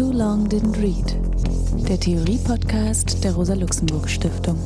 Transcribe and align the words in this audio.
Too 0.00 0.12
Long 0.12 0.48
Didn't 0.48 0.80
Read, 0.80 1.14
der 1.86 2.00
Theorie-Podcast 2.00 3.22
der 3.22 3.34
Rosa-Luxemburg-Stiftung. 3.34 4.58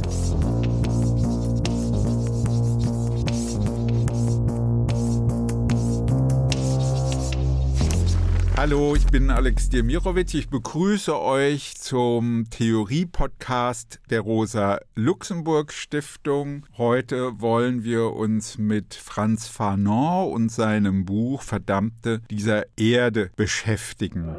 Hallo, 8.57 8.95
ich 8.95 9.05
bin 9.07 9.31
Alex 9.31 9.71
Demirovic. 9.71 10.35
Ich 10.35 10.51
begrüße 10.51 11.21
euch 11.21 11.75
zum 11.79 12.45
Theorie-Podcast 12.51 13.99
der 14.11 14.21
Rosa-Luxemburg-Stiftung. 14.21 16.65
Heute 16.79 17.41
wollen 17.41 17.83
wir 17.83 18.13
uns 18.13 18.57
mit 18.57 18.95
Franz 18.95 19.49
Fanon 19.49 20.33
und 20.33 20.53
seinem 20.53 21.05
Buch 21.05 21.43
Verdammte 21.43 22.23
dieser 22.31 22.67
Erde 22.77 23.33
beschäftigen. 23.35 24.37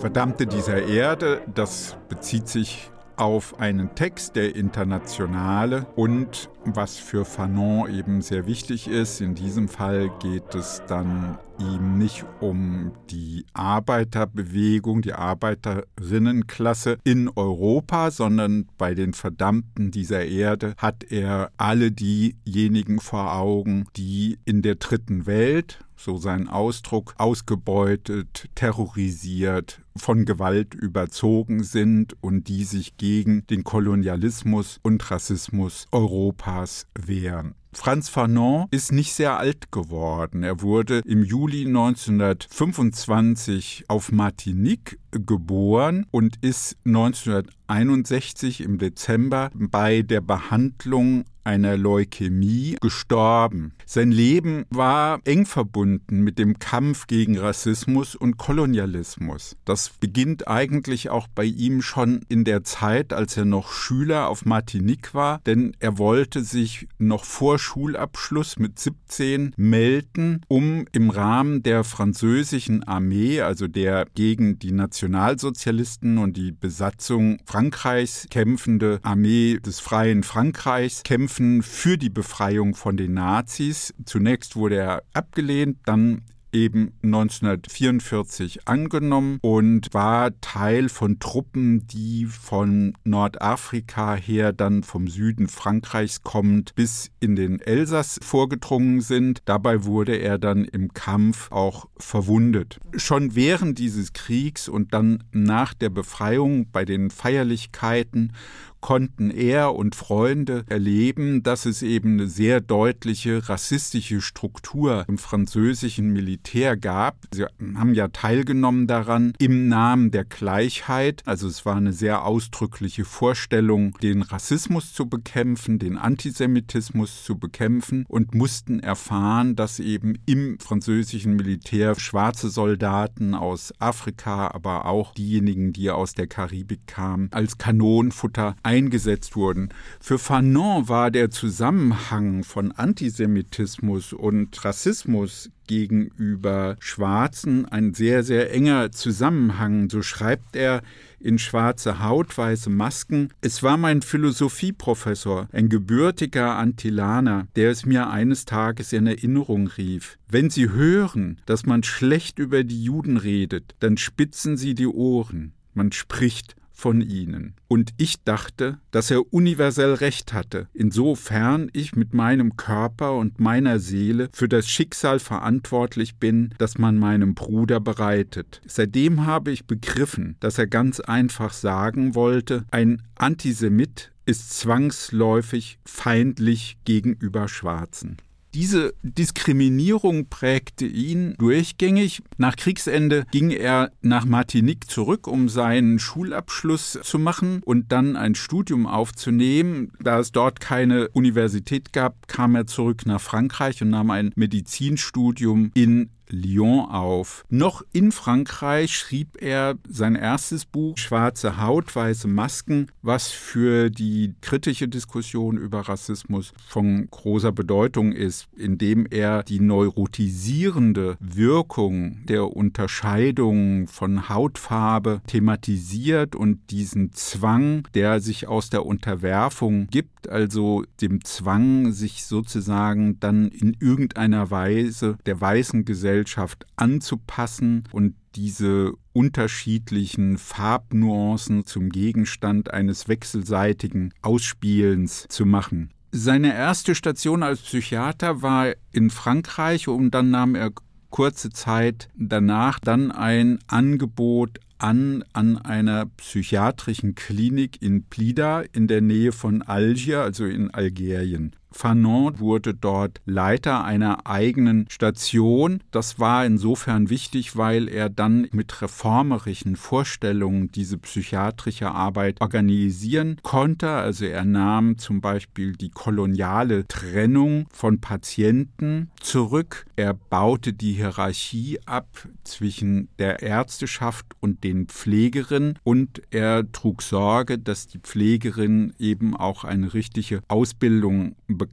Verdammte 0.00 0.46
dieser 0.46 0.86
Erde, 0.86 1.40
das 1.54 1.96
bezieht 2.08 2.48
sich 2.48 2.90
auf 3.16 3.58
einen 3.60 3.94
Text 3.94 4.36
der 4.36 4.54
Internationale 4.54 5.86
und 5.96 6.50
was 6.64 6.98
für 6.98 7.24
Fanon 7.24 7.92
eben 7.92 8.20
sehr 8.20 8.46
wichtig 8.46 8.88
ist, 8.88 9.20
in 9.20 9.34
diesem 9.34 9.68
Fall 9.68 10.10
geht 10.20 10.54
es 10.54 10.82
dann 10.86 11.38
ihm 11.58 11.96
nicht 11.96 12.24
um 12.40 12.92
die 13.10 13.46
Arbeiterbewegung, 13.54 15.00
die 15.00 15.14
Arbeiterinnenklasse 15.14 16.98
in 17.04 17.30
Europa, 17.34 18.10
sondern 18.10 18.68
bei 18.76 18.94
den 18.94 19.14
Verdammten 19.14 19.90
dieser 19.90 20.26
Erde 20.26 20.74
hat 20.76 21.04
er 21.10 21.50
alle 21.56 21.92
diejenigen 21.92 23.00
vor 23.00 23.34
Augen, 23.34 23.86
die 23.96 24.38
in 24.44 24.60
der 24.60 24.74
dritten 24.74 25.24
Welt, 25.26 25.78
so 25.96 26.18
sein 26.18 26.48
Ausdruck, 26.48 27.14
ausgebeutet, 27.16 28.50
terrorisiert, 28.54 29.80
von 29.98 30.24
Gewalt 30.24 30.74
überzogen 30.74 31.62
sind 31.62 32.16
und 32.22 32.48
die 32.48 32.64
sich 32.64 32.96
gegen 32.96 33.46
den 33.48 33.64
Kolonialismus 33.64 34.78
und 34.82 35.10
Rassismus 35.10 35.88
Europas 35.92 36.86
wehren. 36.94 37.54
Franz 37.76 38.08
Fanon 38.08 38.66
ist 38.70 38.90
nicht 38.90 39.12
sehr 39.12 39.38
alt 39.38 39.70
geworden. 39.70 40.42
Er 40.42 40.62
wurde 40.62 41.02
im 41.04 41.22
Juli 41.22 41.66
1925 41.66 43.84
auf 43.88 44.12
Martinique 44.12 44.98
geboren 45.10 46.06
und 46.10 46.38
ist 46.40 46.78
1961 46.86 48.62
im 48.62 48.78
Dezember 48.78 49.50
bei 49.54 50.00
der 50.00 50.22
Behandlung 50.22 51.26
einer 51.46 51.76
Leukämie 51.76 52.76
gestorben. 52.80 53.72
Sein 53.86 54.10
Leben 54.10 54.64
war 54.68 55.20
eng 55.24 55.46
verbunden 55.46 56.20
mit 56.20 56.40
dem 56.40 56.58
Kampf 56.58 57.06
gegen 57.06 57.38
Rassismus 57.38 58.16
und 58.16 58.36
Kolonialismus. 58.36 59.56
Das 59.64 59.90
beginnt 60.00 60.48
eigentlich 60.48 61.08
auch 61.08 61.28
bei 61.32 61.44
ihm 61.44 61.82
schon 61.82 62.22
in 62.28 62.44
der 62.44 62.64
Zeit, 62.64 63.12
als 63.12 63.36
er 63.36 63.44
noch 63.44 63.70
Schüler 63.70 64.28
auf 64.28 64.44
Martinique 64.44 65.14
war, 65.14 65.40
denn 65.46 65.76
er 65.78 65.98
wollte 65.98 66.42
sich 66.42 66.88
noch 66.98 67.24
vor 67.24 67.60
Schulabschluss 67.60 68.58
mit 68.58 68.80
17 68.80 69.52
melden, 69.56 70.40
um 70.48 70.84
im 70.90 71.10
Rahmen 71.10 71.62
der 71.62 71.84
französischen 71.84 72.82
Armee, 72.82 73.40
also 73.40 73.68
der 73.68 74.06
gegen 74.16 74.58
die 74.58 74.72
Nationalsozialisten 74.72 76.18
und 76.18 76.36
die 76.36 76.50
Besatzung 76.50 77.38
Frankreichs 77.46 78.26
kämpfende 78.30 78.98
Armee 79.04 79.60
des 79.64 79.78
freien 79.78 80.24
Frankreichs 80.24 81.04
kämpfen 81.04 81.35
Kämpfen 81.36 81.62
für 81.62 81.98
die 81.98 82.08
Befreiung 82.08 82.74
von 82.74 82.96
den 82.96 83.12
Nazis. 83.12 83.92
Zunächst 84.06 84.56
wurde 84.56 84.76
er 84.76 85.02
abgelehnt, 85.12 85.76
dann 85.84 86.22
eben 86.50 86.94
1944 87.02 88.66
angenommen 88.66 89.38
und 89.42 89.92
war 89.92 90.30
Teil 90.40 90.88
von 90.88 91.18
Truppen, 91.18 91.86
die 91.88 92.24
von 92.24 92.94
Nordafrika 93.04 94.14
her 94.14 94.54
dann 94.54 94.82
vom 94.82 95.08
Süden 95.08 95.48
Frankreichs 95.48 96.22
kommend 96.22 96.74
bis 96.74 97.10
in 97.20 97.36
den 97.36 97.60
Elsass 97.60 98.18
vorgedrungen 98.22 99.02
sind. 99.02 99.42
Dabei 99.44 99.84
wurde 99.84 100.16
er 100.16 100.38
dann 100.38 100.64
im 100.64 100.94
Kampf 100.94 101.52
auch 101.52 101.86
verwundet. 101.98 102.80
Schon 102.96 103.34
während 103.34 103.78
dieses 103.78 104.14
Kriegs 104.14 104.70
und 104.70 104.94
dann 104.94 105.24
nach 105.32 105.74
der 105.74 105.90
Befreiung 105.90 106.70
bei 106.70 106.86
den 106.86 107.10
Feierlichkeiten 107.10 108.32
konnten 108.80 109.30
er 109.30 109.74
und 109.74 109.94
Freunde 109.94 110.64
erleben, 110.68 111.42
dass 111.42 111.66
es 111.66 111.82
eben 111.82 112.14
eine 112.14 112.28
sehr 112.28 112.60
deutliche 112.60 113.48
rassistische 113.48 114.20
Struktur 114.20 115.04
im 115.08 115.18
französischen 115.18 116.12
Militär 116.12 116.76
gab. 116.76 117.16
Sie 117.32 117.44
haben 117.44 117.94
ja 117.94 118.08
teilgenommen 118.08 118.86
daran 118.86 119.32
im 119.38 119.68
Namen 119.68 120.10
der 120.10 120.24
Gleichheit. 120.24 121.22
Also 121.26 121.48
es 121.48 121.66
war 121.66 121.76
eine 121.76 121.92
sehr 121.92 122.24
ausdrückliche 122.24 123.04
Vorstellung, 123.04 123.96
den 124.02 124.22
Rassismus 124.22 124.92
zu 124.92 125.06
bekämpfen, 125.06 125.78
den 125.78 125.96
Antisemitismus 125.96 127.24
zu 127.24 127.38
bekämpfen 127.38 128.04
und 128.08 128.34
mussten 128.34 128.80
erfahren, 128.80 129.56
dass 129.56 129.78
eben 129.78 130.14
im 130.26 130.58
französischen 130.58 131.36
Militär 131.36 131.98
schwarze 131.98 132.50
Soldaten 132.50 133.34
aus 133.34 133.72
Afrika, 133.78 134.48
aber 134.48 134.86
auch 134.86 135.14
diejenigen, 135.14 135.72
die 135.72 135.90
aus 135.90 136.14
der 136.14 136.26
Karibik 136.26 136.86
kamen, 136.86 137.28
als 137.32 137.58
Kanonenfutter 137.58 138.56
eingesetzt 138.66 139.36
wurden. 139.36 139.68
Für 140.00 140.18
Fanon 140.18 140.88
war 140.88 141.12
der 141.12 141.30
Zusammenhang 141.30 142.42
von 142.42 142.72
Antisemitismus 142.72 144.12
und 144.12 144.64
Rassismus 144.64 145.50
gegenüber 145.68 146.76
Schwarzen 146.80 147.64
ein 147.66 147.94
sehr, 147.94 148.24
sehr 148.24 148.52
enger 148.52 148.90
Zusammenhang. 148.90 149.88
So 149.88 150.02
schreibt 150.02 150.56
er 150.56 150.82
in 151.20 151.38
schwarze 151.38 152.02
Haut, 152.02 152.36
weiße 152.36 152.68
Masken. 152.68 153.30
Es 153.40 153.62
war 153.62 153.76
mein 153.76 154.02
Philosophieprofessor, 154.02 155.48
ein 155.52 155.68
gebürtiger 155.68 156.56
Antillaner, 156.56 157.46
der 157.54 157.70
es 157.70 157.86
mir 157.86 158.10
eines 158.10 158.44
Tages 158.44 158.92
in 158.92 159.06
Erinnerung 159.06 159.68
rief. 159.68 160.18
Wenn 160.28 160.50
Sie 160.50 160.70
hören, 160.70 161.40
dass 161.46 161.66
man 161.66 161.84
schlecht 161.84 162.40
über 162.40 162.64
die 162.64 162.82
Juden 162.82 163.16
redet, 163.16 163.76
dann 163.78 163.96
spitzen 163.96 164.56
Sie 164.56 164.74
die 164.74 164.88
Ohren. 164.88 165.52
Man 165.72 165.92
spricht 165.92 166.56
von 166.76 167.00
ihnen. 167.00 167.54
Und 167.68 167.92
ich 167.96 168.22
dachte, 168.22 168.78
dass 168.90 169.10
er 169.10 169.32
universell 169.32 169.94
recht 169.94 170.34
hatte, 170.34 170.68
insofern 170.74 171.70
ich 171.72 171.96
mit 171.96 172.12
meinem 172.12 172.56
Körper 172.56 173.16
und 173.16 173.40
meiner 173.40 173.78
Seele 173.80 174.28
für 174.32 174.48
das 174.48 174.68
Schicksal 174.68 175.18
verantwortlich 175.18 176.16
bin, 176.16 176.54
das 176.58 176.76
man 176.76 176.98
meinem 176.98 177.34
Bruder 177.34 177.80
bereitet. 177.80 178.60
Seitdem 178.66 179.24
habe 179.24 179.50
ich 179.50 179.64
begriffen, 179.64 180.36
dass 180.40 180.58
er 180.58 180.66
ganz 180.66 181.00
einfach 181.00 181.54
sagen 181.54 182.14
wollte, 182.14 182.66
ein 182.70 183.02
Antisemit 183.14 184.12
ist 184.26 184.58
zwangsläufig 184.58 185.78
feindlich 185.84 186.76
gegenüber 186.84 187.48
Schwarzen. 187.48 188.18
Diese 188.54 188.94
Diskriminierung 189.02 190.28
prägte 190.28 190.86
ihn 190.86 191.34
durchgängig. 191.38 192.22
Nach 192.38 192.56
Kriegsende 192.56 193.24
ging 193.30 193.50
er 193.50 193.92
nach 194.00 194.24
Martinique 194.24 194.88
zurück, 194.88 195.26
um 195.26 195.48
seinen 195.48 195.98
Schulabschluss 195.98 196.98
zu 197.02 197.18
machen 197.18 197.62
und 197.64 197.92
dann 197.92 198.16
ein 198.16 198.34
Studium 198.34 198.86
aufzunehmen. 198.86 199.92
Da 200.00 200.20
es 200.20 200.32
dort 200.32 200.60
keine 200.60 201.08
Universität 201.10 201.92
gab, 201.92 202.28
kam 202.28 202.54
er 202.54 202.66
zurück 202.66 203.04
nach 203.04 203.20
Frankreich 203.20 203.82
und 203.82 203.90
nahm 203.90 204.10
ein 204.10 204.32
Medizinstudium 204.36 205.70
in 205.74 206.10
Lyon 206.30 206.86
auf. 206.86 207.44
Noch 207.48 207.82
in 207.92 208.12
Frankreich 208.12 208.92
schrieb 208.92 209.40
er 209.40 209.76
sein 209.88 210.16
erstes 210.16 210.64
Buch 210.64 210.98
Schwarze 210.98 211.60
Haut, 211.60 211.94
weiße 211.94 212.28
Masken, 212.28 212.88
was 213.02 213.28
für 213.28 213.90
die 213.90 214.34
kritische 214.40 214.88
Diskussion 214.88 215.56
über 215.56 215.80
Rassismus 215.80 216.52
von 216.66 217.08
großer 217.10 217.52
Bedeutung 217.52 218.12
ist, 218.12 218.48
indem 218.56 219.06
er 219.10 219.42
die 219.42 219.60
neurotisierende 219.60 221.16
Wirkung 221.20 222.24
der 222.26 222.56
Unterscheidung 222.56 223.86
von 223.86 224.28
Hautfarbe 224.28 225.20
thematisiert 225.26 226.34
und 226.34 226.70
diesen 226.70 227.12
Zwang, 227.12 227.86
der 227.94 228.20
sich 228.20 228.48
aus 228.48 228.70
der 228.70 228.84
Unterwerfung 228.84 229.86
gibt, 229.88 230.28
also 230.28 230.84
dem 231.00 231.24
Zwang, 231.24 231.92
sich 231.92 232.24
sozusagen 232.24 233.20
dann 233.20 233.48
in 233.48 233.76
irgendeiner 233.80 234.50
Weise 234.50 235.16
der 235.26 235.40
weißen 235.40 235.84
Gesellschaft 235.84 236.15
Gesellschaft 236.16 236.66
anzupassen 236.76 237.84
und 237.92 238.14
diese 238.36 238.92
unterschiedlichen 239.12 240.38
Farbnuancen 240.38 241.66
zum 241.66 241.90
Gegenstand 241.90 242.72
eines 242.72 243.06
wechselseitigen 243.06 244.14
Ausspielens 244.22 245.26
zu 245.28 245.44
machen. 245.44 245.90
Seine 246.12 246.54
erste 246.54 246.94
Station 246.94 247.42
als 247.42 247.60
Psychiater 247.60 248.40
war 248.40 248.72
in 248.92 249.10
Frankreich 249.10 249.88
und 249.88 250.12
dann 250.12 250.30
nahm 250.30 250.54
er 250.54 250.72
kurze 251.10 251.50
Zeit 251.50 252.08
danach 252.16 252.78
dann 252.78 253.12
ein 253.12 253.58
Angebot 253.66 254.58
an 254.78 255.24
an 255.32 255.58
einer 255.58 256.06
psychiatrischen 256.06 257.14
Klinik 257.14 257.80
in 257.82 258.04
Plida 258.04 258.62
in 258.72 258.88
der 258.88 259.00
Nähe 259.00 259.32
von 259.32 259.62
Algier, 259.62 260.20
also 260.20 260.44
in 260.44 260.70
Algerien. 260.70 261.56
Fanon 261.76 262.38
wurde 262.38 262.72
dort 262.72 263.20
Leiter 263.26 263.84
einer 263.84 264.26
eigenen 264.26 264.86
Station. 264.88 265.82
Das 265.90 266.18
war 266.18 266.46
insofern 266.46 267.10
wichtig, 267.10 267.56
weil 267.56 267.88
er 267.88 268.08
dann 268.08 268.48
mit 268.50 268.80
reformerischen 268.80 269.76
Vorstellungen 269.76 270.72
diese 270.72 270.96
psychiatrische 270.96 271.90
Arbeit 271.90 272.40
organisieren 272.40 273.36
konnte. 273.42 273.90
Also 273.90 274.24
er 274.24 274.46
nahm 274.46 274.96
zum 274.96 275.20
Beispiel 275.20 275.76
die 275.76 275.90
koloniale 275.90 276.88
Trennung 276.88 277.66
von 277.70 278.00
Patienten 278.00 279.10
zurück. 279.20 279.84
Er 279.96 280.14
baute 280.14 280.72
die 280.72 280.94
Hierarchie 280.94 281.78
ab 281.84 282.06
zwischen 282.42 283.08
der 283.18 283.42
Ärzteschaft 283.42 284.24
und 284.40 284.64
den 284.64 284.86
Pflegerinnen 284.86 285.78
und 285.84 286.22
er 286.30 286.72
trug 286.72 287.02
Sorge, 287.02 287.58
dass 287.58 287.86
die 287.86 287.98
Pflegerinnen 287.98 288.94
eben 288.98 289.36
auch 289.36 289.64
eine 289.64 289.92
richtige 289.92 290.40
Ausbildung 290.48 291.36
bekam. 291.46 291.65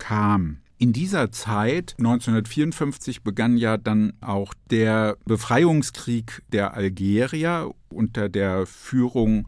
In 0.77 0.91
dieser 0.91 1.31
Zeit, 1.31 1.95
1954, 1.97 3.23
begann 3.23 3.57
ja 3.57 3.77
dann 3.77 4.13
auch 4.21 4.53
der 4.69 5.17
Befreiungskrieg 5.25 6.41
der 6.51 6.73
Algerier 6.73 7.71
unter 7.89 8.27
der 8.27 8.65
Führung 8.65 9.47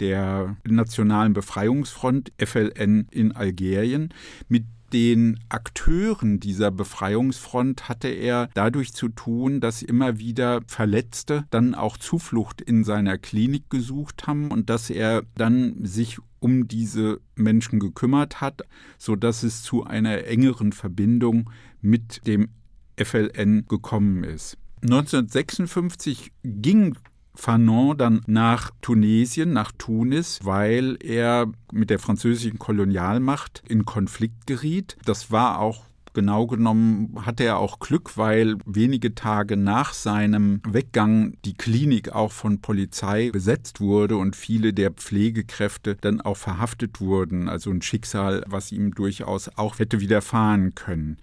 der 0.00 0.56
Nationalen 0.64 1.32
Befreiungsfront 1.32 2.32
FLN 2.38 3.06
in 3.10 3.32
Algerien. 3.32 4.12
Mit 4.48 4.64
den 4.94 5.40
Akteuren 5.48 6.38
dieser 6.38 6.70
Befreiungsfront 6.70 7.88
hatte 7.88 8.06
er 8.06 8.48
dadurch 8.54 8.94
zu 8.94 9.08
tun, 9.08 9.60
dass 9.60 9.82
immer 9.82 10.20
wieder 10.20 10.60
Verletzte 10.68 11.46
dann 11.50 11.74
auch 11.74 11.96
Zuflucht 11.96 12.60
in 12.60 12.84
seiner 12.84 13.18
Klinik 13.18 13.68
gesucht 13.70 14.28
haben 14.28 14.52
und 14.52 14.70
dass 14.70 14.90
er 14.90 15.24
dann 15.34 15.84
sich 15.84 16.18
um 16.38 16.68
diese 16.68 17.20
Menschen 17.34 17.80
gekümmert 17.80 18.40
hat, 18.40 18.62
so 18.96 19.16
dass 19.16 19.42
es 19.42 19.64
zu 19.64 19.82
einer 19.82 20.26
engeren 20.26 20.70
Verbindung 20.70 21.50
mit 21.80 22.24
dem 22.28 22.50
FLN 22.96 23.66
gekommen 23.66 24.22
ist. 24.22 24.58
1956 24.82 26.30
ging 26.44 26.94
Fanon 27.34 27.96
dann 27.96 28.22
nach 28.26 28.70
Tunesien, 28.80 29.52
nach 29.52 29.72
Tunis, 29.72 30.40
weil 30.42 30.96
er 31.00 31.46
mit 31.72 31.90
der 31.90 31.98
französischen 31.98 32.58
Kolonialmacht 32.58 33.62
in 33.68 33.84
Konflikt 33.84 34.46
geriet. 34.46 34.96
Das 35.04 35.30
war 35.30 35.58
auch 35.58 35.84
genau 36.14 36.46
genommen 36.46 37.26
hatte 37.26 37.44
er 37.44 37.58
auch 37.58 37.80
Glück, 37.80 38.16
weil 38.16 38.56
wenige 38.64 39.14
Tage 39.14 39.56
nach 39.56 39.92
seinem 39.92 40.62
Weggang 40.66 41.36
die 41.44 41.54
Klinik 41.54 42.12
auch 42.12 42.32
von 42.32 42.60
Polizei 42.60 43.30
besetzt 43.30 43.80
wurde 43.80 44.16
und 44.16 44.36
viele 44.36 44.72
der 44.72 44.92
Pflegekräfte 44.92 45.96
dann 46.00 46.20
auch 46.20 46.36
verhaftet 46.36 47.00
wurden. 47.00 47.48
Also 47.48 47.70
ein 47.70 47.82
Schicksal, 47.82 48.44
was 48.46 48.72
ihm 48.72 48.94
durchaus 48.94 49.50
auch 49.58 49.78
hätte 49.78 50.00
widerfahren 50.00 50.74
können. 50.74 51.18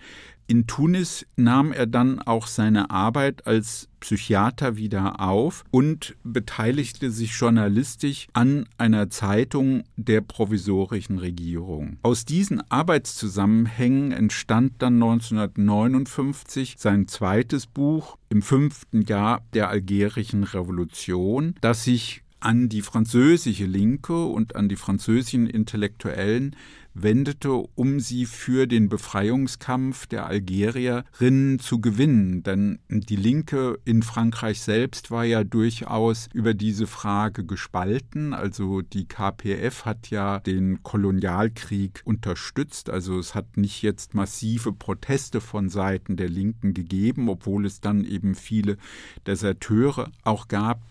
In 0.47 0.67
Tunis 0.67 1.25
nahm 1.35 1.71
er 1.71 1.87
dann 1.87 2.19
auch 2.19 2.47
seine 2.47 2.91
Arbeit 2.91 3.47
als 3.47 3.87
Psychiater 4.01 4.75
wieder 4.75 5.21
auf 5.21 5.63
und 5.71 6.15
beteiligte 6.23 7.11
sich 7.11 7.31
journalistisch 7.39 8.27
an 8.33 8.67
einer 8.77 9.09
Zeitung 9.09 9.83
der 9.95 10.21
provisorischen 10.21 11.19
Regierung. 11.19 11.97
Aus 12.01 12.25
diesen 12.25 12.61
Arbeitszusammenhängen 12.69 14.11
entstand 14.11 14.73
dann 14.79 14.95
1959 14.95 16.75
sein 16.77 17.07
zweites 17.07 17.67
Buch 17.67 18.17
im 18.29 18.41
fünften 18.41 19.03
Jahr 19.03 19.45
der 19.53 19.69
algerischen 19.69 20.43
Revolution, 20.43 21.55
das 21.61 21.83
sich 21.83 22.23
an 22.41 22.69
die 22.69 22.81
französische 22.81 23.65
Linke 23.65 24.25
und 24.25 24.55
an 24.55 24.67
die 24.67 24.75
französischen 24.75 25.47
Intellektuellen 25.47 26.55
wendete, 26.93 27.51
um 27.51 27.99
sie 27.99 28.25
für 28.25 28.67
den 28.67 28.89
Befreiungskampf 28.89 30.07
der 30.07 30.25
Algerierinnen 30.25 31.59
zu 31.59 31.79
gewinnen. 31.79 32.43
Denn 32.43 32.79
die 32.89 33.15
Linke 33.15 33.79
in 33.85 34.03
Frankreich 34.03 34.61
selbst 34.61 35.11
war 35.11 35.23
ja 35.23 35.43
durchaus 35.43 36.27
über 36.33 36.53
diese 36.53 36.87
Frage 36.87 37.45
gespalten. 37.45 38.33
Also 38.33 38.81
die 38.81 39.07
KPF 39.07 39.85
hat 39.85 40.09
ja 40.09 40.39
den 40.39 40.83
Kolonialkrieg 40.83 42.01
unterstützt. 42.05 42.89
Also 42.89 43.19
es 43.19 43.35
hat 43.35 43.57
nicht 43.57 43.81
jetzt 43.81 44.13
massive 44.13 44.73
Proteste 44.73 45.41
von 45.41 45.69
Seiten 45.69 46.17
der 46.17 46.29
Linken 46.29 46.73
gegeben, 46.73 47.29
obwohl 47.29 47.65
es 47.65 47.81
dann 47.81 48.03
eben 48.03 48.35
viele 48.35 48.77
Deserteure 49.25 50.11
auch 50.23 50.47
gab, 50.47 50.81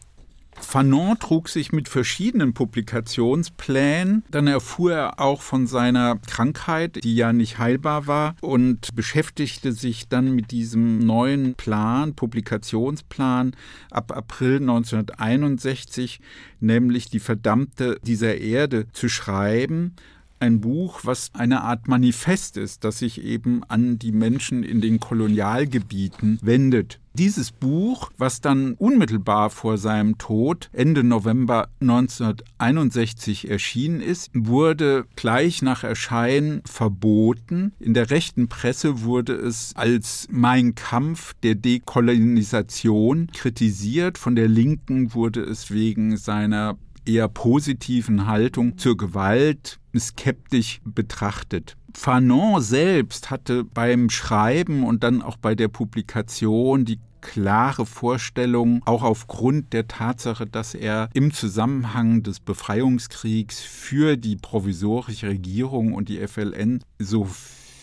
Fanon 0.60 1.18
trug 1.18 1.48
sich 1.48 1.72
mit 1.72 1.88
verschiedenen 1.88 2.54
Publikationsplänen. 2.54 4.24
Dann 4.30 4.46
erfuhr 4.46 4.92
er 4.92 5.20
auch 5.20 5.42
von 5.42 5.66
seiner 5.66 6.16
Krankheit, 6.26 7.02
die 7.02 7.16
ja 7.16 7.32
nicht 7.32 7.58
heilbar 7.58 8.06
war, 8.06 8.36
und 8.40 8.94
beschäftigte 8.94 9.72
sich 9.72 10.08
dann 10.08 10.34
mit 10.34 10.50
diesem 10.50 10.98
neuen 10.98 11.54
Plan, 11.54 12.14
Publikationsplan 12.14 13.56
ab 13.90 14.12
April 14.16 14.56
1961, 14.56 16.20
nämlich 16.60 17.10
die 17.10 17.20
Verdammte 17.20 17.98
dieser 18.04 18.36
Erde 18.38 18.86
zu 18.92 19.08
schreiben 19.08 19.96
ein 20.40 20.60
Buch, 20.60 21.00
was 21.04 21.30
eine 21.34 21.62
Art 21.62 21.86
Manifest 21.86 22.56
ist, 22.56 22.84
das 22.84 22.98
sich 22.98 23.22
eben 23.22 23.62
an 23.64 23.98
die 23.98 24.12
Menschen 24.12 24.62
in 24.62 24.80
den 24.80 24.98
Kolonialgebieten 24.98 26.38
wendet. 26.42 27.00
Dieses 27.14 27.50
Buch, 27.50 28.12
was 28.18 28.40
dann 28.40 28.74
unmittelbar 28.74 29.50
vor 29.50 29.78
seinem 29.78 30.16
Tod 30.16 30.70
Ende 30.72 31.02
November 31.02 31.68
1961 31.80 33.50
erschienen 33.50 34.00
ist, 34.00 34.30
wurde 34.32 35.06
gleich 35.16 35.60
nach 35.60 35.82
Erscheinen 35.82 36.62
verboten. 36.64 37.72
In 37.80 37.94
der 37.94 38.10
rechten 38.10 38.48
Presse 38.48 39.02
wurde 39.02 39.34
es 39.34 39.72
als 39.74 40.28
Mein 40.30 40.76
Kampf 40.76 41.34
der 41.42 41.56
Dekolonisation 41.56 43.26
kritisiert. 43.34 44.16
Von 44.16 44.36
der 44.36 44.48
Linken 44.48 45.12
wurde 45.12 45.40
es 45.40 45.72
wegen 45.72 46.16
seiner 46.16 46.78
eher 47.10 47.28
positiven 47.28 48.26
Haltung 48.26 48.78
zur 48.78 48.96
Gewalt 48.96 49.78
skeptisch 49.96 50.80
betrachtet. 50.84 51.76
Fanon 51.94 52.60
selbst 52.62 53.30
hatte 53.30 53.64
beim 53.64 54.10
Schreiben 54.10 54.84
und 54.84 55.02
dann 55.02 55.22
auch 55.22 55.36
bei 55.36 55.54
der 55.54 55.68
Publikation 55.68 56.84
die 56.84 57.00
klare 57.20 57.84
Vorstellung, 57.84 58.82
auch 58.86 59.02
aufgrund 59.02 59.72
der 59.72 59.88
Tatsache, 59.88 60.46
dass 60.46 60.74
er 60.74 61.10
im 61.12 61.32
Zusammenhang 61.32 62.22
des 62.22 62.40
Befreiungskriegs 62.40 63.60
für 63.60 64.16
die 64.16 64.36
provisorische 64.36 65.28
Regierung 65.28 65.92
und 65.92 66.08
die 66.08 66.26
FLN 66.26 66.82
so 66.98 67.28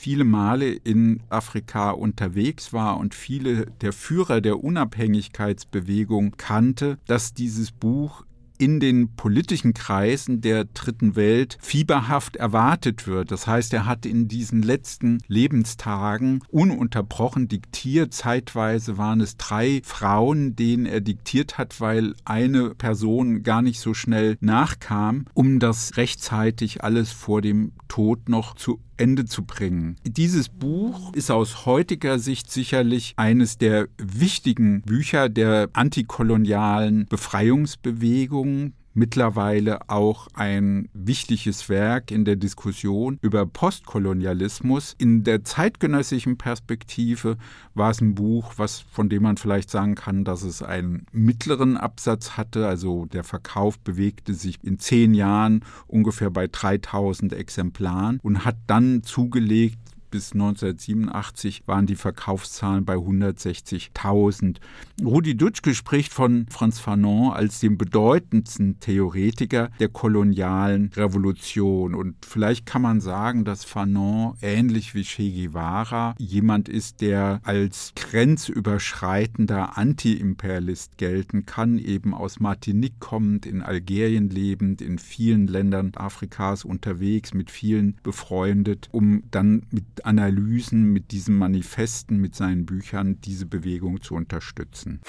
viele 0.08 0.24
Male 0.24 0.72
in 0.72 1.22
Afrika 1.30 1.92
unterwegs 1.92 2.72
war 2.72 2.98
und 2.98 3.14
viele 3.14 3.66
der 3.82 3.92
Führer 3.92 4.42
der 4.42 4.64
Unabhängigkeitsbewegung 4.64 6.36
kannte, 6.38 6.98
dass 7.08 7.34
dieses 7.34 7.72
Buch 7.72 8.24
in 8.58 8.80
den 8.80 9.16
politischen 9.16 9.74
Kreisen 9.74 10.42
der 10.42 10.66
dritten 10.66 11.16
Welt 11.16 11.58
fieberhaft 11.62 12.36
erwartet 12.36 13.08
wird. 13.08 13.32
Das 13.32 13.48
heißt, 13.48 13.74
er 13.74 13.86
hat 13.86 14.06
in 14.06 14.28
diesen 14.28 14.62
letzten 14.62 15.20
Lebenstagen 15.28 16.44
ununterbrochen 16.50 17.48
diktiert. 17.48 18.14
Zeitweise 18.14 18.98
waren 18.98 19.22
es 19.22 19.38
drei 19.38 19.82
Frauen, 19.84 20.56
denen 20.56 20.86
er 20.86 21.02
diktiert 21.02 21.58
hat, 21.58 21.80
weil 21.82 22.14
eine 22.26 22.76
Person 22.76 23.44
gar 23.44 23.62
nicht 23.62 23.80
so 23.80 23.94
schnell 23.94 24.38
nachkam, 24.40 25.26
um 25.34 25.60
das 25.60 25.98
rechtzeitig 25.98 26.84
alles 26.84 27.12
vor 27.12 27.42
dem 27.42 27.74
Tod 27.88 28.30
noch 28.30 28.56
zu 28.56 28.80
Ende 28.98 29.26
zu 29.26 29.44
bringen. 29.44 29.96
Dieses 30.04 30.50
Buch 30.50 31.14
ist 31.14 31.32
aus 31.32 31.66
heutiger 31.66 32.20
Sicht 32.20 32.52
sicherlich 32.52 33.14
eines 33.18 33.58
der 33.58 33.88
wichtigen 33.98 34.82
Bücher 34.82 35.30
der 35.30 35.70
antikolonialen 35.74 37.06
Befreiungsbewegung 37.06 38.74
mittlerweile 38.98 39.90
auch 39.90 40.28
ein 40.34 40.90
wichtiges 40.92 41.70
Werk 41.70 42.10
in 42.10 42.26
der 42.26 42.36
Diskussion 42.36 43.20
über 43.22 43.46
Postkolonialismus. 43.46 44.96
In 44.98 45.24
der 45.24 45.44
zeitgenössischen 45.44 46.40
Perspektive 46.40 47.38
war 47.76 47.92
es 47.92 48.02
ein 48.02 48.16
Buch, 48.16 48.54
was, 48.58 48.80
von 48.80 49.08
dem 49.08 49.22
man 49.22 49.38
vielleicht 49.38 49.70
sagen 49.70 49.94
kann, 49.94 50.24
dass 50.24 50.42
es 50.42 50.64
einen 50.64 51.06
mittleren 51.12 51.78
Absatz 51.78 52.32
hatte. 52.38 52.68
Also 52.68 53.06
der 53.06 53.24
Verkauf 53.24 53.78
bewegte 53.80 54.34
sich 54.34 54.58
in 54.64 54.80
zehn 54.80 55.14
Jahren 55.14 55.64
ungefähr 55.86 56.32
bei 56.32 56.48
3000 56.48 57.34
Exemplaren 57.34 58.20
und 58.24 58.46
hat 58.46 58.58
dann 58.66 59.04
zugelegt 59.04 59.78
bis 60.10 60.34
1987 60.34 61.64
waren 61.66 61.86
die 61.86 61.96
Verkaufszahlen 61.96 62.86
bei 62.86 62.96
160.000. 62.96 64.58
Rudi 65.04 65.36
Dutschke 65.36 65.74
spricht 65.74 66.14
von 66.14 66.46
Franz 66.50 66.80
Fanon 66.80 67.32
als 67.32 67.60
dem 67.60 67.78
bedeutendsten 67.78 68.80
Theoretiker 68.80 69.70
der 69.80 69.90
kolonialen 69.90 70.92
Revolution. 70.96 71.96
Und 71.96 72.16
vielleicht 72.26 72.66
kann 72.66 72.82
man 72.82 73.02
sagen, 73.02 73.46
dass 73.46 73.64
Fanon 73.64 74.36
ähnlich 74.42 74.96
wie 74.96 75.04
Che 75.04 75.32
Guevara 75.32 76.16
jemand 76.18 76.70
ist, 76.70 77.02
der 77.02 77.42
als 77.44 77.94
grenzüberschreitender 77.96 79.78
Anti-Imperialist 79.78 80.98
gelten 80.98 81.46
kann, 81.46 81.78
eben 81.78 82.14
aus 82.14 82.40
Martinique 82.40 83.00
kommend, 83.00 83.46
in 83.46 83.62
Algerien 83.62 84.30
lebend, 84.30 84.82
in 84.82 85.00
vielen 85.00 85.48
Ländern 85.48 85.92
Afrikas 85.96 86.66
unterwegs, 86.66 87.34
mit 87.34 87.52
vielen 87.52 87.98
befreundet, 88.04 88.90
um 88.92 89.24
dann 89.32 89.64
mit 89.72 89.97
Analysen, 90.06 90.92
mit 90.94 91.12
diesen 91.12 91.36
Manifesten, 91.36 92.18
mit 92.20 92.36
seinen 92.36 92.66
Büchern 92.66 93.20
diese 93.22 93.46
Bewegung 93.46 94.02
zu 94.02 94.16
unterstützen. 94.16 95.02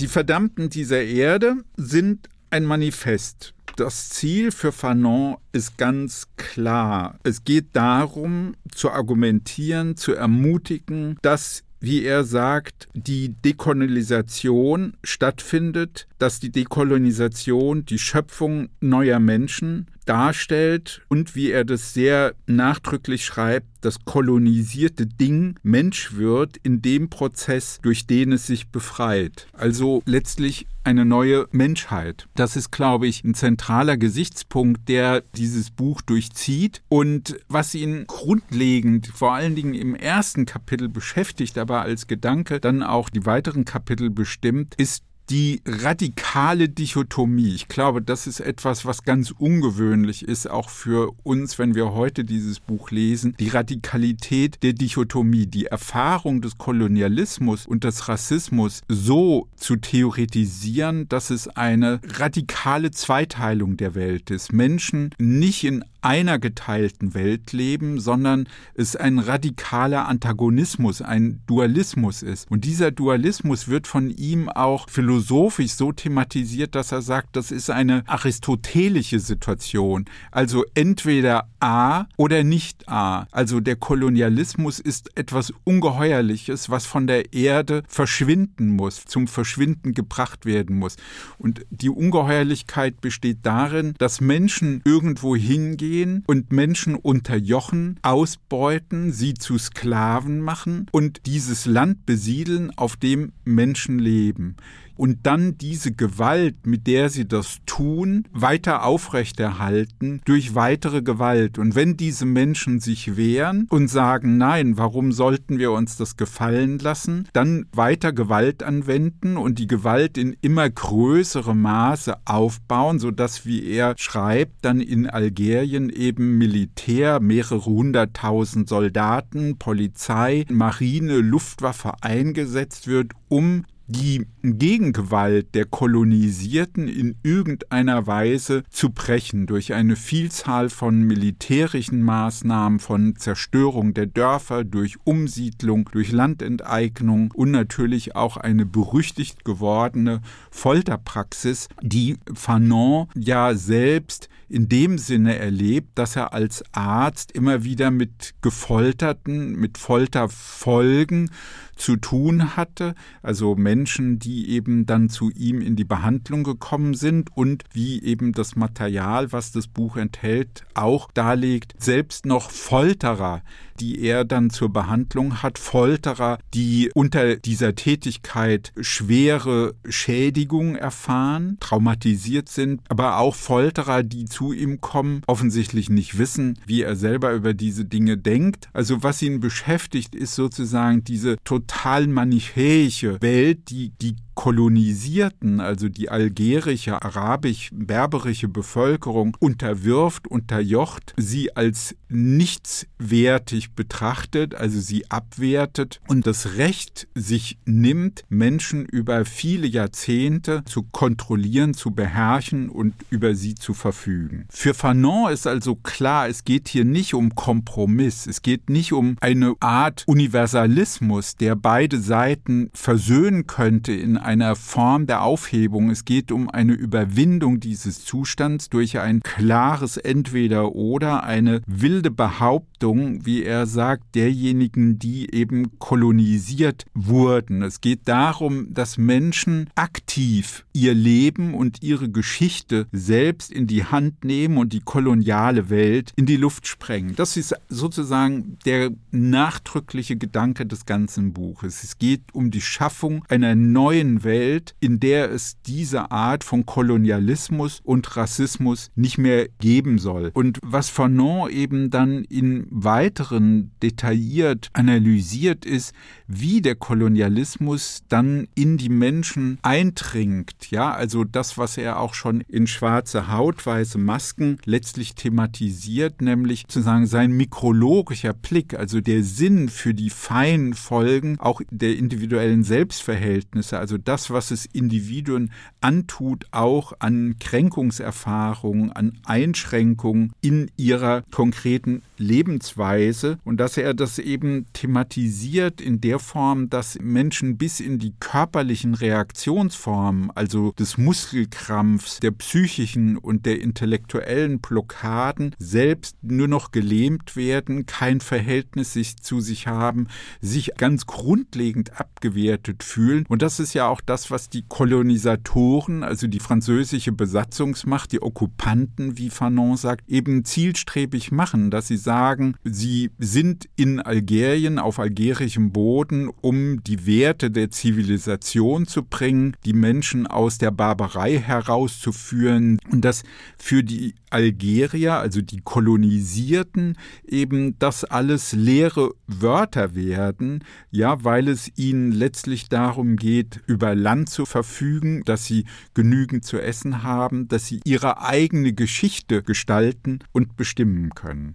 Die 0.00 0.08
Verdammten 0.08 0.70
dieser 0.70 1.02
Erde 1.02 1.56
sind 1.76 2.28
ein 2.50 2.64
Manifest. 2.64 3.54
Das 3.76 4.08
Ziel 4.08 4.52
für 4.52 4.72
Fanon 4.72 5.36
ist 5.52 5.76
ganz 5.76 6.28
klar. 6.36 7.18
Es 7.24 7.44
geht 7.44 7.74
darum, 7.74 8.54
zu 8.70 8.90
argumentieren, 8.90 9.96
zu 9.96 10.14
ermutigen, 10.14 11.18
dass 11.20 11.62
wie 11.80 12.04
er 12.04 12.24
sagt, 12.24 12.88
die 12.94 13.30
Dekolonisation 13.30 14.96
stattfindet, 15.04 16.06
dass 16.18 16.40
die 16.40 16.50
Dekolonisation 16.50 17.84
die 17.84 17.98
Schöpfung 17.98 18.68
neuer 18.80 19.18
Menschen 19.18 19.86
darstellt 20.06 21.02
und 21.08 21.34
wie 21.34 21.50
er 21.50 21.64
das 21.64 21.92
sehr 21.92 22.34
nachdrücklich 22.46 23.24
schreibt, 23.24 23.66
das 23.82 24.04
kolonisierte 24.04 25.06
Ding 25.06 25.56
Mensch 25.62 26.14
wird 26.14 26.56
in 26.62 26.82
dem 26.82 27.08
Prozess, 27.10 27.78
durch 27.82 28.06
den 28.06 28.32
es 28.32 28.46
sich 28.46 28.68
befreit. 28.68 29.46
Also 29.52 30.02
letztlich 30.06 30.66
eine 30.82 31.04
neue 31.04 31.46
Menschheit. 31.50 32.28
Das 32.36 32.56
ist, 32.56 32.70
glaube 32.70 33.06
ich, 33.08 33.24
ein 33.24 33.34
zentraler 33.34 33.96
Gesichtspunkt, 33.96 34.88
der 34.88 35.22
dieses 35.34 35.70
Buch 35.70 36.00
durchzieht 36.00 36.82
und 36.88 37.36
was 37.48 37.74
ihn 37.74 38.04
grundlegend, 38.06 39.08
vor 39.08 39.34
allen 39.34 39.56
Dingen 39.56 39.74
im 39.74 39.96
ersten 39.96 40.46
Kapitel 40.46 40.88
beschäftigt, 40.88 41.58
aber 41.58 41.82
als 41.82 42.06
Gedanke 42.06 42.60
dann 42.60 42.82
auch 42.84 43.10
die 43.10 43.26
weiteren 43.26 43.64
Kapitel 43.64 44.10
bestimmt, 44.10 44.74
ist 44.76 45.02
die 45.30 45.60
radikale 45.66 46.68
Dichotomie. 46.68 47.54
Ich 47.54 47.68
glaube, 47.68 48.02
das 48.02 48.26
ist 48.26 48.40
etwas, 48.40 48.84
was 48.84 49.02
ganz 49.02 49.32
ungewöhnlich 49.32 50.26
ist, 50.26 50.48
auch 50.48 50.70
für 50.70 51.12
uns, 51.22 51.58
wenn 51.58 51.74
wir 51.74 51.92
heute 51.92 52.24
dieses 52.24 52.60
Buch 52.60 52.90
lesen. 52.90 53.34
Die 53.38 53.48
Radikalität 53.48 54.62
der 54.62 54.72
Dichotomie, 54.72 55.46
die 55.46 55.66
Erfahrung 55.66 56.40
des 56.42 56.58
Kolonialismus 56.58 57.66
und 57.66 57.84
des 57.84 58.08
Rassismus 58.08 58.82
so 58.88 59.48
zu 59.56 59.76
theoretisieren, 59.76 61.08
dass 61.08 61.30
es 61.30 61.48
eine 61.48 62.00
radikale 62.04 62.90
Zweiteilung 62.90 63.76
der 63.76 63.94
Welt 63.94 64.30
ist. 64.30 64.52
Menschen 64.52 65.10
nicht 65.18 65.64
in 65.64 65.84
einer 66.00 66.38
geteilten 66.38 67.14
Welt 67.14 67.52
leben, 67.52 68.00
sondern 68.00 68.48
es 68.74 68.96
ein 68.96 69.18
radikaler 69.18 70.08
Antagonismus, 70.08 71.02
ein 71.02 71.40
Dualismus 71.46 72.22
ist. 72.22 72.50
Und 72.50 72.64
dieser 72.64 72.90
Dualismus 72.90 73.68
wird 73.68 73.86
von 73.86 74.10
ihm 74.10 74.48
auch 74.48 74.88
philosophisch 74.88 75.72
so 75.72 75.92
thematisiert, 75.92 76.74
dass 76.74 76.92
er 76.92 77.02
sagt, 77.02 77.36
das 77.36 77.50
ist 77.50 77.70
eine 77.70 78.02
aristotelische 78.06 79.18
Situation. 79.18 80.04
Also 80.30 80.64
entweder 80.74 81.48
A 81.60 82.06
oder 82.16 82.44
nicht 82.44 82.88
A. 82.88 83.26
Also 83.32 83.60
der 83.60 83.76
Kolonialismus 83.76 84.78
ist 84.78 85.16
etwas 85.16 85.52
Ungeheuerliches, 85.64 86.70
was 86.70 86.86
von 86.86 87.06
der 87.06 87.32
Erde 87.32 87.82
verschwinden 87.88 88.70
muss, 88.70 89.04
zum 89.04 89.26
Verschwinden 89.26 89.94
gebracht 89.94 90.46
werden 90.46 90.78
muss. 90.78 90.96
Und 91.38 91.64
die 91.70 91.90
Ungeheuerlichkeit 91.90 93.00
besteht 93.00 93.38
darin, 93.42 93.94
dass 93.98 94.20
Menschen 94.20 94.82
irgendwo 94.84 95.34
hingehen, 95.34 95.95
gehen 95.96 96.24
und 96.26 96.52
Menschen 96.52 96.94
unterjochen, 96.94 97.98
ausbeuten, 98.02 99.12
sie 99.12 99.32
zu 99.32 99.56
Sklaven 99.56 100.40
machen 100.40 100.86
und 100.92 101.24
dieses 101.24 101.64
Land 101.64 102.04
besiedeln, 102.04 102.70
auf 102.76 102.96
dem 102.96 103.32
Menschen 103.44 103.98
leben 103.98 104.56
und 104.96 105.26
dann 105.26 105.58
diese 105.58 105.92
Gewalt, 105.92 106.66
mit 106.66 106.86
der 106.86 107.08
sie 107.08 107.26
das 107.26 107.58
tun, 107.66 108.24
weiter 108.32 108.84
aufrechterhalten 108.84 110.20
durch 110.24 110.54
weitere 110.54 111.02
Gewalt. 111.02 111.58
Und 111.58 111.74
wenn 111.74 111.96
diese 111.96 112.26
Menschen 112.26 112.80
sich 112.80 113.16
wehren 113.16 113.66
und 113.70 113.88
sagen, 113.88 114.38
nein, 114.38 114.78
warum 114.78 115.12
sollten 115.12 115.58
wir 115.58 115.72
uns 115.72 115.96
das 115.96 116.16
gefallen 116.16 116.78
lassen, 116.78 117.28
dann 117.32 117.66
weiter 117.72 118.12
Gewalt 118.12 118.62
anwenden 118.62 119.36
und 119.36 119.58
die 119.58 119.66
Gewalt 119.66 120.18
in 120.18 120.36
immer 120.40 120.68
größerem 120.68 121.60
Maße 121.60 122.14
aufbauen, 122.24 122.98
sodass, 122.98 123.46
wie 123.46 123.66
er 123.66 123.94
schreibt, 123.98 124.64
dann 124.64 124.80
in 124.80 125.06
Algerien 125.06 125.90
eben 125.90 126.38
Militär, 126.38 127.20
mehrere 127.20 127.64
hunderttausend 127.64 128.68
Soldaten, 128.68 129.58
Polizei, 129.58 130.44
Marine, 130.50 131.18
Luftwaffe 131.18 131.92
eingesetzt 132.00 132.86
wird, 132.86 133.12
um 133.28 133.64
die 133.86 134.26
Gegengewalt 134.42 135.54
der 135.54 135.64
Kolonisierten 135.64 136.88
in 136.88 137.16
irgendeiner 137.22 138.06
Weise 138.06 138.62
zu 138.70 138.90
brechen 138.90 139.46
durch 139.46 139.74
eine 139.74 139.96
Vielzahl 139.96 140.70
von 140.70 141.02
militärischen 141.02 142.02
Maßnahmen, 142.02 142.78
von 142.80 143.16
Zerstörung 143.16 143.94
der 143.94 144.06
Dörfer, 144.06 144.64
durch 144.64 144.96
Umsiedlung, 145.04 145.88
durch 145.92 146.12
Landenteignung 146.12 147.30
und 147.32 147.50
natürlich 147.50 148.16
auch 148.16 148.36
eine 148.36 148.66
berüchtigt 148.66 149.44
gewordene 149.44 150.20
Folterpraxis, 150.50 151.68
die 151.82 152.16
Fanon 152.34 153.08
ja 153.14 153.54
selbst 153.54 154.28
in 154.48 154.68
dem 154.68 154.98
Sinne 154.98 155.38
erlebt, 155.38 155.98
dass 155.98 156.16
er 156.16 156.32
als 156.32 156.62
Arzt 156.72 157.32
immer 157.32 157.64
wieder 157.64 157.90
mit 157.90 158.34
Gefolterten, 158.42 159.56
mit 159.56 159.76
Folterfolgen 159.76 161.30
zu 161.74 161.96
tun 161.96 162.56
hatte, 162.56 162.94
also 163.22 163.54
Menschen, 163.54 163.75
die 163.84 164.50
eben 164.50 164.86
dann 164.86 165.08
zu 165.08 165.30
ihm 165.30 165.60
in 165.60 165.76
die 165.76 165.84
Behandlung 165.84 166.44
gekommen 166.44 166.94
sind 166.94 167.30
und 167.36 167.64
wie 167.72 168.02
eben 168.02 168.32
das 168.32 168.56
Material, 168.56 169.32
was 169.32 169.52
das 169.52 169.66
Buch 169.66 169.96
enthält, 169.96 170.64
auch 170.74 171.10
darlegt, 171.12 171.74
selbst 171.78 172.24
noch 172.24 172.50
Folterer, 172.50 173.42
die 173.80 174.00
er 174.00 174.24
dann 174.24 174.50
zur 174.50 174.72
Behandlung 174.72 175.42
hat, 175.42 175.58
Folterer, 175.58 176.38
die 176.54 176.90
unter 176.94 177.36
dieser 177.36 177.74
Tätigkeit 177.74 178.72
schwere 178.80 179.74
Schädigungen 179.88 180.76
erfahren, 180.76 181.56
traumatisiert 181.60 182.48
sind, 182.48 182.80
aber 182.88 183.18
auch 183.18 183.34
Folterer, 183.34 184.02
die 184.02 184.24
zu 184.24 184.52
ihm 184.52 184.80
kommen, 184.80 185.22
offensichtlich 185.26 185.90
nicht 185.90 186.18
wissen, 186.18 186.58
wie 186.66 186.82
er 186.82 186.96
selber 186.96 187.32
über 187.32 187.54
diese 187.54 187.84
Dinge 187.84 188.16
denkt. 188.16 188.68
Also 188.72 189.02
was 189.02 189.22
ihn 189.22 189.40
beschäftigt, 189.40 190.14
ist 190.14 190.34
sozusagen 190.34 191.04
diese 191.04 191.36
total 191.44 192.06
manichäische 192.06 193.20
Welt, 193.20 193.65
die 193.68 193.90
die 193.90 194.16
Kolonisierten, 194.36 195.60
also 195.60 195.88
die 195.88 196.10
algerische, 196.10 197.02
arabisch-berberische 197.02 198.48
Bevölkerung 198.48 199.36
unterwirft, 199.40 200.28
unterjocht, 200.28 201.14
sie 201.16 201.56
als 201.56 201.96
nichtswertig 202.08 203.72
betrachtet, 203.72 204.54
also 204.54 204.78
sie 204.78 205.10
abwertet 205.10 206.00
und 206.06 206.26
das 206.26 206.56
Recht 206.56 207.08
sich 207.14 207.58
nimmt, 207.64 208.24
Menschen 208.28 208.84
über 208.84 209.24
viele 209.24 209.66
Jahrzehnte 209.66 210.62
zu 210.66 210.82
kontrollieren, 210.82 211.74
zu 211.74 211.92
beherrschen 211.92 212.68
und 212.68 212.94
über 213.10 213.34
sie 213.34 213.54
zu 213.54 213.72
verfügen. 213.72 214.46
Für 214.50 214.74
Fanon 214.74 215.32
ist 215.32 215.46
also 215.46 215.76
klar, 215.76 216.28
es 216.28 216.44
geht 216.44 216.68
hier 216.68 216.84
nicht 216.84 217.14
um 217.14 217.34
Kompromiss, 217.34 218.26
es 218.26 218.42
geht 218.42 218.68
nicht 218.68 218.92
um 218.92 219.16
eine 219.20 219.54
Art 219.60 220.04
Universalismus, 220.06 221.36
der 221.36 221.56
beide 221.56 222.00
Seiten 222.00 222.70
versöhnen 222.74 223.46
könnte 223.46 223.92
in 223.92 224.18
einer 224.26 224.56
Form 224.56 225.06
der 225.06 225.22
Aufhebung. 225.22 225.88
Es 225.88 226.04
geht 226.04 226.32
um 226.32 226.50
eine 226.50 226.72
Überwindung 226.72 227.60
dieses 227.60 228.04
Zustands 228.04 228.68
durch 228.68 228.98
ein 228.98 229.20
klares 229.20 229.96
Entweder 229.96 230.74
oder, 230.74 231.22
eine 231.22 231.62
wilde 231.66 232.10
Behauptung, 232.10 233.24
wie 233.24 233.44
er 233.44 233.66
sagt, 233.66 234.14
derjenigen, 234.14 234.98
die 234.98 235.32
eben 235.32 235.78
kolonisiert 235.78 236.84
wurden. 236.92 237.62
Es 237.62 237.80
geht 237.80 238.08
darum, 238.08 238.74
dass 238.74 238.98
Menschen 238.98 239.70
aktiv 239.76 240.66
ihr 240.72 240.94
Leben 240.94 241.54
und 241.54 241.82
ihre 241.82 242.10
Geschichte 242.10 242.86
selbst 242.90 243.52
in 243.52 243.66
die 243.66 243.84
Hand 243.84 244.24
nehmen 244.24 244.58
und 244.58 244.72
die 244.72 244.80
koloniale 244.80 245.70
Welt 245.70 246.12
in 246.16 246.26
die 246.26 246.36
Luft 246.36 246.66
sprengen. 246.66 247.14
Das 247.14 247.36
ist 247.36 247.54
sozusagen 247.68 248.58
der 248.66 248.90
nachdrückliche 249.12 250.16
Gedanke 250.16 250.66
des 250.66 250.84
ganzen 250.84 251.32
Buches. 251.32 251.84
Es 251.84 251.98
geht 251.98 252.22
um 252.32 252.50
die 252.50 252.60
Schaffung 252.60 253.24
einer 253.28 253.54
neuen 253.54 254.15
Welt, 254.24 254.74
in 254.80 255.00
der 255.00 255.30
es 255.30 255.56
diese 255.66 256.10
Art 256.10 256.44
von 256.44 256.66
Kolonialismus 256.66 257.80
und 257.82 258.16
Rassismus 258.16 258.90
nicht 258.94 259.18
mehr 259.18 259.48
geben 259.60 259.98
soll. 259.98 260.30
Und 260.34 260.58
was 260.62 260.88
Fanon 260.88 261.50
eben 261.50 261.90
dann 261.90 262.24
in 262.24 262.66
weiteren 262.70 263.72
detailliert 263.82 264.68
analysiert 264.72 265.64
ist, 265.64 265.92
wie 266.26 266.60
der 266.60 266.74
Kolonialismus 266.74 268.02
dann 268.08 268.48
in 268.54 268.76
die 268.76 268.88
Menschen 268.88 269.58
eindringt. 269.62 270.70
Ja, 270.70 270.92
also 270.92 271.24
das, 271.24 271.58
was 271.58 271.76
er 271.76 272.00
auch 272.00 272.14
schon 272.14 272.40
in 272.42 272.66
schwarze 272.66 273.32
Haut, 273.32 273.64
weiße 273.64 273.98
Masken 273.98 274.58
letztlich 274.64 275.14
thematisiert, 275.14 276.20
nämlich 276.20 276.62
sozusagen 276.62 277.06
sein 277.06 277.32
mikrologischer 277.32 278.32
Blick, 278.32 278.74
also 278.74 279.00
der 279.00 279.22
Sinn 279.22 279.68
für 279.68 279.94
die 279.94 280.10
feinen 280.10 280.74
Folgen 280.74 281.38
auch 281.38 281.60
der 281.70 281.96
individuellen 281.96 282.64
Selbstverhältnisse, 282.64 283.78
also 283.78 283.98
das, 284.08 284.30
was 284.30 284.50
es 284.50 284.66
Individuen 284.66 285.52
antut, 285.80 286.46
auch 286.50 286.92
an 286.98 287.36
Kränkungserfahrungen, 287.38 288.92
an 288.92 289.18
Einschränkungen 289.24 290.32
in 290.40 290.70
ihrer 290.76 291.22
konkreten 291.30 292.02
Lebensweise 292.18 293.38
und 293.44 293.58
dass 293.58 293.76
er 293.76 293.94
das 293.94 294.18
eben 294.18 294.66
thematisiert 294.72 295.80
in 295.80 296.00
der 296.00 296.18
Form, 296.18 296.70
dass 296.70 296.98
Menschen 297.00 297.56
bis 297.58 297.80
in 297.80 297.98
die 297.98 298.14
körperlichen 298.18 298.94
Reaktionsformen, 298.94 300.30
also 300.34 300.72
des 300.72 300.98
Muskelkrampfs, 300.98 302.20
der 302.20 302.30
psychischen 302.32 303.16
und 303.16 303.46
der 303.46 303.60
intellektuellen 303.60 304.60
Blockaden, 304.60 305.54
selbst 305.58 306.16
nur 306.22 306.48
noch 306.48 306.70
gelähmt 306.72 307.36
werden, 307.36 307.86
kein 307.86 308.20
Verhältnis 308.20 308.92
sich 308.92 309.16
zu 309.18 309.40
sich 309.40 309.66
haben, 309.66 310.08
sich 310.40 310.72
ganz 310.76 311.06
grundlegend 311.06 312.00
abgewertet 312.00 312.82
fühlen. 312.82 313.24
Und 313.28 313.42
das 313.42 313.60
ist 313.60 313.74
ja 313.74 313.88
auch 313.88 313.95
das, 314.00 314.30
was 314.30 314.48
die 314.48 314.64
Kolonisatoren, 314.68 316.02
also 316.02 316.26
die 316.26 316.40
französische 316.40 317.12
Besatzungsmacht, 317.12 318.12
die 318.12 318.22
Okkupanten, 318.22 319.18
wie 319.18 319.30
Fanon 319.30 319.76
sagt, 319.76 320.08
eben 320.08 320.44
zielstrebig 320.44 321.32
machen, 321.32 321.70
dass 321.70 321.88
sie 321.88 321.96
sagen, 321.96 322.54
sie 322.64 323.10
sind 323.18 323.68
in 323.76 324.00
Algerien 324.00 324.78
auf 324.78 324.98
algerischem 324.98 325.72
Boden, 325.72 326.30
um 326.40 326.82
die 326.84 327.06
Werte 327.06 327.50
der 327.50 327.70
Zivilisation 327.70 328.86
zu 328.86 329.02
bringen, 329.02 329.56
die 329.64 329.72
Menschen 329.72 330.26
aus 330.26 330.58
der 330.58 330.70
Barbarei 330.70 331.38
herauszuführen 331.38 332.78
und 332.90 333.04
dass 333.04 333.22
für 333.58 333.82
die 333.82 334.14
Algerier, 334.30 335.14
also 335.14 335.40
die 335.40 335.60
Kolonisierten, 335.60 336.96
eben 337.26 337.78
das 337.78 338.04
alles 338.04 338.52
leere 338.52 339.12
Wörter 339.26 339.94
werden, 339.94 340.64
ja, 340.90 341.24
weil 341.24 341.48
es 341.48 341.70
ihnen 341.76 342.12
letztlich 342.12 342.68
darum 342.68 343.16
geht, 343.16 343.60
über 343.66 343.85
Land 343.94 344.28
zu 344.28 344.46
verfügen, 344.46 345.22
dass 345.24 345.44
sie 345.44 345.66
genügend 345.94 346.44
zu 346.44 346.58
essen 346.58 347.02
haben, 347.02 347.48
dass 347.48 347.66
sie 347.66 347.80
ihre 347.84 348.22
eigene 348.22 348.72
Geschichte 348.72 349.42
gestalten 349.42 350.20
und 350.32 350.56
bestimmen 350.56 351.10
können. 351.10 351.54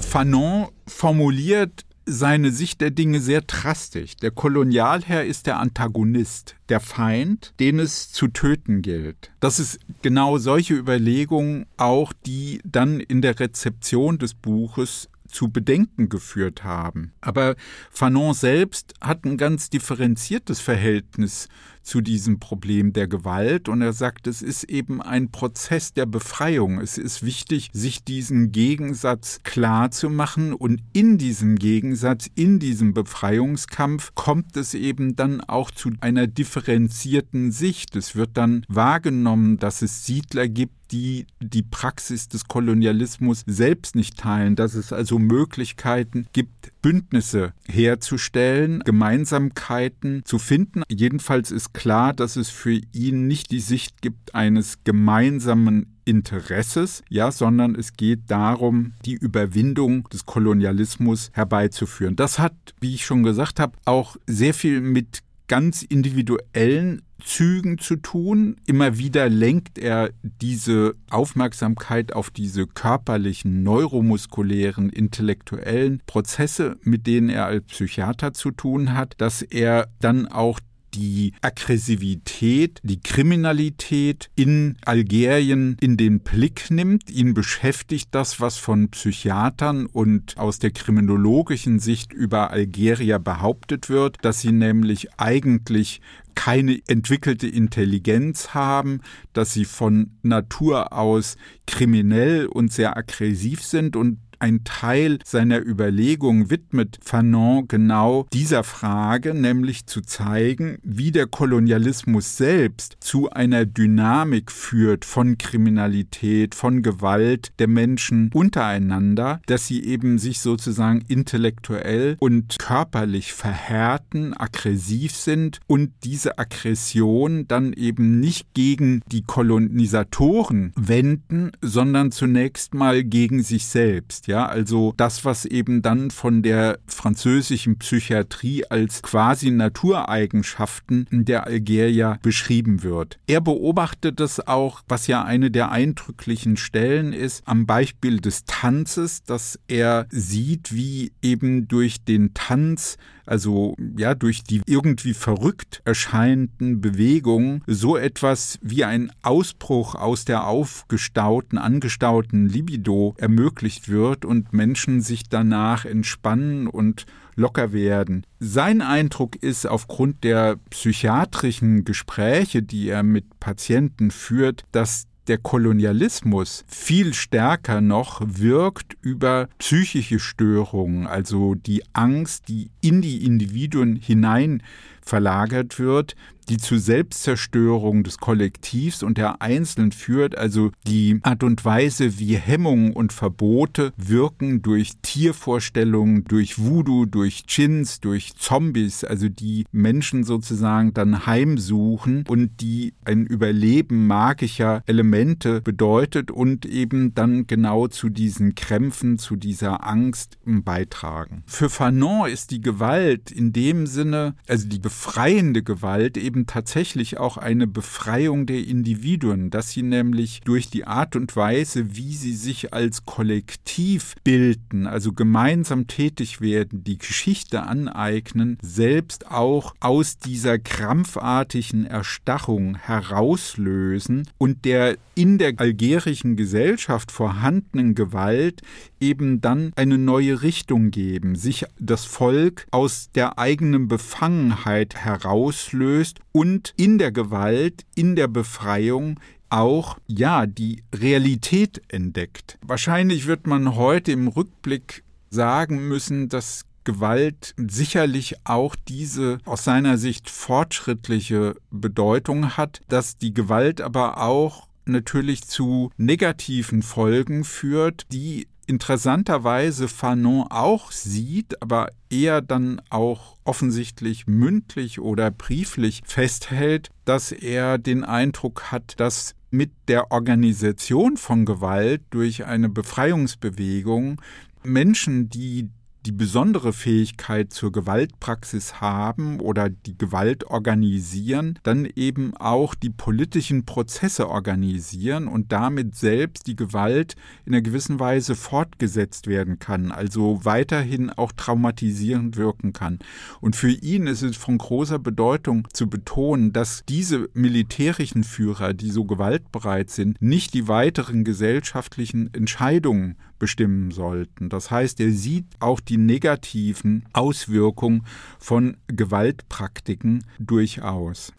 Fanon 0.00 0.68
formuliert 0.86 1.86
seine 2.04 2.50
Sicht 2.50 2.80
der 2.80 2.90
Dinge 2.90 3.20
sehr 3.20 3.42
drastisch. 3.42 4.16
Der 4.16 4.30
Kolonialherr 4.30 5.24
ist 5.24 5.46
der 5.46 5.58
Antagonist, 5.58 6.56
der 6.68 6.80
Feind, 6.80 7.54
den 7.60 7.78
es 7.78 8.10
zu 8.12 8.28
töten 8.28 8.82
gilt. 8.82 9.30
Das 9.40 9.58
ist 9.58 9.78
genau 10.02 10.38
solche 10.38 10.74
Überlegungen 10.74 11.66
auch, 11.76 12.12
die 12.26 12.60
dann 12.64 13.00
in 13.00 13.22
der 13.22 13.38
Rezeption 13.38 14.18
des 14.18 14.34
Buches 14.34 15.08
zu 15.32 15.48
Bedenken 15.48 16.08
geführt 16.08 16.64
haben. 16.64 17.12
Aber 17.20 17.56
Fanon 17.90 18.34
selbst 18.34 18.94
hat 19.00 19.24
ein 19.24 19.36
ganz 19.36 19.70
differenziertes 19.70 20.60
Verhältnis 20.60 21.48
zu 21.82 22.00
diesem 22.00 22.38
Problem 22.38 22.92
der 22.92 23.08
Gewalt 23.08 23.68
und 23.68 23.82
er 23.82 23.92
sagt, 23.92 24.26
es 24.26 24.42
ist 24.42 24.64
eben 24.64 25.02
ein 25.02 25.30
Prozess 25.30 25.92
der 25.92 26.06
Befreiung. 26.06 26.80
Es 26.80 26.98
ist 26.98 27.24
wichtig, 27.24 27.70
sich 27.72 28.04
diesen 28.04 28.52
Gegensatz 28.52 29.40
klar 29.42 29.90
zu 29.90 30.10
machen 30.10 30.52
und 30.52 30.80
in 30.92 31.18
diesem 31.18 31.56
Gegensatz, 31.56 32.28
in 32.34 32.58
diesem 32.58 32.94
Befreiungskampf 32.94 34.14
kommt 34.14 34.56
es 34.56 34.74
eben 34.74 35.16
dann 35.16 35.40
auch 35.40 35.70
zu 35.70 35.90
einer 36.00 36.26
differenzierten 36.26 37.52
Sicht. 37.52 37.96
Es 37.96 38.16
wird 38.16 38.30
dann 38.34 38.64
wahrgenommen, 38.68 39.58
dass 39.58 39.82
es 39.82 40.06
Siedler 40.06 40.48
gibt, 40.48 40.82
die 40.92 41.26
die 41.40 41.62
Praxis 41.62 42.28
des 42.28 42.46
Kolonialismus 42.46 43.42
selbst 43.46 43.96
nicht 43.96 44.18
teilen, 44.18 44.56
dass 44.56 44.74
es 44.74 44.92
also 44.92 45.18
Möglichkeiten 45.18 46.26
gibt, 46.32 46.72
Bündnisse 46.82 47.54
herzustellen, 47.66 48.80
Gemeinsamkeiten 48.80 50.24
zu 50.24 50.38
finden. 50.38 50.82
Jedenfalls 50.90 51.50
ist 51.50 51.71
klar, 51.72 52.12
dass 52.12 52.36
es 52.36 52.50
für 52.50 52.80
ihn 52.92 53.26
nicht 53.26 53.50
die 53.50 53.60
Sicht 53.60 54.02
gibt 54.02 54.34
eines 54.34 54.84
gemeinsamen 54.84 55.86
Interesses, 56.04 57.02
ja, 57.08 57.30
sondern 57.30 57.74
es 57.74 57.94
geht 57.94 58.22
darum, 58.28 58.94
die 59.04 59.14
Überwindung 59.14 60.08
des 60.08 60.26
Kolonialismus 60.26 61.30
herbeizuführen. 61.32 62.16
Das 62.16 62.38
hat, 62.38 62.54
wie 62.80 62.94
ich 62.94 63.04
schon 63.04 63.22
gesagt 63.22 63.60
habe, 63.60 63.76
auch 63.84 64.16
sehr 64.26 64.54
viel 64.54 64.80
mit 64.80 65.20
ganz 65.48 65.82
individuellen 65.82 67.02
Zügen 67.22 67.78
zu 67.78 67.96
tun. 67.96 68.56
Immer 68.66 68.98
wieder 68.98 69.28
lenkt 69.28 69.78
er 69.78 70.10
diese 70.22 70.94
Aufmerksamkeit 71.10 72.12
auf 72.12 72.30
diese 72.30 72.66
körperlichen, 72.66 73.62
neuromuskulären, 73.62 74.90
intellektuellen 74.90 76.00
Prozesse, 76.06 76.76
mit 76.82 77.06
denen 77.06 77.28
er 77.28 77.46
als 77.46 77.64
Psychiater 77.66 78.32
zu 78.32 78.50
tun 78.50 78.94
hat, 78.94 79.14
dass 79.18 79.42
er 79.42 79.88
dann 80.00 80.26
auch 80.26 80.58
die 80.94 81.32
Aggressivität, 81.40 82.80
die 82.82 83.00
Kriminalität 83.00 84.30
in 84.36 84.76
Algerien 84.84 85.76
in 85.80 85.96
den 85.96 86.20
Blick 86.20 86.70
nimmt. 86.70 87.10
Ihn 87.10 87.34
beschäftigt 87.34 88.08
das, 88.12 88.40
was 88.40 88.56
von 88.56 88.90
Psychiatern 88.90 89.86
und 89.86 90.36
aus 90.38 90.58
der 90.58 90.70
kriminologischen 90.70 91.78
Sicht 91.78 92.12
über 92.12 92.50
Algerier 92.50 93.18
behauptet 93.18 93.88
wird, 93.88 94.18
dass 94.22 94.40
sie 94.40 94.52
nämlich 94.52 95.08
eigentlich 95.18 96.00
keine 96.34 96.80
entwickelte 96.88 97.46
Intelligenz 97.46 98.54
haben, 98.54 99.00
dass 99.32 99.52
sie 99.52 99.64
von 99.64 100.12
Natur 100.22 100.92
aus 100.92 101.36
kriminell 101.66 102.46
und 102.46 102.72
sehr 102.72 102.96
aggressiv 102.96 103.62
sind 103.62 103.96
und 103.96 104.18
ein 104.42 104.64
Teil 104.64 105.20
seiner 105.24 105.64
Überlegung 105.64 106.50
widmet 106.50 106.98
Fanon 107.00 107.68
genau 107.68 108.26
dieser 108.32 108.64
Frage, 108.64 109.34
nämlich 109.34 109.86
zu 109.86 110.00
zeigen, 110.00 110.78
wie 110.82 111.12
der 111.12 111.28
Kolonialismus 111.28 112.36
selbst 112.36 112.96
zu 112.98 113.30
einer 113.30 113.64
Dynamik 113.64 114.50
führt 114.50 115.04
von 115.04 115.38
Kriminalität, 115.38 116.56
von 116.56 116.82
Gewalt 116.82 117.52
der 117.60 117.68
Menschen 117.68 118.30
untereinander, 118.34 119.40
dass 119.46 119.68
sie 119.68 119.84
eben 119.84 120.18
sich 120.18 120.40
sozusagen 120.40 121.04
intellektuell 121.06 122.16
und 122.18 122.58
körperlich 122.58 123.32
verhärten, 123.32 124.34
aggressiv 124.36 125.14
sind 125.14 125.60
und 125.68 125.92
diese 126.02 126.38
Aggression 126.38 127.46
dann 127.46 127.72
eben 127.74 128.18
nicht 128.18 128.54
gegen 128.54 129.02
die 129.06 129.22
Kolonisatoren 129.22 130.72
wenden, 130.74 131.52
sondern 131.60 132.10
zunächst 132.10 132.74
mal 132.74 133.04
gegen 133.04 133.44
sich 133.44 133.66
selbst. 133.66 134.31
Ja, 134.32 134.46
also 134.46 134.94
das, 134.96 135.26
was 135.26 135.44
eben 135.44 135.82
dann 135.82 136.10
von 136.10 136.40
der 136.42 136.78
französischen 136.86 137.76
Psychiatrie 137.76 138.64
als 138.64 139.02
quasi 139.02 139.50
Natureigenschaften 139.50 141.06
der 141.10 141.46
Algerier 141.46 142.18
beschrieben 142.22 142.82
wird. 142.82 143.18
Er 143.26 143.42
beobachtet 143.42 144.20
das 144.20 144.40
auch, 144.48 144.80
was 144.88 145.06
ja 145.06 145.22
eine 145.22 145.50
der 145.50 145.70
eindrücklichen 145.70 146.56
Stellen 146.56 147.12
ist, 147.12 147.46
am 147.46 147.66
Beispiel 147.66 148.20
des 148.20 148.46
Tanzes, 148.46 149.22
dass 149.22 149.60
er 149.68 150.06
sieht, 150.08 150.74
wie 150.74 151.12
eben 151.20 151.68
durch 151.68 152.02
den 152.02 152.32
Tanz 152.32 152.96
also 153.26 153.74
ja 153.96 154.14
durch 154.14 154.42
die 154.44 154.62
irgendwie 154.66 155.14
verrückt 155.14 155.82
erscheinenden 155.84 156.80
Bewegungen 156.80 157.62
so 157.66 157.96
etwas 157.96 158.58
wie 158.62 158.84
ein 158.84 159.12
Ausbruch 159.22 159.94
aus 159.94 160.24
der 160.24 160.46
aufgestauten, 160.46 161.58
angestauten 161.58 162.46
Libido 162.46 163.14
ermöglicht 163.18 163.88
wird 163.88 164.24
und 164.24 164.52
Menschen 164.52 165.00
sich 165.00 165.28
danach 165.28 165.84
entspannen 165.84 166.66
und 166.66 167.06
locker 167.34 167.72
werden. 167.72 168.26
Sein 168.40 168.82
Eindruck 168.82 169.36
ist 169.36 169.66
aufgrund 169.66 170.24
der 170.24 170.56
psychiatrischen 170.70 171.84
Gespräche, 171.84 172.62
die 172.62 172.88
er 172.88 173.02
mit 173.02 173.40
Patienten 173.40 174.10
führt, 174.10 174.64
dass 174.72 175.06
der 175.28 175.38
Kolonialismus 175.38 176.64
viel 176.66 177.14
stärker 177.14 177.80
noch 177.80 178.20
wirkt 178.24 178.96
über 179.00 179.48
psychische 179.58 180.18
Störungen, 180.18 181.06
also 181.06 181.54
die 181.54 181.82
Angst, 181.92 182.48
die 182.48 182.70
in 182.80 183.02
die 183.02 183.24
Individuen 183.24 183.96
hinein 183.96 184.62
verlagert 185.00 185.78
wird, 185.78 186.16
die 186.48 186.56
zu 186.56 186.78
Selbstzerstörung 186.78 188.02
des 188.02 188.18
Kollektivs 188.18 189.02
und 189.02 189.18
der 189.18 189.42
Einzelnen 189.42 189.92
führt, 189.92 190.36
also 190.36 190.70
die 190.86 191.20
Art 191.22 191.42
und 191.42 191.64
Weise, 191.64 192.18
wie 192.18 192.36
Hemmungen 192.36 192.92
und 192.92 193.12
Verbote 193.12 193.92
wirken 193.96 194.62
durch 194.62 194.92
Tiervorstellungen, 195.02 196.24
durch 196.24 196.58
Voodoo, 196.58 197.06
durch 197.06 197.46
Chins, 197.46 198.00
durch 198.00 198.34
Zombies, 198.36 199.04
also 199.04 199.28
die 199.28 199.64
Menschen 199.72 200.24
sozusagen 200.24 200.94
dann 200.94 201.26
heimsuchen 201.26 202.24
und 202.28 202.60
die 202.60 202.94
ein 203.04 203.26
Überleben 203.26 204.06
magischer 204.06 204.82
Elemente 204.86 205.60
bedeutet 205.60 206.30
und 206.30 206.66
eben 206.66 207.14
dann 207.14 207.46
genau 207.46 207.88
zu 207.88 208.08
diesen 208.08 208.54
Krämpfen, 208.54 209.18
zu 209.18 209.36
dieser 209.36 209.86
Angst 209.86 210.38
beitragen. 210.44 211.42
Für 211.46 211.70
Fanon 211.70 212.28
ist 212.28 212.50
die 212.50 212.60
Gewalt 212.60 213.30
in 213.30 213.52
dem 213.52 213.86
Sinne, 213.86 214.34
also 214.48 214.68
die 214.68 214.78
befreiende 214.78 215.62
Gewalt 215.62 216.16
eben 216.16 216.31
eben 216.32 216.46
tatsächlich 216.46 217.18
auch 217.18 217.36
eine 217.36 217.66
Befreiung 217.66 218.46
der 218.46 218.66
Individuen, 218.66 219.50
dass 219.50 219.68
sie 219.70 219.82
nämlich 219.82 220.40
durch 220.40 220.70
die 220.70 220.86
Art 220.86 221.14
und 221.14 221.36
Weise, 221.36 221.94
wie 221.94 222.14
sie 222.14 222.32
sich 222.32 222.72
als 222.72 223.04
Kollektiv 223.04 224.14
bilden, 224.24 224.86
also 224.86 225.12
gemeinsam 225.12 225.88
tätig 225.88 226.40
werden, 226.40 226.84
die 226.84 226.96
Geschichte 226.96 227.64
aneignen, 227.64 228.56
selbst 228.62 229.30
auch 229.30 229.74
aus 229.80 230.16
dieser 230.16 230.58
krampfartigen 230.58 231.84
Erstarrung 231.84 232.76
herauslösen 232.76 234.26
und 234.38 234.64
der 234.64 234.96
in 235.14 235.36
der 235.36 235.52
algerischen 235.58 236.36
Gesellschaft 236.36 237.12
vorhandenen 237.12 237.94
Gewalt 237.94 238.62
eben 239.02 239.40
dann 239.40 239.72
eine 239.76 239.98
neue 239.98 240.42
Richtung 240.42 240.90
geben, 240.90 241.34
sich 241.34 241.66
das 241.78 242.04
Volk 242.04 242.66
aus 242.70 243.10
der 243.14 243.38
eigenen 243.38 243.88
Befangenheit 243.88 244.94
herauslöst 244.94 246.20
und 246.30 246.72
in 246.76 246.98
der 246.98 247.10
Gewalt, 247.12 247.82
in 247.94 248.16
der 248.16 248.28
Befreiung 248.28 249.18
auch, 249.50 249.98
ja, 250.06 250.46
die 250.46 250.82
Realität 250.94 251.82
entdeckt. 251.88 252.58
Wahrscheinlich 252.64 253.26
wird 253.26 253.46
man 253.46 253.74
heute 253.74 254.12
im 254.12 254.28
Rückblick 254.28 255.02
sagen 255.28 255.88
müssen, 255.88 256.28
dass 256.28 256.64
Gewalt 256.84 257.54
sicherlich 257.56 258.36
auch 258.44 258.74
diese 258.88 259.38
aus 259.44 259.64
seiner 259.64 259.98
Sicht 259.98 260.30
fortschrittliche 260.30 261.54
Bedeutung 261.70 262.56
hat, 262.56 262.80
dass 262.88 263.18
die 263.18 263.34
Gewalt 263.34 263.80
aber 263.80 264.22
auch 264.22 264.68
natürlich 264.84 265.44
zu 265.44 265.90
negativen 265.96 266.82
Folgen 266.82 267.44
führt, 267.44 268.06
die 268.10 268.48
interessanterweise 268.66 269.88
Fanon 269.88 270.46
auch 270.50 270.92
sieht, 270.92 271.60
aber 271.62 271.90
eher 272.10 272.40
dann 272.40 272.80
auch 272.90 273.36
offensichtlich 273.44 274.26
mündlich 274.26 275.00
oder 275.00 275.30
brieflich 275.30 276.02
festhält, 276.04 276.90
dass 277.04 277.32
er 277.32 277.78
den 277.78 278.04
Eindruck 278.04 278.70
hat, 278.70 278.98
dass 278.98 279.34
mit 279.50 279.70
der 279.88 280.10
Organisation 280.10 281.16
von 281.16 281.44
Gewalt 281.44 282.02
durch 282.10 282.46
eine 282.46 282.68
Befreiungsbewegung 282.68 284.20
Menschen, 284.62 285.28
die 285.28 285.68
die 286.06 286.12
besondere 286.12 286.72
Fähigkeit 286.72 287.52
zur 287.52 287.70
Gewaltpraxis 287.70 288.80
haben 288.80 289.40
oder 289.40 289.70
die 289.70 289.96
Gewalt 289.96 290.44
organisieren, 290.44 291.58
dann 291.62 291.88
eben 291.96 292.36
auch 292.36 292.74
die 292.74 292.90
politischen 292.90 293.64
Prozesse 293.64 294.28
organisieren 294.28 295.28
und 295.28 295.52
damit 295.52 295.94
selbst 295.94 296.46
die 296.46 296.56
Gewalt 296.56 297.14
in 297.44 297.54
einer 297.54 297.62
gewissen 297.62 298.00
Weise 298.00 298.34
fortgesetzt 298.34 299.26
werden 299.26 299.58
kann, 299.58 299.92
also 299.92 300.40
weiterhin 300.44 301.10
auch 301.10 301.32
traumatisierend 301.32 302.36
wirken 302.36 302.72
kann. 302.72 302.98
Und 303.40 303.54
für 303.54 303.70
ihn 303.70 304.06
ist 304.06 304.22
es 304.22 304.36
von 304.36 304.58
großer 304.58 304.98
Bedeutung 304.98 305.68
zu 305.72 305.88
betonen, 305.88 306.52
dass 306.52 306.82
diese 306.88 307.28
militärischen 307.34 308.24
Führer, 308.24 308.74
die 308.74 308.90
so 308.90 309.04
gewaltbereit 309.04 309.90
sind, 309.90 310.20
nicht 310.20 310.54
die 310.54 310.68
weiteren 310.68 311.24
gesellschaftlichen 311.24 312.32
Entscheidungen 312.34 313.16
bestimmen 313.42 313.90
sollten. 313.90 314.50
Das 314.50 314.70
heißt, 314.70 315.00
er 315.00 315.10
sieht 315.10 315.46
auch 315.58 315.80
die 315.80 315.96
negativen 315.96 317.04
Auswirkungen 317.12 318.06
von 318.38 318.76
Gewaltpraktiken 318.86 320.22
durchaus. 320.38 321.32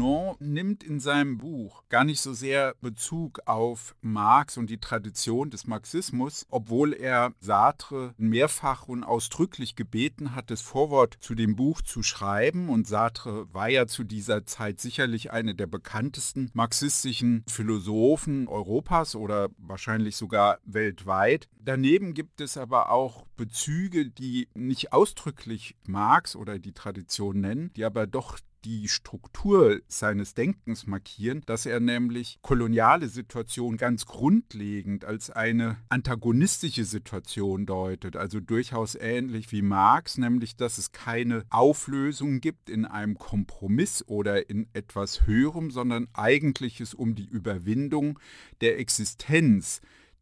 Fanon 0.00 0.36
nimmt 0.38 0.82
in 0.82 0.98
seinem 0.98 1.36
Buch 1.36 1.82
gar 1.90 2.04
nicht 2.04 2.22
so 2.22 2.32
sehr 2.32 2.74
Bezug 2.80 3.40
auf 3.44 3.94
Marx 4.00 4.56
und 4.56 4.70
die 4.70 4.80
Tradition 4.80 5.50
des 5.50 5.66
Marxismus, 5.66 6.46
obwohl 6.48 6.94
er 6.94 7.34
Sartre 7.38 8.14
mehrfach 8.16 8.88
und 8.88 9.04
ausdrücklich 9.04 9.76
gebeten 9.76 10.34
hat, 10.34 10.50
das 10.50 10.62
Vorwort 10.62 11.18
zu 11.20 11.34
dem 11.34 11.54
Buch 11.54 11.82
zu 11.82 12.02
schreiben. 12.02 12.70
Und 12.70 12.88
Sartre 12.88 13.52
war 13.52 13.68
ja 13.68 13.86
zu 13.86 14.04
dieser 14.04 14.46
Zeit 14.46 14.80
sicherlich 14.80 15.32
einer 15.32 15.52
der 15.52 15.66
bekanntesten 15.66 16.50
marxistischen 16.54 17.44
Philosophen 17.46 18.48
Europas 18.48 19.14
oder 19.14 19.50
wahrscheinlich 19.58 20.16
sogar 20.16 20.60
weltweit. 20.64 21.46
Daneben 21.58 22.14
gibt 22.14 22.40
es 22.40 22.56
aber 22.56 22.90
auch 22.90 23.26
Bezüge, 23.36 24.08
die 24.08 24.48
nicht 24.54 24.94
ausdrücklich 24.94 25.76
Marx 25.86 26.36
oder 26.36 26.58
die 26.58 26.72
Tradition 26.72 27.40
nennen, 27.40 27.70
die 27.76 27.84
aber 27.84 28.06
doch 28.06 28.38
die 28.64 28.88
Struktur 28.88 29.80
seines 29.88 30.34
Denkens 30.34 30.86
markieren, 30.86 31.42
dass 31.46 31.66
er 31.66 31.80
nämlich 31.80 32.38
koloniale 32.42 33.08
Situation 33.08 33.76
ganz 33.76 34.06
grundlegend 34.06 35.04
als 35.04 35.30
eine 35.30 35.78
antagonistische 35.88 36.84
Situation 36.84 37.66
deutet, 37.66 38.16
also 38.16 38.40
durchaus 38.40 38.94
ähnlich 38.94 39.52
wie 39.52 39.62
Marx, 39.62 40.18
nämlich 40.18 40.56
dass 40.56 40.78
es 40.78 40.92
keine 40.92 41.44
Auflösung 41.50 42.40
gibt 42.40 42.68
in 42.70 42.84
einem 42.84 43.16
Kompromiss 43.16 44.04
oder 44.06 44.50
in 44.50 44.68
etwas 44.72 45.26
Höherem, 45.26 45.70
sondern 45.70 46.08
eigentlich 46.12 46.80
es 46.80 46.94
um 46.94 47.14
die 47.14 47.26
Überwindung 47.26 48.18
der 48.60 48.78
Existenz 48.78 49.80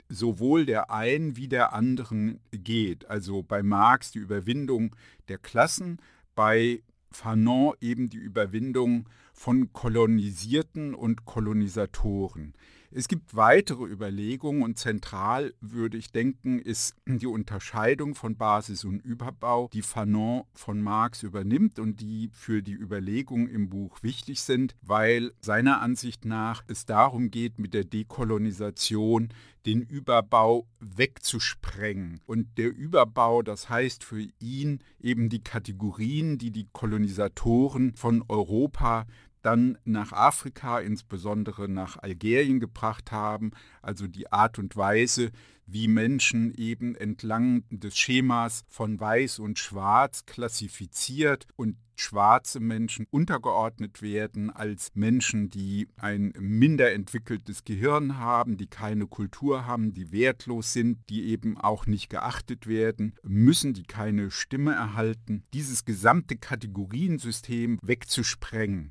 sowohl 0.09 0.65
der 0.65 0.91
einen 0.91 1.37
wie 1.37 1.49
der 1.49 1.73
anderen 1.73 2.41
geht. 2.51 3.07
Also 3.07 3.43
bei 3.43 3.63
Marx 3.63 4.11
die 4.11 4.19
Überwindung 4.19 4.97
der 5.29 5.39
Klassen, 5.39 5.99
bei 6.35 6.83
Fanon 7.11 7.75
eben 7.81 8.09
die 8.09 8.19
Überwindung 8.19 9.09
von 9.33 9.73
Kolonisierten 9.73 10.95
und 10.95 11.25
Kolonisatoren. 11.25 12.55
Es 12.91 13.07
gibt 13.07 13.37
weitere 13.37 13.85
Überlegungen 13.85 14.63
und 14.63 14.79
zentral 14.79 15.53
würde 15.61 15.99
ich 15.99 16.11
denken, 16.11 16.59
ist 16.59 16.97
die 17.05 17.27
Unterscheidung 17.27 18.15
von 18.15 18.39
Basis 18.39 18.85
und 18.85 19.05
Überbau, 19.05 19.69
die 19.75 19.83
Fanon 19.83 20.45
von 20.55 20.81
Marx 20.81 21.23
übernimmt 21.23 21.79
und 21.79 22.01
die 22.01 22.31
für 22.33 22.63
die 22.63 22.73
Überlegung 22.73 23.47
im 23.47 23.69
Buch 23.69 24.03
wichtig 24.03 24.41
sind, 24.41 24.75
weil 24.81 25.33
seiner 25.43 25.83
Ansicht 25.83 26.25
nach 26.25 26.65
es 26.67 26.87
darum 26.87 27.31
geht, 27.31 27.59
mit 27.59 27.75
der 27.75 27.85
Dekolonisation 27.85 29.35
den 29.67 29.83
Überbau 29.83 30.67
wegzusprengen. 30.81 32.23
Und 32.25 32.57
der 32.57 32.75
Überbau, 32.75 33.43
das 33.43 33.69
heißt 33.69 34.03
für 34.03 34.27
ihn 34.39 34.79
eben 34.99 35.29
die 35.29 35.43
Kategorien, 35.43 36.39
die 36.39 36.51
die 36.51 36.69
Kolonisatoren 36.73 37.95
von 37.97 38.25
Europa 38.29 39.05
dann 39.43 39.79
nach 39.85 40.13
Afrika, 40.13 40.81
insbesondere 40.81 41.69
nach 41.69 41.97
Algerien 41.97 42.61
gebracht 42.61 43.13
haben, 43.13 43.53
also 43.83 44.07
die 44.07 44.33
Art 44.33 44.59
und 44.59 44.77
Weise, 44.77 45.31
wie 45.69 45.87
Menschen 45.87 46.55
eben 46.55 46.95
entlang 46.95 47.63
des 47.71 47.97
Schemas 47.97 48.65
von 48.69 48.99
Weiß 48.99 49.39
und 49.39 49.59
Schwarz 49.59 50.25
klassifiziert 50.25 51.47
und 51.57 51.77
schwarze 51.95 52.61
Menschen 52.61 53.07
untergeordnet 53.11 54.01
werden 54.03 54.51
als 54.51 54.91
Menschen, 54.95 55.51
die 55.51 55.89
ein 55.97 56.33
minder 56.39 56.93
entwickeltes 56.93 57.65
Gehirn 57.65 58.19
haben, 58.19 58.57
die 58.57 58.69
keine 58.69 59.07
Kultur 59.07 59.67
haben, 59.67 59.93
die 59.93 60.13
wertlos 60.13 60.73
sind, 60.73 60.99
die 61.11 61.25
eben 61.25 61.59
auch 61.59 61.87
nicht 61.87 62.09
geachtet 62.09 62.67
werden 62.67 63.15
müssen, 63.23 63.75
die 63.75 63.83
keine 63.83 64.31
Stimme 64.31 64.73
erhalten. 64.73 65.43
Dieses 65.53 65.85
gesamte 65.85 66.37
Kategoriensystem 66.37 67.79
wegzusprengen 67.83 68.91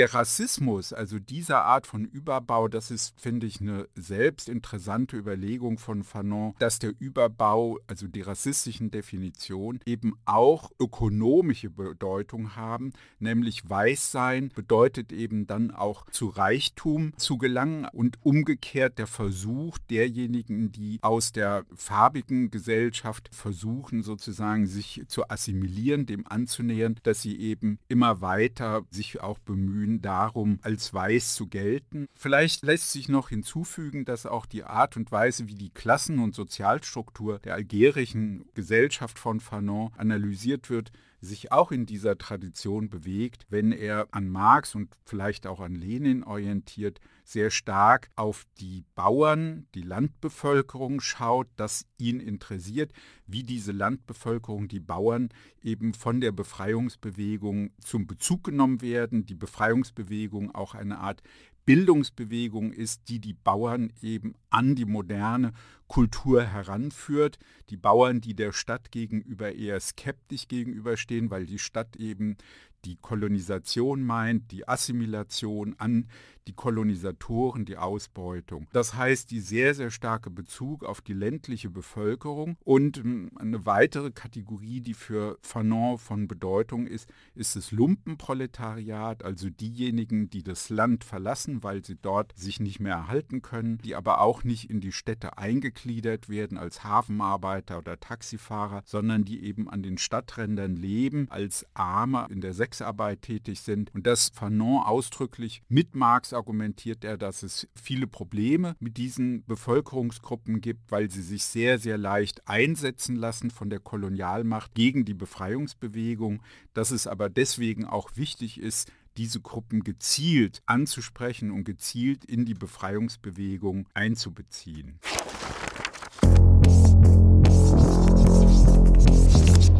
der 0.00 0.14
Rassismus, 0.14 0.94
also 0.94 1.18
dieser 1.18 1.62
Art 1.66 1.86
von 1.86 2.06
Überbau, 2.06 2.68
das 2.68 2.90
ist, 2.90 3.20
finde 3.20 3.46
ich, 3.46 3.60
eine 3.60 3.86
selbst 3.94 4.48
interessante 4.48 5.18
Überlegung 5.18 5.76
von 5.76 6.04
Fanon, 6.04 6.54
dass 6.58 6.78
der 6.78 6.94
Überbau, 6.98 7.78
also 7.86 8.08
die 8.08 8.22
rassistischen 8.22 8.90
Definitionen, 8.90 9.80
eben 9.84 10.14
auch 10.24 10.70
ökonomische 10.80 11.68
Bedeutung 11.68 12.56
haben, 12.56 12.94
nämlich 13.18 13.68
Weißsein 13.68 14.48
bedeutet 14.54 15.12
eben 15.12 15.46
dann 15.46 15.70
auch 15.70 16.06
zu 16.10 16.28
Reichtum 16.28 17.12
zu 17.18 17.36
gelangen 17.36 17.86
und 17.92 18.16
umgekehrt 18.22 18.98
der 18.98 19.06
Versuch 19.06 19.76
derjenigen, 19.90 20.72
die 20.72 20.98
aus 21.02 21.32
der 21.32 21.66
farbigen 21.74 22.50
Gesellschaft 22.50 23.28
versuchen, 23.34 24.02
sozusagen 24.02 24.66
sich 24.66 25.02
zu 25.08 25.28
assimilieren, 25.28 26.06
dem 26.06 26.26
anzunähern, 26.26 26.98
dass 27.02 27.20
sie 27.20 27.38
eben 27.38 27.78
immer 27.88 28.22
weiter 28.22 28.80
sich 28.90 29.20
auch 29.20 29.38
bemühen, 29.40 29.89
bemühen 29.90 30.02
darum, 30.02 30.58
als 30.62 30.92
weiß 30.94 31.34
zu 31.34 31.48
gelten. 31.48 32.06
Vielleicht 32.14 32.62
lässt 32.62 32.92
sich 32.92 33.08
noch 33.08 33.28
hinzufügen, 33.28 34.04
dass 34.04 34.26
auch 34.26 34.46
die 34.46 34.64
Art 34.64 34.96
und 34.96 35.10
Weise, 35.10 35.48
wie 35.48 35.54
die 35.54 35.70
Klassen- 35.70 36.18
und 36.18 36.34
Sozialstruktur 36.34 37.38
der 37.38 37.54
algerischen 37.54 38.44
Gesellschaft 38.54 39.18
von 39.18 39.40
Fanon 39.40 39.90
analysiert 39.96 40.70
wird, 40.70 40.92
sich 41.20 41.52
auch 41.52 41.70
in 41.70 41.86
dieser 41.86 42.16
Tradition 42.16 42.88
bewegt, 42.88 43.46
wenn 43.50 43.72
er 43.72 44.08
an 44.10 44.28
Marx 44.28 44.74
und 44.74 44.96
vielleicht 45.04 45.46
auch 45.46 45.60
an 45.60 45.74
Lenin 45.74 46.24
orientiert, 46.24 47.00
sehr 47.24 47.50
stark 47.50 48.10
auf 48.16 48.44
die 48.58 48.84
Bauern, 48.94 49.66
die 49.74 49.82
Landbevölkerung 49.82 51.00
schaut, 51.00 51.48
das 51.56 51.86
ihn 51.98 52.20
interessiert, 52.20 52.92
wie 53.26 53.44
diese 53.44 53.72
Landbevölkerung, 53.72 54.68
die 54.68 54.80
Bauern 54.80 55.28
eben 55.62 55.94
von 55.94 56.20
der 56.20 56.32
Befreiungsbewegung 56.32 57.70
zum 57.80 58.06
Bezug 58.06 58.44
genommen 58.44 58.80
werden, 58.80 59.26
die 59.26 59.34
Befreiungsbewegung 59.34 60.54
auch 60.54 60.74
eine 60.74 60.98
Art 60.98 61.22
Bildungsbewegung 61.70 62.72
ist, 62.72 63.08
die 63.08 63.20
die 63.20 63.32
Bauern 63.32 63.92
eben 64.02 64.34
an 64.50 64.74
die 64.74 64.86
moderne 64.86 65.52
Kultur 65.86 66.42
heranführt. 66.42 67.38
Die 67.68 67.76
Bauern, 67.76 68.20
die 68.20 68.34
der 68.34 68.50
Stadt 68.50 68.90
gegenüber 68.90 69.54
eher 69.54 69.78
skeptisch 69.78 70.48
gegenüberstehen, 70.48 71.30
weil 71.30 71.46
die 71.46 71.60
Stadt 71.60 71.94
eben 71.94 72.36
die 72.84 72.96
Kolonisation 72.96 74.02
meint, 74.02 74.50
die 74.50 74.66
Assimilation 74.68 75.74
an 75.78 76.06
die 76.50 76.56
Kolonisatoren, 76.56 77.64
die 77.64 77.76
Ausbeutung. 77.76 78.66
Das 78.72 78.94
heißt, 78.94 79.30
die 79.30 79.40
sehr, 79.40 79.74
sehr 79.74 79.90
starke 79.90 80.30
Bezug 80.30 80.84
auf 80.84 81.00
die 81.00 81.12
ländliche 81.12 81.70
Bevölkerung. 81.70 82.56
Und 82.64 82.98
hm, 82.98 83.30
eine 83.36 83.66
weitere 83.66 84.10
Kategorie, 84.10 84.80
die 84.80 84.94
für 84.94 85.38
Fanon 85.42 85.98
von 85.98 86.26
Bedeutung 86.26 86.86
ist, 86.86 87.08
ist 87.34 87.54
das 87.54 87.70
Lumpenproletariat, 87.70 89.24
also 89.24 89.48
diejenigen, 89.48 90.28
die 90.30 90.42
das 90.42 90.70
Land 90.70 91.04
verlassen, 91.04 91.62
weil 91.62 91.84
sie 91.84 91.96
dort 92.00 92.36
sich 92.36 92.58
nicht 92.58 92.80
mehr 92.80 92.94
erhalten 92.94 93.42
können, 93.42 93.78
die 93.78 93.94
aber 93.94 94.20
auch 94.20 94.42
nicht 94.42 94.70
in 94.70 94.80
die 94.80 94.92
Städte 94.92 95.38
eingegliedert 95.38 96.28
werden 96.28 96.58
als 96.58 96.82
Hafenarbeiter 96.82 97.78
oder 97.78 98.00
Taxifahrer, 98.00 98.82
sondern 98.84 99.24
die 99.24 99.44
eben 99.44 99.68
an 99.68 99.82
den 99.82 99.98
Stadträndern 99.98 100.74
leben, 100.74 101.26
als 101.30 101.64
Arme 101.74 102.26
in 102.30 102.40
der 102.40 102.54
Sexarbeit 102.70 103.22
tätig 103.22 103.60
sind. 103.60 103.92
Und 103.94 104.06
das 104.06 104.30
Fanon 104.32 104.82
ausdrücklich 104.82 105.62
mit 105.68 105.94
Marx 105.94 106.32
argumentiert 106.32 107.04
er, 107.04 107.18
dass 107.18 107.42
es 107.42 107.68
viele 107.74 108.06
Probleme 108.06 108.76
mit 108.78 108.96
diesen 108.96 109.44
Bevölkerungsgruppen 109.44 110.60
gibt, 110.60 110.90
weil 110.90 111.10
sie 111.10 111.22
sich 111.22 111.44
sehr, 111.44 111.78
sehr 111.78 111.98
leicht 111.98 112.46
einsetzen 112.48 113.16
lassen 113.16 113.50
von 113.50 113.70
der 113.70 113.80
Kolonialmacht 113.80 114.74
gegen 114.74 115.04
die 115.04 115.14
Befreiungsbewegung, 115.14 116.42
dass 116.72 116.92
es 116.92 117.06
aber 117.06 117.28
deswegen 117.28 117.84
auch 117.84 118.10
wichtig 118.14 118.60
ist, 118.60 118.92
diese 119.16 119.40
Gruppen 119.40 119.82
gezielt 119.82 120.62
anzusprechen 120.66 121.50
und 121.50 121.64
gezielt 121.64 122.24
in 122.24 122.44
die 122.44 122.54
Befreiungsbewegung 122.54 123.88
einzubeziehen. 123.92 125.00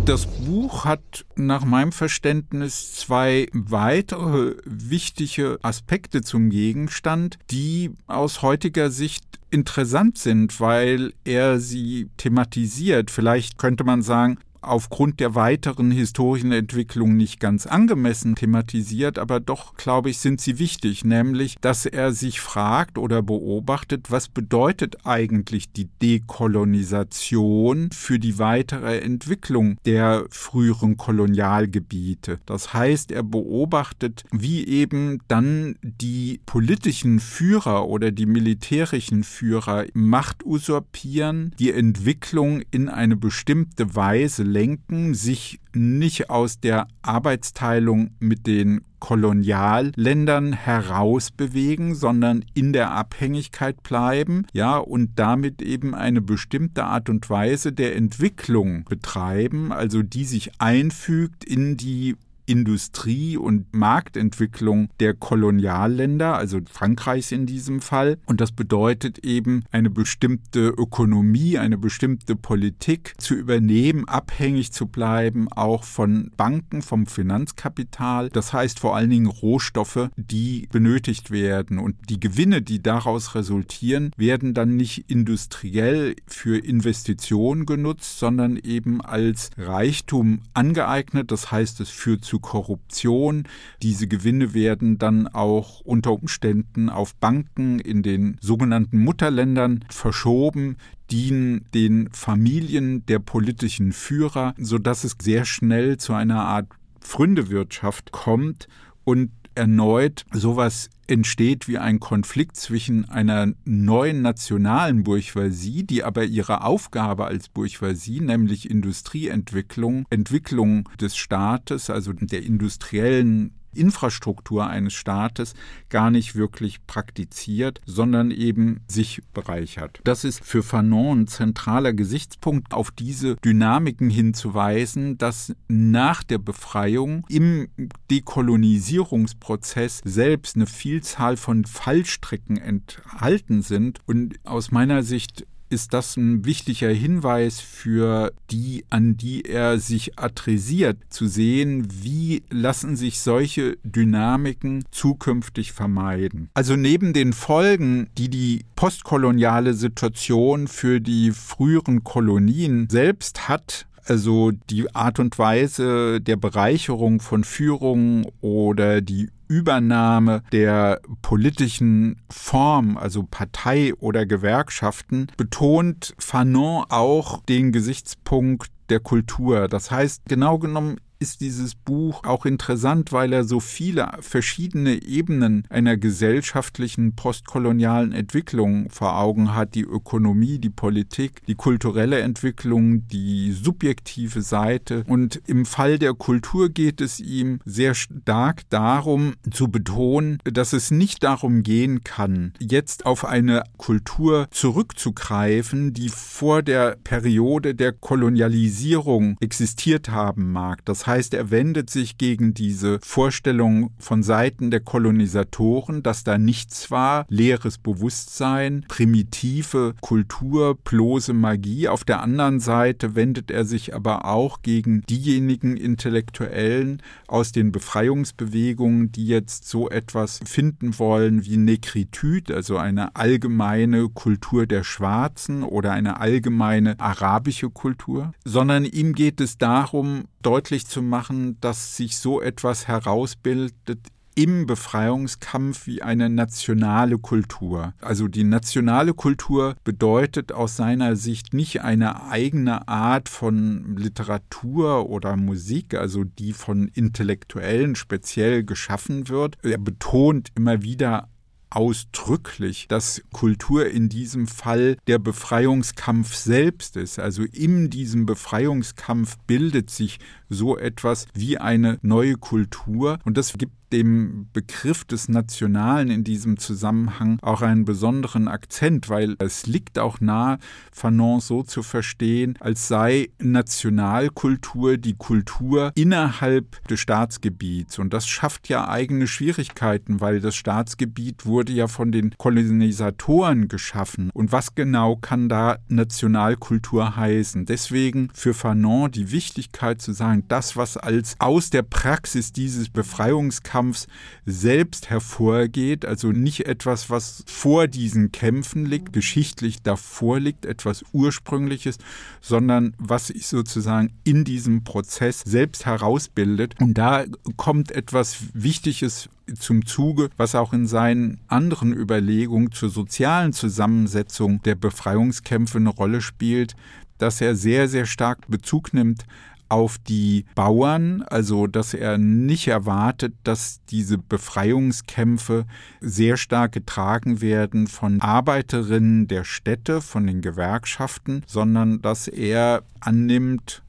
Das 0.07 0.27
Buch 0.27 0.85
hat 0.85 1.25
nach 1.37 1.65
meinem 1.65 1.93
Verständnis 1.93 2.95
zwei 2.95 3.49
weitere 3.53 4.57
wichtige 4.65 5.59
Aspekte 5.63 6.23
zum 6.23 6.51
Gegenstand, 6.51 7.39
die 7.51 7.93
aus 8.07 8.43
heutiger 8.43 8.91
Sicht 8.91 9.25
interessant 9.51 10.19
sind, 10.19 10.59
weil 10.61 11.13
er 11.25 11.61
sie 11.61 12.09
thematisiert. 12.17 13.11
Vielleicht 13.11 13.59
könnte 13.59 13.85
man 13.85 14.03
sagen, 14.03 14.39
aufgrund 14.63 15.21
der 15.21 15.35
weiteren 15.35 15.91
historischen 15.91 16.53
Entwicklung 16.53 17.17
nicht 17.17 17.41
ganz 17.41 17.67
angemessen 17.67 18.35
thematisiert, 18.35 19.19
aber 19.19 19.41
doch, 19.41 19.75
glaube 19.75 20.11
ich, 20.11 20.19
sind 20.19 20.41
sie 20.41 20.59
wichtig, 20.59 21.05
nämlich, 21.05 21.57
dass 21.61 21.87
er 21.87 22.13
sich 22.13 22.41
fragt 22.41 22.99
oder 22.99 23.23
beobachtet, 23.23 24.11
was 24.11 24.29
bedeutet 24.29 25.07
eigentlich 25.07 25.73
die 25.73 25.89
Dekolonisation 26.03 27.91
für 27.93 28.19
die 28.19 28.39
weitere 28.39 29.01
Entwicklung 29.01 29.79
der 29.87 30.27
früheren 30.31 30.97
Kolonialgebiete. 30.97 32.41
Das 32.47 32.75
heißt, 32.75 33.13
er 33.13 33.23
beobachtet, 33.23 34.25
wie 34.31 34.67
eben 34.67 35.21
dann 35.29 35.77
die 35.83 36.41
politischen 36.47 37.21
Führer 37.21 37.87
oder 37.87 38.11
die 38.11 38.27
militärischen 38.27 39.25
Führer 39.25 39.87
Macht 39.95 40.45
usurpieren, 40.45 41.55
die 41.59 41.73
Entwicklung 41.73 42.63
in 42.71 42.89
eine 42.89 43.17
bestimmte 43.17 43.95
Weise 43.95 44.43
lenken, 44.51 45.15
sich 45.15 45.61
nicht 45.75 46.31
aus 46.31 46.61
der 46.61 46.89
Arbeitsteilung 47.03 48.11
mit 48.19 48.47
den 48.47 48.83
Kolonialländern 48.99 50.53
herausbewegen, 50.53 51.95
sondern 51.95 52.45
in 52.55 52.73
der 52.73 52.93
Abhängigkeit 52.93 53.83
bleiben, 53.83 54.47
ja, 54.53 54.77
und 54.77 55.19
damit 55.19 55.63
eben 55.63 55.95
eine 55.95 56.21
bestimmte 56.21 56.85
Art 56.85 57.09
und 57.09 57.29
Weise 57.31 57.73
der 57.73 57.97
Entwicklung 57.97 58.85
betreiben, 58.85 59.73
also 59.73 60.03
die 60.03 60.25
sich 60.25 60.53
einfügt 60.61 61.45
in 61.45 61.77
die 61.77 62.17
Industrie- 62.51 63.37
und 63.37 63.73
Marktentwicklung 63.73 64.89
der 64.99 65.15
Kolonialländer, 65.15 66.37
also 66.37 66.59
Frankreichs 66.69 67.31
in 67.31 67.47
diesem 67.47 67.81
Fall. 67.81 68.19
Und 68.27 68.41
das 68.41 68.51
bedeutet 68.51 69.21
eben 69.21 69.63
eine 69.71 69.89
bestimmte 69.89 70.67
Ökonomie, 70.69 71.59
eine 71.59 71.79
bestimmte 71.79 72.35
Politik 72.35 73.15
zu 73.19 73.35
übernehmen, 73.35 74.09
abhängig 74.09 74.73
zu 74.73 74.87
bleiben, 74.87 75.47
auch 75.53 75.85
von 75.85 76.33
Banken, 76.37 76.83
vom 76.83 77.07
Finanzkapital. 77.07 78.31
Das 78.31 78.53
heißt 78.53 78.81
vor 78.81 78.97
allen 78.97 79.11
Dingen 79.11 79.27
Rohstoffe, 79.27 80.11
die 80.17 80.67
benötigt 80.73 81.31
werden. 81.31 81.79
Und 81.79 81.95
die 82.09 82.19
Gewinne, 82.19 82.63
die 82.63 82.83
daraus 82.83 83.37
resultieren, 83.37 84.11
werden 84.17 84.55
dann 84.55 84.75
nicht 84.75 85.09
industriell 85.09 86.17
für 86.27 86.59
Investitionen 86.59 87.65
genutzt, 87.65 88.19
sondern 88.19 88.57
eben 88.57 89.01
als 89.01 89.51
Reichtum 89.57 90.41
angeeignet. 90.53 91.31
Das 91.31 91.53
heißt, 91.53 91.79
es 91.79 91.91
führt 91.91 92.25
zu 92.25 92.40
Korruption. 92.41 93.45
Diese 93.83 94.07
Gewinne 94.07 94.55
werden 94.55 94.99
dann 94.99 95.29
auch 95.29 95.81
unter 95.81 96.13
Umständen 96.13 96.89
auf 96.89 97.15
Banken 97.17 97.79
in 97.79 98.03
den 98.03 98.37
sogenannten 98.41 98.99
Mutterländern 98.99 99.85
verschoben, 99.91 100.77
dienen 101.11 101.65
den 101.75 102.09
Familien 102.13 103.05
der 103.07 103.19
politischen 103.19 103.93
Führer, 103.93 104.55
sodass 104.59 105.05
es 105.05 105.17
sehr 105.21 105.45
schnell 105.45 105.97
zu 105.97 106.15
einer 106.15 106.45
Art 106.45 106.69
Fründewirtschaft 107.01 108.13
kommt 108.13 108.69
und 109.05 109.31
erneut 109.55 110.25
sowas 110.33 110.91
entsteht 111.07 111.67
wie 111.69 111.79
ein 111.79 112.01
Konflikt 112.01 112.57
zwischen 112.57 113.09
einer 113.09 113.53
neuen 113.65 114.23
nationalen 114.23 115.03
Bourgeoisie, 115.03 115.85
die 115.85 116.05
aber 116.05 116.25
ihre 116.25 116.63
Aufgabe 116.63 117.27
als 117.27 117.49
Bourgeoisie, 117.49 118.21
nämlich 118.21 118.71
Industrieentwicklung, 118.71 120.07
Entwicklung 120.11 120.89
des 121.01 121.17
Staates, 121.17 121.91
also 121.91 122.13
der 122.13 122.43
industriellen 122.43 123.60
Infrastruktur 123.73 124.67
eines 124.67 124.95
Staates 124.95 125.55
gar 125.89 126.11
nicht 126.11 126.35
wirklich 126.35 126.87
praktiziert, 126.87 127.81
sondern 127.87 128.31
eben 128.31 128.81
sich 128.89 129.23
bereichert. 129.33 130.01
Das 130.05 130.25
ist 130.25 130.45
für 130.45 130.63
Fanon 130.63 131.23
ein 131.23 131.27
zentraler 131.27 131.93
Gesichtspunkt, 131.93 132.73
auf 132.75 132.91
diese 132.91 133.37
Dynamiken 133.37 134.11
hinzuweisen, 134.11 135.19
dass 135.19 135.55
nach 135.69 136.23
der 136.23 136.39
Befreiung 136.39 137.25
im 137.29 137.69
Dekolonisierungsprozess 138.11 140.01
selbst 140.05 140.57
eine 140.57 140.67
Vielzahl 140.67 141.37
von 141.37 141.65
Fallstricken 141.65 142.57
enthalten 142.57 143.63
sind 143.63 143.99
und 144.07 144.39
aus 144.45 144.71
meiner 144.71 145.03
Sicht 145.03 145.47
ist 145.71 145.95
das 145.95 146.17
ein 146.17 146.45
wichtiger 146.45 146.91
Hinweis 146.91 147.61
für 147.61 148.33
die, 148.51 148.85
an 148.91 149.17
die 149.17 149.43
er 149.43 149.79
sich 149.79 150.19
adressiert, 150.19 150.99
zu 151.09 151.27
sehen, 151.27 151.89
wie 152.03 152.43
lassen 152.51 152.97
sich 152.97 153.21
solche 153.21 153.79
Dynamiken 153.85 154.85
zukünftig 154.91 155.73
vermeiden. 155.73 156.51
Also 156.55 156.77
neben 156.77 157.13
den 157.13 157.33
Folgen, 157.33 158.09
die 158.19 158.29
die 158.29 158.65
postkoloniale 158.75 159.75
Situation 159.75 160.69
für 160.69 161.01
die 161.01 161.31
früheren 161.31 162.03
Kolonien 162.03 162.89
selbst 162.91 163.49
hat, 163.49 163.87
also 164.05 164.51
die 164.51 164.93
Art 164.95 165.21
und 165.21 165.39
Weise 165.39 166.21
der 166.21 166.37
Bereicherung 166.37 167.21
von 167.21 167.45
Führung 167.45 168.27
oder 168.41 169.01
die 169.01 169.29
Übernahme 169.51 170.45
der 170.53 171.01
politischen 171.23 172.23
Form, 172.31 172.97
also 172.97 173.25
Partei 173.29 173.93
oder 173.97 174.25
Gewerkschaften, 174.25 175.27
betont 175.37 176.15
Fanon 176.19 176.85
auch 176.89 177.43
den 177.43 177.73
Gesichtspunkt 177.73 178.71
der 178.91 179.01
Kultur. 179.01 179.67
Das 179.67 179.91
heißt, 179.91 180.23
genau 180.27 180.61
genommen 180.61 181.01
ist 181.21 181.43
dieses 181.43 181.75
Buch 181.75 182.25
auch 182.25 182.47
interessant, 182.47 183.13
weil 183.13 183.33
er 183.33 183.45
so 183.45 183.61
viele 183.61 184.11
verschiedene 184.21 185.03
Ebenen 185.03 185.65
einer 185.69 185.99
gesellschaftlichen 185.99 187.15
postkolonialen 187.15 188.13
Entwicklung 188.13 188.89
vor 188.91 189.19
Augen 189.19 189.55
hat. 189.55 189.75
Die 189.75 189.83
Ökonomie, 189.83 190.59
die 190.59 190.71
Politik, 190.71 191.45
die 191.47 191.55
kulturelle 191.55 192.21
Entwicklung, 192.21 193.07
die 193.09 193.53
subjektive 193.53 194.41
Seite. 194.41 195.05
Und 195.07 195.43
im 195.47 195.67
Fall 195.67 195.99
der 195.99 196.15
Kultur 196.15 196.71
geht 196.71 197.03
es 197.03 197.21
ihm 197.21 197.61
sehr 197.67 197.95
stark 197.95 198.63
darum 198.71 199.35
zu 199.51 199.69
betonen, 199.69 200.39
dass 200.45 200.73
es 200.73 200.91
nicht 200.91 201.23
darum 201.23 201.63
gehen 201.63 202.03
kann, 202.03 202.55
jetzt 202.59 203.05
auf 203.05 203.27
eine 203.27 203.65
Kultur 203.77 204.49
zurückzugreifen, 204.51 205.93
die 205.93 206.09
vor 206.09 206.63
der 206.63 206.97
Periode 207.05 207.75
der 207.75 207.93
Kolonialisierung 207.93 209.37
existiert 209.41 210.09
haben 210.09 210.51
mag. 210.51 210.83
Das 210.87 211.07
heißt, 211.11 211.35
er 211.35 211.51
wendet 211.51 211.91
sich 211.91 212.17
gegen 212.17 212.55
diese 212.55 212.99
Vorstellung 213.03 213.91
von 213.99 214.23
Seiten 214.23 214.71
der 214.71 214.81
Kolonisatoren, 214.81 216.03
dass 216.03 216.25
da 216.25 216.39
nichts 216.39 216.91
war, 216.91 217.27
leeres 217.29 217.77
Bewusstsein, 217.77 218.87
primitive 218.89 219.95
Kultur, 220.01 220.77
bloße 220.77 221.35
Magie. 221.35 221.89
Auf 221.89 222.05
der 222.05 222.23
anderen 222.23 222.61
Seite 222.61 223.15
wendet 223.15 223.51
er 223.51 223.65
sich 223.65 223.95
aber 223.95 224.25
auch 224.25 224.63
gegen 224.63 225.03
diejenigen 225.03 225.77
Intellektuellen 225.77 227.03
aus 227.27 227.53
den 227.53 227.73
Befreiungsbewegungen, 227.73 229.13
die 229.13 229.27
jetzt 229.27 229.69
so 229.69 229.91
etwas 229.91 230.41
finden 230.45 230.99
wollen 230.99 231.45
wie 231.45 231.57
Negritude, 231.57 232.55
also 232.55 232.77
eine 232.77 233.17
allgemeine 233.17 234.09
Kultur 234.09 234.67
der 234.67 234.85
Schwarzen 234.85 235.63
oder 235.63 235.93
eine 235.93 236.21
allgemeine 236.21 236.99
arabische 236.99 237.71
Kultur, 237.71 238.33
sondern 238.45 238.85
ihm 238.85 239.13
geht 239.13 239.41
es 239.41 239.59
darum, 239.59 240.25
deutlich 240.43 240.87
zu 240.87 241.03
machen, 241.03 241.59
dass 241.61 241.97
sich 241.97 242.17
so 242.19 242.41
etwas 242.41 242.89
herausbildet 242.89 243.99
im 244.35 244.67
Befreiungskampf 244.67 245.87
wie 245.87 246.03
eine 246.03 246.31
nationale 246.31 247.19
Kultur. 247.19 247.95
Also 248.01 248.29
die 248.29 248.45
nationale 248.45 249.13
Kultur 249.13 249.75
bedeutet 249.85 250.53
aus 250.53 250.77
seiner 250.77 251.17
Sicht 251.17 251.53
nicht 251.53 251.83
eine 251.83 252.23
eigene 252.25 252.89
Art 252.89 253.29
von 253.29 253.97
Literatur 253.97 255.11
oder 255.11 255.37
Musik, 255.37 255.95
also 255.95 256.25
die 256.25 256.53
von 256.53 256.89
Intellektuellen 256.89 257.97
speziell 257.97 258.65
geschaffen 258.65 259.29
wird. 259.29 259.59
Er 259.63 259.79
betont 259.79 260.49
immer 260.55 260.83
wieder 260.83 261.29
ausdrücklich, 261.71 262.87
dass 262.89 263.23
Kultur 263.33 263.87
in 263.87 264.09
diesem 264.09 264.47
Fall 264.47 264.97
der 265.07 265.19
Befreiungskampf 265.19 266.35
selbst 266.35 266.97
ist. 266.97 267.19
Also 267.19 267.45
in 267.45 267.91
diesem 267.91 268.27
Befreiungskampf 268.27 269.39
bildet 269.47 269.91
sich 269.91 270.19
so 270.49 270.77
etwas 270.77 271.27
wie 271.33 271.59
eine 271.59 271.99
neue 272.03 272.35
Kultur 272.35 273.19
und 273.25 273.37
das 273.37 273.55
gibt 273.55 273.73
dem 273.93 274.49
Begriff 274.53 275.05
des 275.05 275.29
Nationalen 275.29 276.11
in 276.11 276.25
diesem 276.25 276.59
Zusammenhang 276.59 277.39
auch 277.43 277.63
einen 277.63 277.85
besonderen 277.85 278.49
Akzent, 278.49 279.09
weil 279.09 279.37
es 279.39 279.67
liegt 279.67 279.99
auch 279.99 280.21
nahe, 280.21 280.59
Fanon 280.93 281.41
so 281.41 281.63
zu 281.63 281.83
verstehen, 281.83 282.57
als 282.61 282.89
sei 282.89 283.31
Nationalkultur 283.39 284.97
die 284.97 285.15
Kultur 285.15 285.93
innerhalb 285.95 286.87
des 286.89 287.01
Staatsgebiets. 287.01 287.99
Und 287.99 288.13
das 288.13 288.29
schafft 288.29 288.69
ja 288.69 288.89
eigene 288.89 289.27
Schwierigkeiten, 289.27 290.21
weil 290.21 290.41
das 290.41 290.55
Staatsgebiet 290.55 291.47
wurde 291.47 291.73
ja 291.73 291.89
von 291.89 292.13
den 292.13 292.35
Kolonisatoren 292.37 293.69
geschaffen. 293.69 294.31
Und 294.33 294.53
was 294.53 294.75
genau 294.75 295.17
kann 295.17 295.49
da 295.49 295.79
Nationalkultur 295.89 297.17
heißen? 297.17 297.67
Deswegen 297.67 298.29
für 298.35 298.55
Fanon 298.55 299.11
die 299.11 299.33
Wichtigkeit 299.33 300.01
zu 300.01 300.13
sagen, 300.13 300.45
das, 300.49 300.77
was 300.77 300.97
als 300.97 301.35
aus 301.39 301.71
der 301.71 301.83
Praxis 301.83 302.53
dieses 302.53 302.89
Befreiungskampfs 302.89 303.80
Kampfs 303.81 304.09
selbst 304.45 305.09
hervorgeht, 305.09 306.05
also 306.05 306.33
nicht 306.33 306.67
etwas, 306.67 307.09
was 307.09 307.45
vor 307.47 307.89
diesen 307.89 308.31
Kämpfen 308.31 308.85
liegt, 308.85 309.15
geschichtlich 309.15 309.83
davor 309.83 310.39
liegt, 310.39 310.67
etwas 310.67 311.03
Ursprüngliches, 311.13 311.97
sondern 312.43 312.93
was 312.99 313.29
sich 313.29 313.47
sozusagen 313.47 314.13
in 314.23 314.45
diesem 314.45 314.85
Prozess 314.85 315.41
selbst 315.41 315.87
herausbildet. 315.87 316.75
Und 316.79 316.99
da 316.99 317.25
kommt 317.57 317.91
etwas 317.91 318.37
Wichtiges 318.53 319.31
zum 319.59 319.87
Zuge, 319.87 320.29
was 320.37 320.55
auch 320.55 320.75
in 320.75 320.87
seinen 320.87 321.41
anderen 321.49 321.95
Überlegungen 321.95 322.73
zur 322.73 322.91
sozialen 322.91 323.55
Zusammensetzung 323.55 324.61
der 324.63 324.75
Befreiungskämpfe 324.75 325.79
eine 325.79 325.89
Rolle 325.89 326.21
spielt, 326.21 326.77
dass 327.17 327.41
er 327.41 327.55
sehr, 327.55 327.89
sehr 327.89 328.05
stark 328.05 328.47
Bezug 328.49 328.93
nimmt 328.93 329.25
auf 329.71 329.99
die 329.99 330.45
Bauern, 330.55 331.23
also 331.23 331.67
dass 331.67 331.95
er 331.95 332.19
nicht 332.19 332.69
erwartet, 332.69 333.35
dass 333.45 333.81
diese 333.89 334.19
Befreiungskämpfe 334.19 335.65
sehr 336.01 336.37
stark 336.37 336.73
getragen 336.73 337.41
werden 337.41 337.87
von 337.87 338.21
Arbeiterinnen 338.21 339.29
der 339.29 339.45
Städte, 339.45 340.01
von 340.01 340.27
den 340.27 340.41
Gewerkschaften, 340.41 341.43
sondern 341.47 342.03
dass 342.03 342.29
er 342.29 342.83
annimmt, 343.01 343.83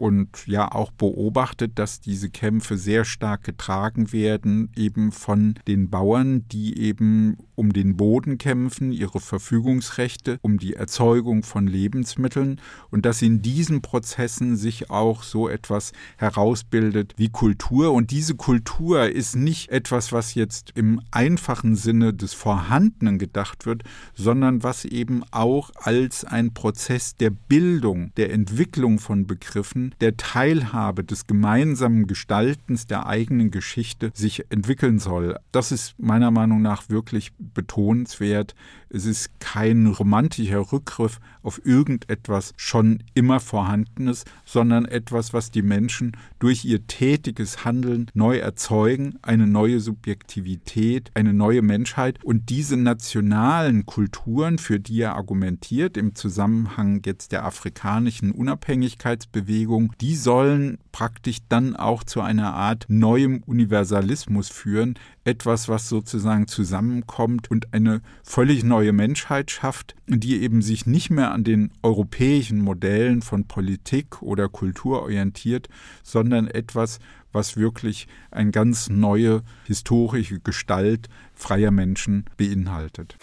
und 0.00 0.46
ja 0.46 0.70
auch 0.72 0.90
beobachtet, 0.90 1.78
dass 1.78 2.00
diese 2.00 2.30
Kämpfe 2.30 2.76
sehr 2.76 3.04
stark 3.04 3.44
getragen 3.44 4.12
werden, 4.12 4.70
eben 4.76 5.12
von 5.12 5.54
den 5.66 5.90
Bauern, 5.90 6.46
die 6.48 6.78
eben 6.78 7.36
um 7.54 7.74
den 7.74 7.96
Boden 7.96 8.38
kämpfen, 8.38 8.90
ihre 8.90 9.20
Verfügungsrechte, 9.20 10.38
um 10.40 10.58
die 10.58 10.74
Erzeugung 10.74 11.42
von 11.42 11.66
Lebensmitteln 11.66 12.58
und 12.90 13.04
dass 13.04 13.20
in 13.20 13.42
diesen 13.42 13.82
Prozessen 13.82 14.56
sich 14.56 14.88
auch 14.88 15.22
so 15.22 15.46
etwas 15.48 15.92
herausbildet 16.16 17.12
wie 17.18 17.28
Kultur. 17.28 17.92
Und 17.92 18.12
diese 18.12 18.34
Kultur 18.34 19.10
ist 19.10 19.36
nicht 19.36 19.68
etwas, 19.68 20.10
was 20.10 20.34
jetzt 20.34 20.72
im 20.74 21.02
einfachen 21.10 21.76
Sinne 21.76 22.14
des 22.14 22.32
Vorhandenen 22.32 23.18
gedacht 23.18 23.66
wird, 23.66 23.82
sondern 24.14 24.62
was 24.62 24.86
eben 24.86 25.22
auch 25.30 25.70
als 25.74 26.24
ein 26.24 26.54
Prozess 26.54 27.14
der 27.16 27.28
Bildung, 27.30 28.12
der 28.16 28.32
Entwicklung 28.32 28.98
von 28.98 29.26
Begriffen, 29.26 29.89
der 30.00 30.16
Teilhabe, 30.16 31.04
des 31.04 31.26
gemeinsamen 31.26 32.06
Gestaltens 32.06 32.86
der 32.86 33.06
eigenen 33.06 33.50
Geschichte 33.50 34.10
sich 34.14 34.44
entwickeln 34.50 34.98
soll. 34.98 35.38
Das 35.52 35.72
ist 35.72 35.94
meiner 35.98 36.30
Meinung 36.30 36.62
nach 36.62 36.88
wirklich 36.88 37.32
betonenswert. 37.38 38.54
Es 38.92 39.06
ist 39.06 39.38
kein 39.38 39.86
romantischer 39.86 40.72
Rückgriff 40.72 41.20
auf 41.42 41.64
irgendetwas 41.64 42.52
schon 42.56 43.04
immer 43.14 43.38
Vorhandenes, 43.38 44.24
sondern 44.44 44.84
etwas, 44.84 45.32
was 45.32 45.52
die 45.52 45.62
Menschen 45.62 46.16
durch 46.40 46.64
ihr 46.64 46.86
tätiges 46.88 47.64
Handeln 47.64 48.10
neu 48.14 48.38
erzeugen, 48.38 49.14
eine 49.22 49.46
neue 49.46 49.78
Subjektivität, 49.78 51.12
eine 51.14 51.32
neue 51.32 51.62
Menschheit. 51.62 52.18
Und 52.24 52.50
diese 52.50 52.76
nationalen 52.76 53.86
Kulturen, 53.86 54.58
für 54.58 54.80
die 54.80 55.00
er 55.00 55.14
argumentiert, 55.14 55.96
im 55.96 56.16
Zusammenhang 56.16 57.02
jetzt 57.06 57.30
der 57.30 57.44
afrikanischen 57.44 58.32
Unabhängigkeitsbewegung, 58.32 59.92
die 60.00 60.16
sollen 60.16 60.78
praktisch 60.90 61.38
dann 61.48 61.76
auch 61.76 62.02
zu 62.02 62.20
einer 62.20 62.54
Art 62.54 62.86
neuem 62.88 63.42
Universalismus 63.46 64.48
führen, 64.48 64.98
etwas, 65.24 65.68
was 65.68 65.88
sozusagen 65.88 66.46
zusammenkommt 66.46 67.50
und 67.50 67.72
eine 67.74 68.00
völlig 68.22 68.64
neue 68.64 68.92
Menschheit 68.92 69.50
schafft, 69.50 69.94
die 70.06 70.40
eben 70.42 70.62
sich 70.62 70.86
nicht 70.86 71.10
mehr 71.10 71.32
an 71.32 71.44
den 71.44 71.72
europäischen 71.82 72.60
Modellen 72.60 73.22
von 73.22 73.46
Politik 73.46 74.22
oder 74.22 74.48
Kultur 74.48 75.02
orientiert, 75.02 75.68
sondern 76.02 76.46
etwas, 76.46 76.98
was 77.32 77.56
wirklich 77.56 78.08
eine 78.30 78.50
ganz 78.50 78.88
neue 78.88 79.42
historische 79.64 80.40
Gestalt 80.40 81.08
freier 81.34 81.70
Menschen 81.70 82.24
beinhaltet. 82.36 83.16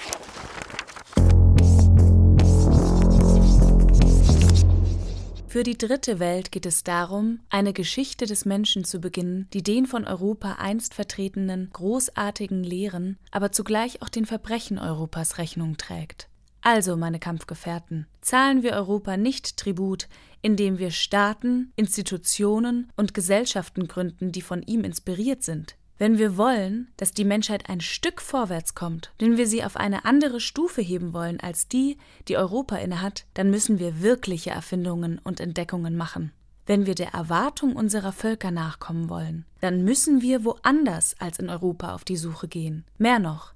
Für 5.57 5.63
die 5.63 5.75
dritte 5.75 6.19
Welt 6.19 6.51
geht 6.51 6.67
es 6.67 6.83
darum, 6.83 7.39
eine 7.49 7.73
Geschichte 7.73 8.27
des 8.27 8.45
Menschen 8.45 8.83
zu 8.83 8.99
beginnen, 8.99 9.47
die 9.53 9.63
den 9.63 9.87
von 9.87 10.05
Europa 10.05 10.57
einst 10.59 10.93
vertretenen 10.93 11.71
großartigen 11.73 12.63
Lehren, 12.63 13.17
aber 13.31 13.51
zugleich 13.51 14.03
auch 14.03 14.09
den 14.09 14.27
Verbrechen 14.27 14.77
Europas 14.77 15.39
Rechnung 15.39 15.75
trägt. 15.75 16.29
Also, 16.61 16.95
meine 16.95 17.17
Kampfgefährten, 17.17 18.05
zahlen 18.21 18.61
wir 18.61 18.73
Europa 18.73 19.17
nicht 19.17 19.57
Tribut, 19.57 20.07
indem 20.43 20.77
wir 20.77 20.91
Staaten, 20.91 21.73
Institutionen 21.75 22.91
und 22.95 23.15
Gesellschaften 23.15 23.87
gründen, 23.87 24.31
die 24.31 24.43
von 24.43 24.61
ihm 24.61 24.83
inspiriert 24.83 25.41
sind. 25.41 25.75
Wenn 25.97 26.19
wir 26.19 26.37
wollen, 26.37 26.89
dass 26.97 27.11
die 27.11 27.25
Menschheit 27.25 27.69
ein 27.69 27.81
Stück 27.81 28.21
vorwärts 28.21 28.75
kommt, 28.75 29.11
wenn 29.17 29.37
wir 29.37 29.47
sie 29.47 29.63
auf 29.63 29.75
eine 29.75 30.05
andere 30.05 30.39
Stufe 30.39 30.81
heben 30.81 31.13
wollen 31.13 31.39
als 31.39 31.67
die, 31.67 31.97
die 32.27 32.37
Europa 32.37 32.75
innehat, 32.75 33.25
dann 33.33 33.49
müssen 33.49 33.79
wir 33.79 34.01
wirkliche 34.01 34.51
Erfindungen 34.51 35.19
und 35.23 35.39
Entdeckungen 35.39 35.95
machen. 35.95 36.31
Wenn 36.67 36.85
wir 36.85 36.95
der 36.95 37.13
Erwartung 37.13 37.75
unserer 37.75 38.11
Völker 38.11 38.51
nachkommen 38.51 39.09
wollen, 39.09 39.45
dann 39.61 39.83
müssen 39.83 40.21
wir 40.21 40.43
woanders 40.43 41.15
als 41.19 41.39
in 41.39 41.49
Europa 41.49 41.95
auf 41.95 42.03
die 42.03 42.17
Suche 42.17 42.47
gehen. 42.47 42.83
Mehr 42.97 43.19
noch, 43.19 43.53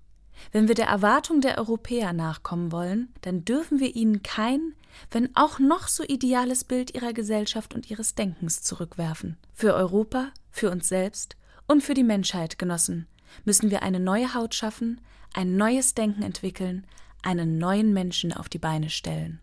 wenn 0.51 0.67
wir 0.67 0.75
der 0.75 0.87
Erwartung 0.87 1.41
der 1.41 1.57
Europäer 1.57 2.13
nachkommen 2.13 2.71
wollen, 2.71 3.13
dann 3.21 3.45
dürfen 3.45 3.79
wir 3.79 3.95
ihnen 3.95 4.23
kein, 4.23 4.73
wenn 5.11 5.35
auch 5.35 5.59
noch 5.59 5.87
so 5.87 6.03
ideales 6.03 6.63
Bild 6.63 6.95
ihrer 6.95 7.13
Gesellschaft 7.13 7.75
und 7.75 7.89
ihres 7.89 8.15
Denkens 8.15 8.63
zurückwerfen. 8.63 9.37
Für 9.53 9.75
Europa, 9.75 10.29
für 10.49 10.71
uns 10.71 10.87
selbst 10.87 11.35
und 11.71 11.81
für 11.81 11.93
die 11.93 12.03
Menschheit, 12.03 12.59
Genossen, 12.59 13.07
müssen 13.45 13.71
wir 13.71 13.81
eine 13.81 14.01
neue 14.01 14.33
Haut 14.33 14.53
schaffen, 14.53 14.99
ein 15.33 15.55
neues 15.55 15.93
Denken 15.93 16.21
entwickeln, 16.21 16.85
einen 17.23 17.59
neuen 17.59 17.93
Menschen 17.93 18.33
auf 18.33 18.49
die 18.49 18.57
Beine 18.57 18.89
stellen. 18.89 19.39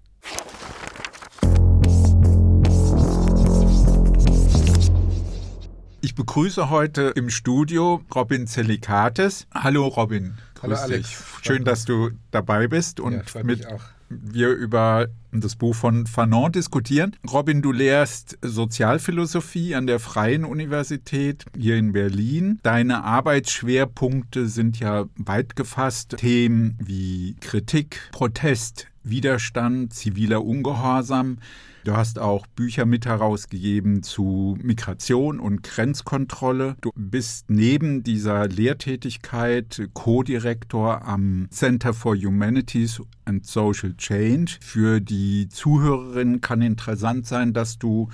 Ich 6.03 6.15
begrüße 6.15 6.69
heute 6.69 7.13
im 7.17 7.31
Studio 7.31 8.03
Robin 8.15 8.47
Zelikates. 8.47 9.47
Hallo 9.55 9.87
Robin, 9.87 10.37
grüß 10.57 10.83
Hallo 10.83 10.97
dich. 10.97 11.17
Schön, 11.41 11.65
dass 11.65 11.87
du 11.87 12.11
dabei 12.31 12.69
bist 12.69 13.01
und 13.01 13.33
ja, 13.33 13.43
mit 13.43 13.67
wir 14.09 14.51
über 14.51 15.09
das 15.33 15.57
Buch 15.57 15.75
von 15.75 16.07
Fanon 16.07 16.53
diskutieren. 16.53 17.17
Robin, 17.31 17.63
du 17.63 17.73
lehrst 17.73 18.39
Sozialphilosophie 18.43 19.75
an 19.75 19.87
der 19.87 20.01
Freien 20.01 20.45
Universität 20.45 21.45
hier 21.57 21.77
in 21.77 21.93
Berlin. 21.93 22.59
Deine 22.63 23.05
Arbeitsschwerpunkte 23.05 24.49
sind 24.49 24.81
ja 24.81 25.05
weit 25.17 25.57
gefasst. 25.57 26.17
Themen 26.17 26.77
wie 26.79 27.37
Kritik, 27.41 28.09
Protest, 28.13 28.87
Widerstand, 29.05 29.93
ziviler 29.93 30.45
Ungehorsam. 30.45 31.39
Du 31.85 31.97
hast 31.97 32.19
auch 32.19 32.47
Bücher 32.47 32.85
mit 32.85 33.07
herausgegeben 33.07 34.03
zu 34.03 34.59
Migration 34.63 35.41
und 35.41 35.63
Grenzkontrolle. 35.63 36.77
Du 36.81 36.91
bist 36.95 37.49
neben 37.49 38.03
dieser 38.03 38.49
Lehrtätigkeit 38.49 39.89
Co-Direktor 39.95 41.07
am 41.07 41.49
Center 41.51 41.95
for 41.95 42.17
Humanities 42.17 43.01
and 43.25 43.47
Social 43.47 43.95
Change. 43.97 44.59
Für 44.61 45.01
die 45.01 45.49
Zuhörerinnen 45.49 46.41
kann 46.41 46.63
interessant 46.63 47.27
sein, 47.27 47.53
dass 47.53 47.79
du 47.79 48.09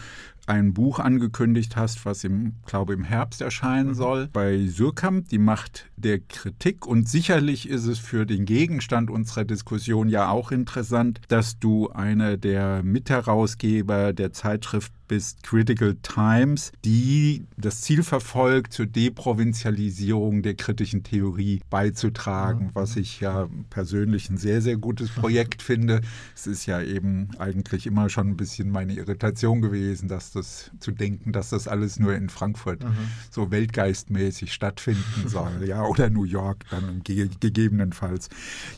ein 0.46 0.74
Buch 0.74 0.98
angekündigt 0.98 1.76
hast, 1.76 2.04
was 2.04 2.24
im, 2.24 2.54
glaube 2.66 2.92
im 2.92 3.04
Herbst 3.04 3.40
erscheinen 3.40 3.90
mhm. 3.90 3.94
soll, 3.94 4.28
bei 4.32 4.66
Surkamp, 4.66 5.28
die 5.28 5.38
Macht 5.38 5.90
der 5.96 6.18
Kritik. 6.18 6.86
Und 6.86 7.08
sicherlich 7.08 7.68
ist 7.68 7.86
es 7.86 7.98
für 7.98 8.26
den 8.26 8.44
Gegenstand 8.44 9.10
unserer 9.10 9.44
Diskussion 9.44 10.08
ja 10.08 10.28
auch 10.28 10.52
interessant, 10.52 11.20
dass 11.28 11.58
du 11.58 11.88
einer 11.90 12.36
der 12.36 12.82
Mitherausgeber 12.82 14.12
der 14.12 14.32
Zeitschrift 14.32 14.92
bist 15.08 15.42
Critical 15.42 15.96
Times, 16.02 16.72
die 16.84 17.46
das 17.56 17.80
Ziel 17.82 18.02
verfolgt, 18.02 18.72
zur 18.72 18.86
Deprovinzialisierung 18.86 20.42
der 20.42 20.54
kritischen 20.54 21.02
Theorie 21.02 21.60
beizutragen, 21.70 22.66
mhm. 22.66 22.70
was 22.74 22.96
ich 22.96 23.20
ja 23.20 23.48
persönlich 23.70 24.30
ein 24.30 24.36
sehr, 24.36 24.62
sehr 24.62 24.76
gutes 24.76 25.10
Projekt 25.10 25.62
finde. 25.62 26.00
Es 26.34 26.46
ist 26.46 26.66
ja 26.66 26.80
eben 26.82 27.28
eigentlich 27.38 27.86
immer 27.86 28.08
schon 28.08 28.28
ein 28.28 28.36
bisschen 28.36 28.70
meine 28.70 28.94
Irritation 28.94 29.62
gewesen, 29.62 30.08
dass 30.08 30.32
das 30.32 30.70
zu 30.80 30.90
denken, 30.90 31.32
dass 31.32 31.50
das 31.50 31.68
alles 31.68 31.98
nur 31.98 32.14
in 32.14 32.28
Frankfurt 32.28 32.82
mhm. 32.82 32.94
so 33.30 33.50
weltgeistmäßig 33.50 34.52
stattfinden 34.52 35.02
soll, 35.26 35.64
ja, 35.66 35.84
oder 35.84 36.10
New 36.10 36.24
York 36.24 36.64
dann 36.70 37.02
ge 37.02 37.28
gegebenenfalls. 37.40 38.28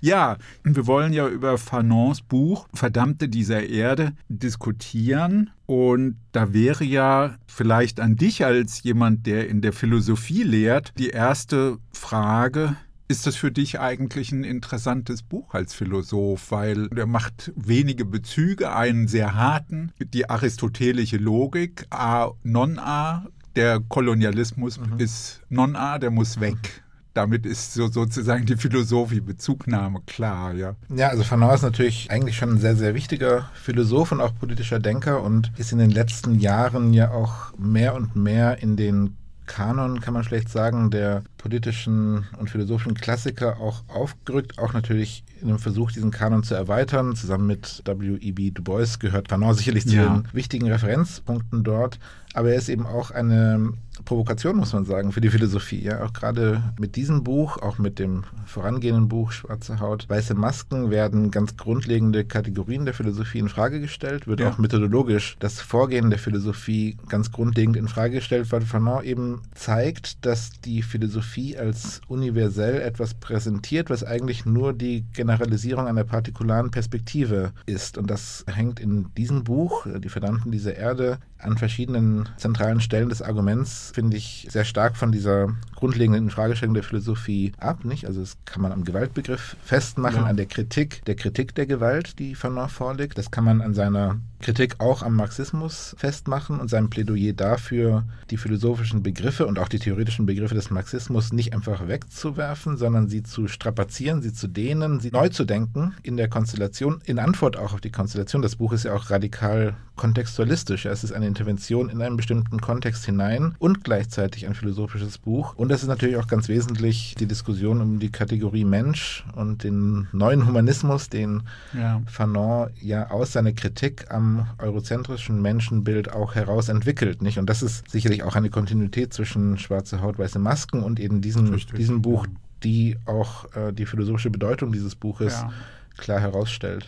Ja, 0.00 0.36
wir 0.62 0.86
wollen 0.86 1.12
ja 1.12 1.28
über 1.28 1.58
Fanons 1.58 2.22
Buch 2.22 2.68
Verdammte 2.72 3.28
dieser 3.28 3.64
Erde 3.64 4.12
diskutieren 4.28 5.50
und 5.66 6.16
da 6.32 6.52
wäre 6.52 6.84
ja 6.84 7.36
vielleicht 7.46 8.00
an 8.00 8.16
dich 8.16 8.44
als 8.44 8.82
jemand, 8.82 9.26
der 9.26 9.48
in 9.48 9.60
der 9.60 9.72
Philosophie 9.72 10.42
lehrt, 10.42 10.92
die 10.98 11.10
erste 11.10 11.78
Frage, 11.92 12.76
ist 13.08 13.26
das 13.26 13.36
für 13.36 13.52
dich 13.52 13.78
eigentlich 13.78 14.32
ein 14.32 14.44
interessantes 14.44 15.22
Buch 15.22 15.54
als 15.54 15.74
Philosoph, 15.74 16.50
weil 16.50 16.88
er 16.96 17.06
macht 17.06 17.52
wenige 17.54 18.04
Bezüge, 18.04 18.74
einen 18.74 19.06
sehr 19.06 19.34
harten, 19.34 19.92
die 19.98 20.28
aristotelische 20.28 21.16
Logik, 21.16 21.86
A, 21.90 22.30
Non-A, 22.42 23.26
der 23.54 23.80
Kolonialismus 23.80 24.78
mhm. 24.78 24.98
ist 24.98 25.42
Non-A, 25.48 25.98
der 25.98 26.10
muss 26.10 26.40
weg 26.40 26.84
damit 27.16 27.46
ist 27.46 27.74
so 27.74 27.88
sozusagen 27.88 28.44
die 28.46 28.56
Philosophie 28.56 29.20
Bezugnahme 29.20 30.00
klar, 30.06 30.54
ja. 30.54 30.74
Ja, 30.94 31.08
also 31.08 31.24
Fanon 31.24 31.54
ist 31.54 31.62
natürlich 31.62 32.10
eigentlich 32.10 32.36
schon 32.36 32.50
ein 32.50 32.58
sehr, 32.58 32.76
sehr 32.76 32.94
wichtiger 32.94 33.50
Philosoph 33.54 34.12
und 34.12 34.20
auch 34.20 34.34
politischer 34.34 34.78
Denker 34.78 35.22
und 35.22 35.52
ist 35.56 35.72
in 35.72 35.78
den 35.78 35.90
letzten 35.90 36.38
Jahren 36.38 36.92
ja 36.92 37.10
auch 37.10 37.56
mehr 37.58 37.94
und 37.94 38.16
mehr 38.16 38.62
in 38.62 38.76
den 38.76 39.16
Kanon, 39.46 40.00
kann 40.00 40.12
man 40.12 40.24
schlecht 40.24 40.48
sagen, 40.48 40.90
der 40.90 41.22
politischen 41.38 42.26
und 42.38 42.50
philosophischen 42.50 42.94
Klassiker 42.94 43.60
auch 43.60 43.84
aufgerückt, 43.88 44.58
auch 44.58 44.72
natürlich 44.72 45.24
in 45.40 45.48
dem 45.48 45.58
Versuch, 45.58 45.92
diesen 45.92 46.10
Kanon 46.10 46.42
zu 46.42 46.54
erweitern. 46.54 47.14
Zusammen 47.14 47.46
mit 47.46 47.82
W.E.B. 47.84 48.50
Du 48.50 48.62
Bois 48.62 48.98
gehört 48.98 49.28
Fanon 49.28 49.54
sicherlich 49.54 49.86
zu 49.86 49.96
ja. 49.96 50.04
den 50.04 50.28
wichtigen 50.32 50.70
Referenzpunkten 50.70 51.62
dort. 51.62 51.98
Aber 52.34 52.50
er 52.50 52.56
ist 52.56 52.68
eben 52.68 52.86
auch 52.86 53.10
eine 53.10 53.72
Provokation, 54.04 54.56
muss 54.56 54.72
man 54.72 54.84
sagen, 54.84 55.12
für 55.12 55.20
die 55.20 55.30
Philosophie. 55.30 55.82
Ja, 55.82 56.04
auch 56.04 56.12
gerade 56.12 56.62
mit 56.78 56.96
diesem 56.96 57.24
Buch, 57.24 57.58
auch 57.58 57.78
mit 57.78 57.98
dem 57.98 58.24
vorangehenden 58.44 59.08
Buch 59.08 59.32
Schwarze 59.32 59.80
Haut, 59.80 60.08
Weiße 60.08 60.34
Masken 60.34 60.90
werden 60.90 61.30
ganz 61.30 61.56
grundlegende 61.56 62.24
Kategorien 62.24 62.84
der 62.84 62.94
Philosophie 62.94 63.38
in 63.38 63.48
Frage 63.48 63.80
gestellt, 63.80 64.26
wird 64.26 64.40
ja. 64.40 64.50
auch 64.50 64.58
methodologisch 64.58 65.36
das 65.38 65.60
Vorgehen 65.60 66.10
der 66.10 66.18
Philosophie 66.18 66.96
ganz 67.08 67.32
grundlegend 67.32 67.76
in 67.76 67.88
Frage 67.88 68.16
gestellt, 68.16 68.52
weil 68.52 68.62
Fanon 68.62 69.04
eben 69.04 69.42
zeigt, 69.54 70.24
dass 70.24 70.50
die 70.60 70.82
Philosophie 70.82 71.56
als 71.56 72.00
universell 72.08 72.80
etwas 72.80 73.14
präsentiert, 73.14 73.90
was 73.90 74.04
eigentlich 74.04 74.46
nur 74.46 74.72
die 74.72 75.04
Generalisierung 75.12 75.86
einer 75.86 76.04
partikularen 76.04 76.70
Perspektive 76.70 77.52
ist. 77.66 77.98
Und 77.98 78.10
das 78.10 78.44
hängt 78.46 78.80
in 78.80 79.12
diesem 79.16 79.44
Buch, 79.44 79.86
Die 79.86 80.08
Verdammten 80.08 80.52
dieser 80.52 80.76
Erde, 80.76 81.18
an 81.38 81.58
verschiedenen 81.58 82.28
zentralen 82.36 82.80
Stellen 82.80 83.08
des 83.08 83.22
Arguments, 83.22 83.85
finde 83.90 84.16
ich, 84.16 84.46
sehr 84.50 84.64
stark 84.64 84.96
von 84.96 85.12
dieser 85.12 85.48
grundlegenden 85.76 86.24
Infragestellung 86.24 86.74
der 86.74 86.82
Philosophie 86.82 87.52
ab. 87.58 87.84
Nicht? 87.84 88.06
Also 88.06 88.20
das 88.20 88.36
kann 88.44 88.62
man 88.62 88.72
am 88.72 88.84
Gewaltbegriff 88.84 89.56
festmachen, 89.62 90.22
ja. 90.22 90.26
an 90.26 90.36
der 90.36 90.46
Kritik, 90.46 91.04
der 91.04 91.14
Kritik 91.14 91.54
der 91.54 91.66
Gewalt, 91.66 92.18
die 92.18 92.34
Fanon 92.34 92.68
vorliegt. 92.68 93.18
Das 93.18 93.30
kann 93.30 93.44
man 93.44 93.60
an 93.60 93.74
seiner 93.74 94.18
Kritik 94.40 94.80
auch 94.80 95.02
am 95.02 95.14
Marxismus 95.14 95.96
festmachen 95.98 96.60
und 96.60 96.68
seinem 96.68 96.90
Plädoyer 96.90 97.32
dafür, 97.32 98.04
die 98.30 98.36
philosophischen 98.36 99.02
Begriffe 99.02 99.46
und 99.46 99.58
auch 99.58 99.68
die 99.68 99.78
theoretischen 99.78 100.26
Begriffe 100.26 100.54
des 100.54 100.70
Marxismus 100.70 101.32
nicht 101.32 101.54
einfach 101.54 101.88
wegzuwerfen, 101.88 102.76
sondern 102.76 103.08
sie 103.08 103.22
zu 103.22 103.48
strapazieren, 103.48 104.22
sie 104.22 104.32
zu 104.32 104.46
dehnen, 104.46 105.00
sie 105.00 105.10
neu 105.10 105.30
zu 105.30 105.44
denken 105.44 105.94
in 106.02 106.16
der 106.16 106.28
Konstellation, 106.28 107.00
in 107.04 107.18
Antwort 107.18 107.56
auch 107.56 107.72
auf 107.72 107.80
die 107.80 107.90
Konstellation. 107.90 108.42
Das 108.42 108.56
Buch 108.56 108.72
ist 108.72 108.84
ja 108.84 108.94
auch 108.94 109.10
radikal 109.10 109.74
kontextualistisch. 109.96 110.86
Es 110.86 111.02
ist 111.02 111.12
eine 111.12 111.26
Intervention 111.26 111.88
in 111.88 112.02
einen 112.02 112.16
bestimmten 112.16 112.60
Kontext 112.60 113.04
hinein 113.06 113.54
und 113.58 113.82
gleichzeitig 113.82 114.46
ein 114.46 114.54
philosophisches 114.54 115.18
Buch. 115.18 115.54
Und 115.56 115.65
das 115.68 115.82
ist 115.82 115.88
natürlich 115.88 116.16
auch 116.16 116.26
ganz 116.26 116.48
wesentlich 116.48 117.14
die 117.18 117.26
Diskussion 117.26 117.80
um 117.80 117.98
die 117.98 118.10
Kategorie 118.10 118.64
Mensch 118.64 119.24
und 119.34 119.64
den 119.64 120.08
neuen 120.12 120.46
Humanismus, 120.46 121.08
den 121.08 121.42
ja. 121.72 122.02
Fanon 122.06 122.70
ja 122.80 123.10
aus 123.10 123.32
seiner 123.32 123.52
Kritik 123.52 124.06
am 124.10 124.46
eurozentrischen 124.58 125.40
Menschenbild 125.40 126.12
auch 126.12 126.34
heraus 126.34 126.68
entwickelt. 126.68 127.22
Nicht? 127.22 127.38
Und 127.38 127.48
das 127.48 127.62
ist 127.62 127.90
sicherlich 127.90 128.22
auch 128.22 128.36
eine 128.36 128.50
Kontinuität 128.50 129.12
zwischen 129.14 129.58
Schwarze 129.58 130.00
Haut, 130.02 130.18
weiße 130.18 130.38
Masken 130.38 130.82
und 130.82 131.00
eben 131.00 131.20
diesem, 131.20 131.56
diesem 131.76 132.02
Buch, 132.02 132.26
die 132.62 132.96
auch 133.06 133.54
äh, 133.54 133.72
die 133.72 133.86
philosophische 133.86 134.30
Bedeutung 134.30 134.72
dieses 134.72 134.94
Buches 134.94 135.32
ja. 135.34 135.52
klar 135.96 136.20
herausstellt. 136.20 136.86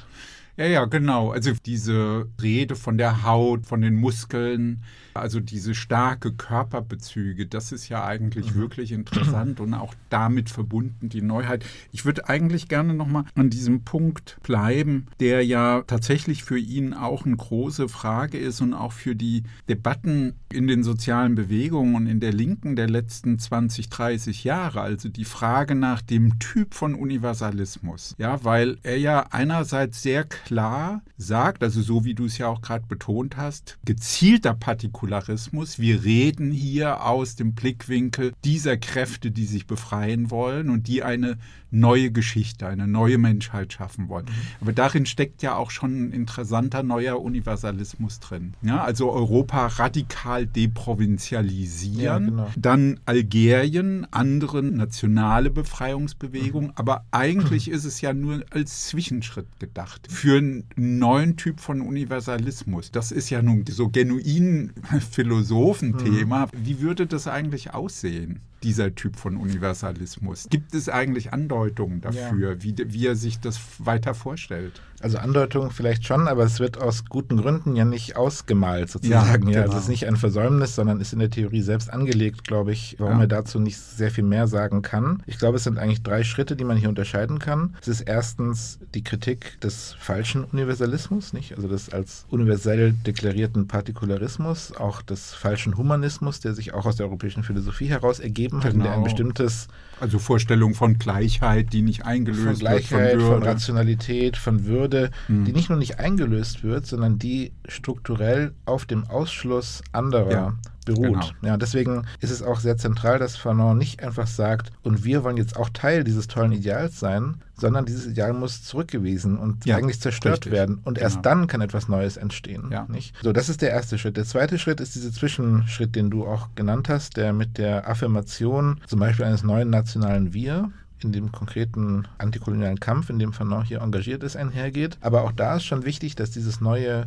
Ja, 0.58 0.66
ja, 0.66 0.84
genau. 0.86 1.30
Also 1.30 1.52
diese 1.64 2.26
Rede 2.42 2.74
von 2.74 2.98
der 2.98 3.22
Haut, 3.22 3.64
von 3.64 3.80
den 3.80 3.94
Muskeln, 3.94 4.82
also 5.18 5.40
diese 5.40 5.74
starke 5.74 6.32
Körperbezüge, 6.32 7.46
das 7.46 7.72
ist 7.72 7.88
ja 7.88 8.04
eigentlich 8.04 8.54
mhm. 8.54 8.60
wirklich 8.60 8.92
interessant 8.92 9.60
und 9.60 9.74
auch 9.74 9.94
damit 10.10 10.50
verbunden 10.50 11.08
die 11.08 11.22
Neuheit. 11.22 11.64
Ich 11.92 12.04
würde 12.04 12.28
eigentlich 12.28 12.68
gerne 12.68 12.94
nochmal 12.94 13.24
an 13.34 13.50
diesem 13.50 13.82
Punkt 13.82 14.38
bleiben, 14.42 15.06
der 15.20 15.44
ja 15.44 15.82
tatsächlich 15.86 16.44
für 16.44 16.58
ihn 16.58 16.94
auch 16.94 17.26
eine 17.26 17.36
große 17.36 17.88
Frage 17.88 18.38
ist 18.38 18.60
und 18.60 18.74
auch 18.74 18.92
für 18.92 19.14
die 19.14 19.42
Debatten 19.68 20.34
in 20.52 20.66
den 20.66 20.82
sozialen 20.82 21.34
Bewegungen 21.34 21.94
und 21.94 22.06
in 22.06 22.20
der 22.20 22.32
Linken 22.32 22.76
der 22.76 22.88
letzten 22.88 23.38
20, 23.38 23.88
30 23.88 24.44
Jahre. 24.44 24.80
Also 24.80 25.08
die 25.08 25.24
Frage 25.24 25.74
nach 25.74 26.02
dem 26.02 26.38
Typ 26.38 26.74
von 26.74 26.94
Universalismus. 26.94 28.14
Ja, 28.18 28.44
weil 28.44 28.78
er 28.82 28.98
ja 28.98 29.26
einerseits 29.30 30.02
sehr 30.02 30.24
klar 30.24 31.02
sagt, 31.16 31.62
also 31.62 31.82
so 31.82 32.04
wie 32.04 32.14
du 32.14 32.26
es 32.26 32.38
ja 32.38 32.48
auch 32.48 32.62
gerade 32.62 32.86
betont 32.86 33.36
hast, 33.36 33.78
gezielter 33.84 34.54
Partikularismus 34.54 35.07
Säkularismus. 35.08 35.78
Wir 35.78 36.04
reden 36.04 36.50
hier 36.50 37.04
aus 37.04 37.34
dem 37.34 37.54
Blickwinkel 37.54 38.32
dieser 38.44 38.76
Kräfte, 38.76 39.30
die 39.30 39.46
sich 39.46 39.66
befreien 39.66 40.30
wollen 40.30 40.68
und 40.68 40.86
die 40.86 41.02
eine 41.02 41.38
neue 41.70 42.10
Geschichte, 42.10 42.66
eine 42.66 42.86
neue 42.86 43.18
Menschheit 43.18 43.72
schaffen 43.72 44.08
wollen. 44.08 44.26
Mhm. 44.26 44.62
Aber 44.62 44.72
darin 44.72 45.06
steckt 45.06 45.42
ja 45.42 45.56
auch 45.56 45.70
schon 45.70 46.08
ein 46.08 46.12
interessanter 46.12 46.82
neuer 46.82 47.20
Universalismus 47.20 48.20
drin. 48.20 48.54
Ja, 48.62 48.82
also 48.82 49.12
Europa 49.12 49.66
radikal 49.66 50.46
deprovinzialisieren, 50.46 52.00
ja, 52.00 52.18
genau. 52.18 52.50
dann 52.56 53.00
Algerien, 53.04 54.06
andere 54.10 54.62
nationale 54.62 55.50
Befreiungsbewegungen, 55.50 56.68
mhm. 56.68 56.76
aber 56.76 57.04
eigentlich 57.10 57.70
ist 57.70 57.84
es 57.84 58.00
ja 58.00 58.12
nur 58.12 58.44
als 58.50 58.86
Zwischenschritt 58.86 59.46
gedacht 59.58 60.08
für 60.10 60.38
einen 60.38 60.64
neuen 60.76 61.36
Typ 61.36 61.60
von 61.60 61.80
Universalismus. 61.80 62.90
Das 62.90 63.12
ist 63.12 63.30
ja 63.30 63.42
nun 63.42 63.64
so 63.68 63.88
genuin 63.88 64.72
Philosophenthema. 65.00 66.46
Mhm. 66.46 66.50
Wie 66.64 66.80
würde 66.80 67.06
das 67.06 67.26
eigentlich 67.26 67.74
aussehen? 67.74 68.40
Dieser 68.62 68.94
Typ 68.94 69.16
von 69.16 69.36
Universalismus. 69.36 70.48
Gibt 70.50 70.74
es 70.74 70.88
eigentlich 70.88 71.32
Andeutungen 71.32 72.00
dafür, 72.00 72.52
ja. 72.52 72.62
wie, 72.62 72.74
wie 72.78 73.06
er 73.06 73.16
sich 73.16 73.40
das 73.40 73.60
weiter 73.78 74.14
vorstellt? 74.14 74.80
Also 75.00 75.18
Andeutungen 75.18 75.70
vielleicht 75.70 76.04
schon, 76.04 76.26
aber 76.26 76.42
es 76.42 76.58
wird 76.58 76.80
aus 76.80 77.04
guten 77.04 77.36
Gründen 77.36 77.76
ja 77.76 77.84
nicht 77.84 78.16
ausgemalt 78.16 78.90
sozusagen. 78.90 79.28
Ja, 79.28 79.36
genau. 79.36 79.50
ja, 79.52 79.62
also 79.62 79.76
es 79.76 79.84
ist 79.84 79.88
nicht 79.88 80.06
ein 80.08 80.16
Versäumnis, 80.16 80.74
sondern 80.74 81.00
ist 81.00 81.12
in 81.12 81.20
der 81.20 81.30
Theorie 81.30 81.60
selbst 81.60 81.92
angelegt, 81.92 82.44
glaube 82.44 82.72
ich, 82.72 82.96
warum 82.98 83.18
ja. 83.18 83.24
er 83.24 83.28
dazu 83.28 83.60
nicht 83.60 83.78
sehr 83.78 84.10
viel 84.10 84.24
mehr 84.24 84.48
sagen 84.48 84.82
kann. 84.82 85.22
Ich 85.26 85.38
glaube, 85.38 85.56
es 85.56 85.64
sind 85.64 85.78
eigentlich 85.78 86.02
drei 86.02 86.24
Schritte, 86.24 86.56
die 86.56 86.64
man 86.64 86.76
hier 86.76 86.88
unterscheiden 86.88 87.38
kann. 87.38 87.76
Es 87.80 87.88
ist 87.88 88.00
erstens 88.00 88.80
die 88.94 89.04
Kritik 89.04 89.60
des 89.60 89.94
falschen 90.00 90.42
Universalismus, 90.44 91.32
nicht? 91.32 91.54
Also 91.54 91.68
des 91.68 91.90
als 91.90 92.26
universell 92.28 92.92
deklarierten 92.92 93.68
Partikularismus, 93.68 94.72
auch 94.72 95.02
des 95.02 95.32
falschen 95.32 95.76
Humanismus, 95.76 96.40
der 96.40 96.54
sich 96.54 96.74
auch 96.74 96.86
aus 96.86 96.96
der 96.96 97.06
europäischen 97.06 97.44
Philosophie 97.44 97.86
heraus 97.86 98.18
ergeben 98.18 98.47
hat, 98.52 98.72
genau. 98.72 98.90
ein 98.90 99.04
bestimmtes 99.04 99.68
also 100.00 100.18
Vorstellung 100.18 100.74
von 100.74 100.98
Gleichheit, 100.98 101.72
die 101.72 101.82
nicht 101.82 102.04
eingelöst 102.06 102.44
von 102.44 102.54
Gleichheit, 102.54 103.14
wird, 103.14 103.22
von, 103.22 103.32
von 103.32 103.42
Rationalität, 103.42 104.36
von 104.36 104.64
Würde, 104.64 105.10
hm. 105.26 105.44
die 105.44 105.52
nicht 105.52 105.70
nur 105.70 105.78
nicht 105.78 105.98
eingelöst 105.98 106.62
wird, 106.62 106.86
sondern 106.86 107.18
die 107.18 107.52
strukturell 107.66 108.52
auf 108.64 108.86
dem 108.86 109.04
Ausschluss 109.08 109.82
anderer 109.92 110.30
ja 110.30 110.54
beruht. 110.92 111.34
Genau. 111.40 111.52
Ja, 111.52 111.56
deswegen 111.56 112.04
ist 112.20 112.30
es 112.30 112.42
auch 112.42 112.60
sehr 112.60 112.76
zentral, 112.76 113.18
dass 113.18 113.36
Fanon 113.36 113.78
nicht 113.78 114.02
einfach 114.02 114.26
sagt, 114.26 114.72
und 114.82 115.04
wir 115.04 115.24
wollen 115.24 115.36
jetzt 115.36 115.56
auch 115.56 115.68
Teil 115.70 116.04
dieses 116.04 116.26
tollen 116.26 116.52
Ideals 116.52 116.98
sein, 116.98 117.36
sondern 117.56 117.86
dieses 117.86 118.06
Ideal 118.06 118.32
muss 118.32 118.62
zurückgewiesen 118.62 119.38
und 119.38 119.66
ja, 119.66 119.76
eigentlich 119.76 120.00
zerstört 120.00 120.38
richtig. 120.38 120.52
werden. 120.52 120.80
Und 120.84 120.94
genau. 120.94 121.04
erst 121.04 121.24
dann 121.24 121.46
kann 121.46 121.60
etwas 121.60 121.88
Neues 121.88 122.16
entstehen. 122.16 122.68
Ja. 122.70 122.86
Nicht? 122.88 123.14
So, 123.22 123.32
das 123.32 123.48
ist 123.48 123.62
der 123.62 123.70
erste 123.70 123.98
Schritt. 123.98 124.16
Der 124.16 124.24
zweite 124.24 124.58
Schritt 124.58 124.80
ist 124.80 124.94
dieser 124.94 125.12
Zwischenschritt, 125.12 125.94
den 125.96 126.10
du 126.10 126.26
auch 126.26 126.48
genannt 126.54 126.88
hast, 126.88 127.16
der 127.16 127.32
mit 127.32 127.58
der 127.58 127.88
Affirmation 127.88 128.80
zum 128.86 129.00
Beispiel 129.00 129.24
eines 129.24 129.42
neuen 129.42 129.70
nationalen 129.70 130.32
Wir 130.32 130.70
in 131.02 131.12
dem 131.12 131.30
konkreten 131.32 132.08
antikolonialen 132.18 132.80
Kampf, 132.80 133.10
in 133.10 133.18
dem 133.18 133.32
Fanon 133.32 133.64
hier 133.64 133.80
engagiert 133.82 134.22
ist, 134.22 134.36
einhergeht. 134.36 134.98
Aber 135.00 135.22
auch 135.22 135.32
da 135.32 135.56
ist 135.56 135.64
schon 135.64 135.84
wichtig, 135.84 136.16
dass 136.16 136.30
dieses 136.30 136.60
neue 136.60 137.06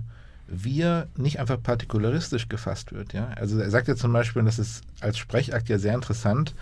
wir 0.52 1.08
nicht 1.16 1.40
einfach 1.40 1.62
partikularistisch 1.62 2.50
gefasst 2.50 2.92
wird. 2.92 3.14
Ja? 3.14 3.30
Also 3.36 3.60
er 3.60 3.70
sagt 3.70 3.88
ja 3.88 3.96
zum 3.96 4.12
Beispiel, 4.14 4.42
und 4.42 4.46
das 4.46 4.60
ist 4.60 4.84
als 5.00 5.18
Sprechakt 5.18 5.70
ja 5.70 5.78
sehr 5.78 5.96
interessant, 5.96 6.54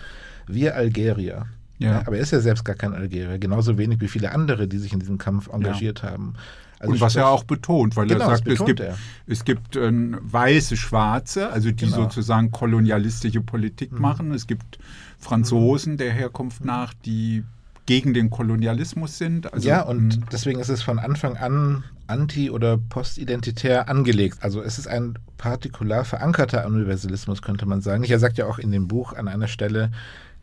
wir 0.48 0.76
Algerier. 0.76 1.48
Ja. 1.80 1.92
ja. 1.92 2.00
aber 2.06 2.18
er 2.18 2.22
ist 2.22 2.32
ja 2.32 2.40
selbst 2.40 2.66
gar 2.66 2.76
kein 2.76 2.94
Algerier, 2.94 3.40
genauso 3.40 3.78
wenig 3.78 4.02
wie 4.02 4.08
viele 4.08 4.32
andere, 4.32 4.68
die 4.68 4.78
sich 4.78 4.94
in 4.94 5.00
diesem 5.00 5.18
Kampf 5.18 5.50
engagiert 5.52 6.04
ja. 6.04 6.12
haben. 6.12 6.34
Also 6.80 6.94
und 6.94 7.02
was 7.02 7.16
er 7.16 7.28
auch 7.28 7.44
betont, 7.44 7.98
weil 7.98 8.08
genau, 8.08 8.26
er 8.26 8.38
sagt, 8.38 8.48
es 8.48 8.64
gibt, 8.64 8.80
er. 8.80 8.98
es 9.28 9.44
gibt 9.44 9.76
äh, 9.76 9.92
weiße, 9.92 10.78
schwarze, 10.78 11.50
also 11.52 11.72
die 11.72 11.86
genau. 11.86 12.04
sozusagen 12.04 12.52
kolonialistische 12.52 13.42
Politik 13.42 13.92
mhm. 13.92 14.02
machen. 14.02 14.34
Es 14.34 14.48
gibt 14.48 14.80
Franzosen 15.18 15.98
der 15.98 16.14
Herkunft 16.14 16.64
nach, 16.64 16.94
die 16.94 17.44
gegen 17.90 18.14
den 18.14 18.30
Kolonialismus 18.30 19.18
sind. 19.18 19.52
Also, 19.52 19.68
ja, 19.68 19.82
und 19.82 20.14
hm. 20.14 20.24
deswegen 20.32 20.60
ist 20.60 20.70
es 20.70 20.84
von 20.84 21.00
Anfang 21.00 21.38
an 21.38 21.84
anti- 22.06 22.52
oder 22.52 22.78
postidentitär 22.78 23.90
angelegt. 23.90 24.38
Also 24.42 24.62
es 24.62 24.78
ist 24.78 24.88
ein 24.88 25.18
partikular 25.38 26.06
verankerter 26.06 26.68
Universalismus, 26.68 27.42
könnte 27.42 27.66
man 27.66 27.82
sagen. 27.82 28.04
Er 28.04 28.20
sagt 28.20 28.38
ja 28.38 28.46
auch 28.46 28.60
in 28.60 28.70
dem 28.70 28.88
Buch 28.88 29.14
an 29.14 29.28
einer 29.28 29.48
Stelle, 29.48 29.90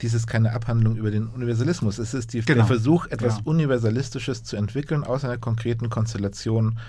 dies 0.00 0.12
ist 0.12 0.26
keine 0.26 0.54
Abhandlung 0.54 0.96
über 0.96 1.12
den 1.12 1.28
Universalismus. 1.28 1.98
Es 1.98 2.14
ist 2.14 2.32
die, 2.32 2.40
genau. 2.40 2.56
der 2.56 2.66
Versuch, 2.66 3.06
etwas 3.06 3.36
ja. 3.36 3.42
Universalistisches 3.44 4.42
zu 4.42 4.56
entwickeln 4.56 5.04
aus 5.04 5.24
einer 5.24 5.38
konkreten 5.38 5.88
Konstellation 5.88 6.80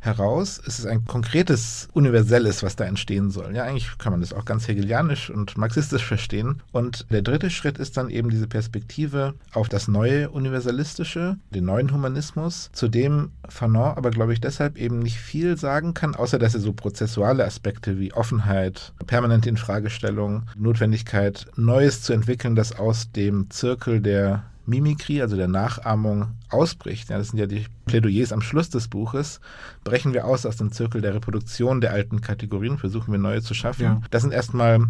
heraus. 0.00 0.60
Es 0.66 0.78
ist 0.78 0.86
ein 0.86 1.04
konkretes 1.04 1.88
Universelles, 1.92 2.62
was 2.62 2.76
da 2.76 2.84
entstehen 2.84 3.30
soll. 3.30 3.54
Ja, 3.54 3.64
eigentlich 3.64 3.98
kann 3.98 4.12
man 4.12 4.20
das 4.20 4.32
auch 4.32 4.44
ganz 4.44 4.68
hegelianisch 4.68 5.30
und 5.30 5.56
marxistisch 5.56 6.04
verstehen. 6.04 6.62
Und 6.72 7.06
der 7.10 7.22
dritte 7.22 7.50
Schritt 7.50 7.78
ist 7.78 7.96
dann 7.96 8.10
eben 8.10 8.30
diese 8.30 8.46
Perspektive 8.46 9.34
auf 9.52 9.68
das 9.68 9.88
neue 9.88 10.30
Universalistische, 10.30 11.36
den 11.50 11.64
neuen 11.64 11.92
Humanismus, 11.92 12.70
zu 12.72 12.88
dem 12.88 13.30
Fanon 13.48 13.96
aber, 13.96 14.10
glaube 14.10 14.32
ich, 14.32 14.40
deshalb 14.40 14.76
eben 14.76 14.98
nicht 14.98 15.18
viel 15.18 15.56
sagen 15.56 15.94
kann, 15.94 16.14
außer 16.14 16.38
dass 16.38 16.54
er 16.54 16.60
so 16.60 16.72
prozessuale 16.72 17.44
Aspekte 17.44 17.98
wie 17.98 18.12
Offenheit, 18.12 18.92
permanente 19.06 19.48
Infragestellung, 19.48 20.42
Notwendigkeit, 20.56 21.46
Neues 21.56 22.02
zu 22.02 22.12
entwickeln, 22.12 22.54
das 22.54 22.78
aus 22.78 23.12
dem 23.12 23.50
Zirkel 23.50 24.00
der 24.00 24.44
Mimikrie, 24.68 25.22
also 25.22 25.36
der 25.36 25.48
Nachahmung, 25.48 26.28
ausbricht, 26.50 27.10
ja, 27.10 27.18
das 27.18 27.28
sind 27.28 27.38
ja 27.38 27.46
die 27.46 27.66
Plädoyers 27.86 28.32
am 28.32 28.42
Schluss 28.42 28.68
des 28.70 28.88
Buches, 28.88 29.40
brechen 29.82 30.12
wir 30.12 30.26
aus 30.26 30.46
aus 30.46 30.56
dem 30.56 30.70
Zirkel 30.72 31.00
der 31.00 31.14
Reproduktion 31.14 31.80
der 31.80 31.92
alten 31.92 32.20
Kategorien, 32.20 32.78
versuchen 32.78 33.12
wir 33.12 33.18
neue 33.18 33.42
zu 33.42 33.54
schaffen. 33.54 33.82
Ja. 33.82 34.00
Das 34.10 34.22
sind 34.22 34.32
erstmal 34.32 34.86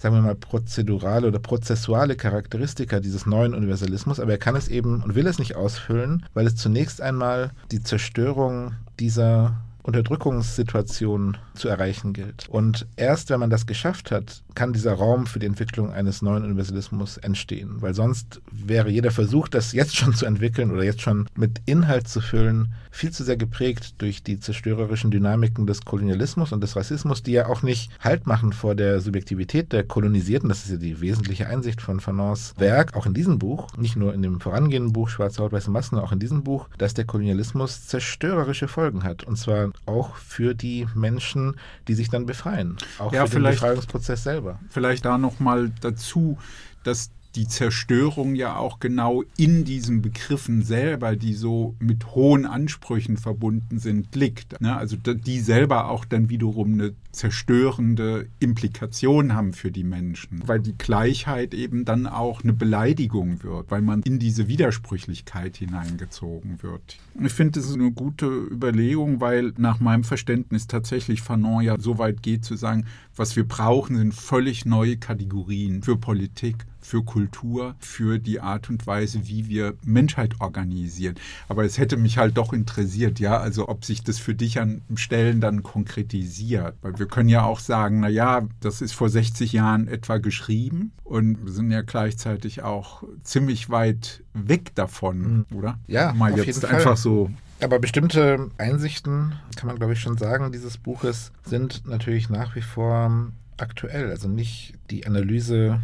sagen 0.00 0.14
wir 0.14 0.22
mal, 0.22 0.34
prozedurale 0.34 1.28
oder 1.28 1.38
prozessuale 1.38 2.16
Charakteristika 2.16 3.00
dieses 3.00 3.26
neuen 3.26 3.52
Universalismus, 3.52 4.18
aber 4.18 4.32
er 4.32 4.38
kann 4.38 4.56
es 4.56 4.68
eben 4.68 5.02
und 5.02 5.14
will 5.14 5.26
es 5.26 5.38
nicht 5.38 5.56
ausfüllen, 5.56 6.24
weil 6.32 6.46
es 6.46 6.56
zunächst 6.56 7.02
einmal 7.02 7.50
die 7.70 7.82
Zerstörung 7.82 8.72
dieser 8.98 9.60
Unterdrückungssituation 9.82 11.36
zu 11.60 11.68
erreichen 11.68 12.12
gilt. 12.12 12.48
Und 12.48 12.86
erst 12.96 13.30
wenn 13.30 13.40
man 13.40 13.50
das 13.50 13.66
geschafft 13.66 14.10
hat, 14.10 14.42
kann 14.54 14.72
dieser 14.72 14.94
Raum 14.94 15.26
für 15.26 15.38
die 15.38 15.46
Entwicklung 15.46 15.92
eines 15.92 16.22
neuen 16.22 16.44
Universalismus 16.44 17.18
entstehen. 17.18 17.76
Weil 17.80 17.94
sonst 17.94 18.40
wäre 18.50 18.90
jeder 18.90 19.10
Versuch, 19.10 19.48
das 19.48 19.72
jetzt 19.72 19.96
schon 19.96 20.14
zu 20.14 20.26
entwickeln 20.26 20.70
oder 20.70 20.82
jetzt 20.82 21.02
schon 21.02 21.28
mit 21.36 21.60
Inhalt 21.66 22.08
zu 22.08 22.20
füllen, 22.20 22.74
viel 22.90 23.10
zu 23.10 23.24
sehr 23.24 23.36
geprägt 23.36 23.94
durch 23.98 24.22
die 24.22 24.40
zerstörerischen 24.40 25.10
Dynamiken 25.10 25.66
des 25.66 25.84
Kolonialismus 25.84 26.52
und 26.52 26.62
des 26.62 26.76
Rassismus, 26.76 27.22
die 27.22 27.32
ja 27.32 27.46
auch 27.46 27.62
nicht 27.62 27.90
Halt 28.00 28.26
machen 28.26 28.52
vor 28.52 28.74
der 28.74 29.00
Subjektivität 29.00 29.72
der 29.72 29.84
Kolonisierten. 29.84 30.48
Das 30.48 30.64
ist 30.64 30.72
ja 30.72 30.76
die 30.76 31.00
wesentliche 31.00 31.46
Einsicht 31.46 31.80
von 31.80 32.00
Fanons 32.00 32.54
Werk, 32.58 32.94
auch 32.94 33.06
in 33.06 33.14
diesem 33.14 33.38
Buch, 33.38 33.76
nicht 33.76 33.96
nur 33.96 34.12
in 34.14 34.22
dem 34.22 34.40
vorangehenden 34.40 34.92
Buch 34.92 35.08
Schwarze 35.08 35.42
Haut, 35.42 35.52
weiße 35.52 35.70
Masken, 35.70 35.98
auch 35.98 36.12
in 36.12 36.18
diesem 36.18 36.42
Buch, 36.42 36.68
dass 36.78 36.94
der 36.94 37.04
Kolonialismus 37.04 37.86
zerstörerische 37.86 38.68
Folgen 38.68 39.04
hat. 39.04 39.24
Und 39.24 39.36
zwar 39.36 39.70
auch 39.86 40.16
für 40.16 40.54
die 40.54 40.86
Menschen, 40.94 41.49
die 41.88 41.94
sich 41.94 42.08
dann 42.10 42.26
befreien. 42.26 42.76
Auch 42.98 43.12
ja, 43.12 43.26
für 43.26 43.40
den 43.40 43.44
Befreiungsprozess 43.44 44.24
selber. 44.24 44.58
Vielleicht 44.68 45.04
da 45.04 45.18
nochmal 45.18 45.70
dazu, 45.80 46.38
dass 46.84 47.10
die 47.36 47.46
Zerstörung 47.46 48.34
ja 48.34 48.56
auch 48.56 48.80
genau 48.80 49.22
in 49.36 49.64
diesen 49.64 50.02
Begriffen 50.02 50.62
selber, 50.62 51.14
die 51.14 51.34
so 51.34 51.74
mit 51.78 52.14
hohen 52.14 52.44
Ansprüchen 52.44 53.16
verbunden 53.16 53.78
sind, 53.78 54.14
liegt. 54.16 54.60
Ne? 54.60 54.76
Also 54.76 54.96
die 54.96 55.40
selber 55.40 55.88
auch 55.90 56.04
dann 56.04 56.28
wiederum 56.28 56.72
eine 56.74 56.94
zerstörende 57.12 58.28
Implikation 58.38 59.34
haben 59.34 59.52
für 59.52 59.70
die 59.70 59.84
Menschen, 59.84 60.42
weil 60.46 60.60
die 60.60 60.76
Gleichheit 60.76 61.54
eben 61.54 61.84
dann 61.84 62.06
auch 62.06 62.42
eine 62.42 62.52
Beleidigung 62.52 63.42
wird, 63.42 63.70
weil 63.70 63.82
man 63.82 64.02
in 64.02 64.18
diese 64.18 64.48
Widersprüchlichkeit 64.48 65.56
hineingezogen 65.56 66.62
wird. 66.62 66.98
Ich 67.22 67.32
finde, 67.32 67.60
das 67.60 67.68
ist 67.68 67.74
eine 67.74 67.90
gute 67.92 68.26
Überlegung, 68.26 69.20
weil 69.20 69.52
nach 69.56 69.80
meinem 69.80 70.04
Verständnis 70.04 70.66
tatsächlich 70.66 71.22
Fanon 71.22 71.62
ja 71.62 71.78
so 71.78 71.98
weit 71.98 72.22
geht 72.22 72.44
zu 72.44 72.56
sagen, 72.56 72.86
was 73.16 73.36
wir 73.36 73.46
brauchen, 73.46 73.96
sind 73.96 74.14
völlig 74.14 74.64
neue 74.64 74.96
Kategorien 74.96 75.82
für 75.82 75.96
Politik, 75.96 76.66
für 76.80 77.04
Kultur, 77.04 77.74
für 77.78 78.18
die 78.18 78.40
Art 78.40 78.70
und 78.70 78.86
Weise, 78.86 79.26
wie 79.28 79.48
wir 79.48 79.74
Menschheit 79.84 80.40
organisieren. 80.40 81.14
Aber 81.48 81.64
es 81.64 81.78
hätte 81.78 81.96
mich 81.96 82.18
halt 82.18 82.36
doch 82.36 82.52
interessiert, 82.52 83.20
ja, 83.20 83.38
also 83.38 83.68
ob 83.68 83.84
sich 83.84 84.02
das 84.02 84.18
für 84.18 84.34
dich 84.34 84.60
an 84.60 84.82
Stellen 84.94 85.40
dann 85.40 85.62
konkretisiert, 85.62 86.74
weil 86.82 86.98
wir 86.98 87.06
können 87.06 87.28
ja 87.28 87.44
auch 87.44 87.60
sagen, 87.60 88.00
na 88.00 88.08
ja, 88.08 88.46
das 88.60 88.80
ist 88.80 88.92
vor 88.92 89.08
60 89.08 89.52
Jahren 89.52 89.88
etwa 89.88 90.18
geschrieben 90.18 90.92
und 91.04 91.44
wir 91.44 91.52
sind 91.52 91.70
ja 91.70 91.82
gleichzeitig 91.82 92.62
auch 92.62 93.02
ziemlich 93.22 93.70
weit 93.70 94.22
weg 94.34 94.74
davon, 94.74 95.46
mhm. 95.50 95.56
oder? 95.56 95.78
Ja, 95.86 96.12
mal 96.12 96.36
jetzt 96.38 96.64
einfach 96.64 96.96
so 96.96 97.30
aber 97.62 97.78
bestimmte 97.78 98.48
Einsichten, 98.56 99.34
kann 99.54 99.66
man 99.66 99.76
glaube 99.76 99.92
ich 99.92 100.00
schon 100.00 100.16
sagen, 100.16 100.50
dieses 100.50 100.78
Buches 100.78 101.30
sind 101.44 101.86
natürlich 101.86 102.30
nach 102.30 102.56
wie 102.56 102.62
vor 102.62 103.30
aktuell. 103.58 104.10
Also 104.10 104.28
nicht 104.28 104.74
die 104.90 105.06
Analyse 105.06 105.80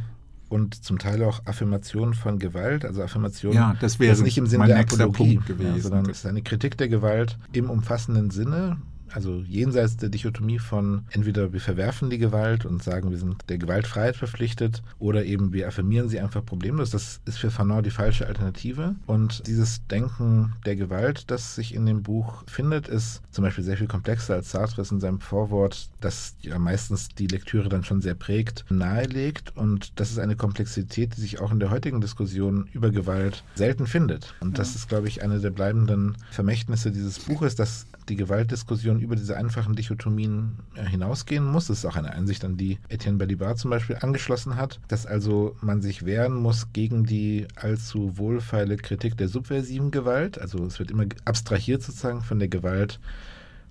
und 0.49 0.85
zum 0.85 0.99
Teil 0.99 1.23
auch 1.25 1.41
Affirmation 1.45 2.15
von 2.15 2.39
Gewalt, 2.39 2.85
also 2.85 3.03
Affirmation 3.03 3.53
ja, 3.53 3.75
das 3.81 3.99
wäre 3.99 4.21
nicht 4.23 4.39
im 4.39 4.47
Sinne 4.47 4.67
der 4.67 4.81
Apologie, 4.81 5.41
gewesen, 5.47 5.77
ja, 5.77 5.83
sondern 5.83 6.09
es 6.11 6.19
ist 6.19 6.27
eine 6.27 6.43
Kritik 6.43 6.77
der 6.77 6.89
Gewalt 6.89 7.39
im 7.53 7.71
umfassenden 7.71 8.31
Sinne, 8.31 8.79
also 9.13 9.43
jenseits 9.47 9.97
der 9.97 10.09
Dichotomie 10.09 10.59
von 10.59 11.05
entweder 11.11 11.53
wir 11.53 11.61
verwerfen 11.61 12.11
die 12.11 12.19
Gewalt 12.19 12.65
und 12.65 12.83
sagen, 12.83 13.11
wir 13.11 13.19
sind 13.19 13.45
der 13.49 13.59
Gewaltfreiheit 13.59 14.17
verpflichtet 14.17 14.83
oder 14.99 15.25
eben 15.25 15.53
wir 15.53 15.69
affirmieren 15.69 16.09
sie 16.09 16.21
einfach 16.21 16.45
problemlos. 16.45 16.91
Das 16.91 17.21
ist 17.25 17.39
für 17.39 17.51
Fanon 17.51 17.83
die 17.83 17.91
falsche 17.91 18.27
Alternative. 18.27 18.95
Und 19.07 19.47
dieses 19.47 19.87
Denken 19.87 20.55
der 20.65 20.77
Gewalt, 20.77 21.31
das 21.31 21.55
sich 21.55 21.75
in 21.75 21.87
dem 21.87 22.03
Buch 22.03 22.45
findet, 22.47 22.89
ist 22.89 23.23
zum 23.31 23.45
Beispiel 23.45 23.65
sehr 23.65 23.77
viel 23.77 23.87
komplexer 23.87 24.35
als 24.35 24.51
Sartre 24.51 24.85
in 24.91 25.01
seinem 25.01 25.21
Vorwort, 25.21 25.89
das 26.01 26.37
ja 26.41 26.59
meistens 26.59 27.09
die 27.09 27.27
Lektüre 27.27 27.69
dann 27.69 27.85
schon 27.85 28.01
sehr 28.01 28.15
prägt, 28.15 28.65
nahelegt. 28.71 29.57
Und 29.57 29.99
das 29.99 30.11
ist 30.11 30.19
eine 30.19 30.37
Komplexität, 30.37 31.17
die 31.17 31.21
sich 31.21 31.41
auch 31.41 31.53
in 31.53 31.61
der 31.61 31.71
heutigen 31.71 32.01
Diskussion 32.01 32.69
über 32.73 32.91
Gewalt 32.91 33.45
selten 33.55 33.87
findet. 33.87 34.35
Und 34.41 34.59
das 34.59 34.75
ist, 34.75 34.89
glaube 34.89 35.09
ich, 35.09 35.23
eine 35.23 35.41
der 35.41 35.51
bleibenden 35.51 36.17
Vermächtnisse 36.31 36.91
dieses 36.91 37.19
Buches, 37.19 37.55
dass 37.57 37.87
die 38.09 38.17
Gewaltdiskussion 38.17 39.01
über 39.01 39.17
diese 39.17 39.37
einfachen 39.37 39.75
Dichotomien 39.75 40.59
äh, 40.75 40.85
hinausgehen 40.85 41.45
muss. 41.45 41.67
Das 41.67 41.79
ist 41.79 41.85
auch 41.85 41.97
eine 41.97 42.13
Einsicht, 42.13 42.45
an 42.45 42.57
die 42.57 42.79
Etienne 42.89 43.19
Balibar 43.19 43.57
zum 43.57 43.71
Beispiel 43.71 43.99
angeschlossen 44.01 44.57
hat, 44.57 44.81
dass 44.89 45.07
also 45.07 45.57
man 45.61 45.83
sich 45.83 46.05
wehren 46.05 46.35
muss 46.35 46.73
gegen 46.73 47.05
die 47.05 47.47
allzu 47.57 48.17
wohlfeile 48.17 48.77
Kritik 48.77 49.17
der 49.17 49.29
subversiven 49.29 49.91
Gewalt. 49.91 50.41
Also 50.41 50.65
es 50.65 50.79
wird 50.79 50.91
immer 50.91 51.05
abstrahiert 51.25 51.83
sozusagen 51.83 52.23
von 52.23 52.39
der 52.39 52.49
Gewalt 52.49 53.01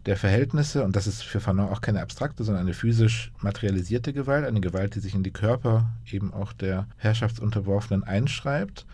der 0.05 0.17
Verhältnisse, 0.17 0.83
und 0.83 0.95
das 0.95 1.07
ist 1.07 1.23
für 1.23 1.39
Fanon 1.39 1.69
auch 1.69 1.81
keine 1.81 2.01
abstrakte, 2.01 2.43
sondern 2.43 2.63
eine 2.63 2.73
physisch 2.73 3.31
materialisierte 3.41 4.13
Gewalt, 4.13 4.45
eine 4.45 4.61
Gewalt, 4.61 4.95
die 4.95 4.99
sich 4.99 5.15
in 5.15 5.23
die 5.23 5.31
Körper 5.31 5.89
eben 6.11 6.31
auch 6.31 6.53
der 6.53 6.87
Herrschaftsunterworfenen 6.97 8.03
einschreibt. 8.03 8.85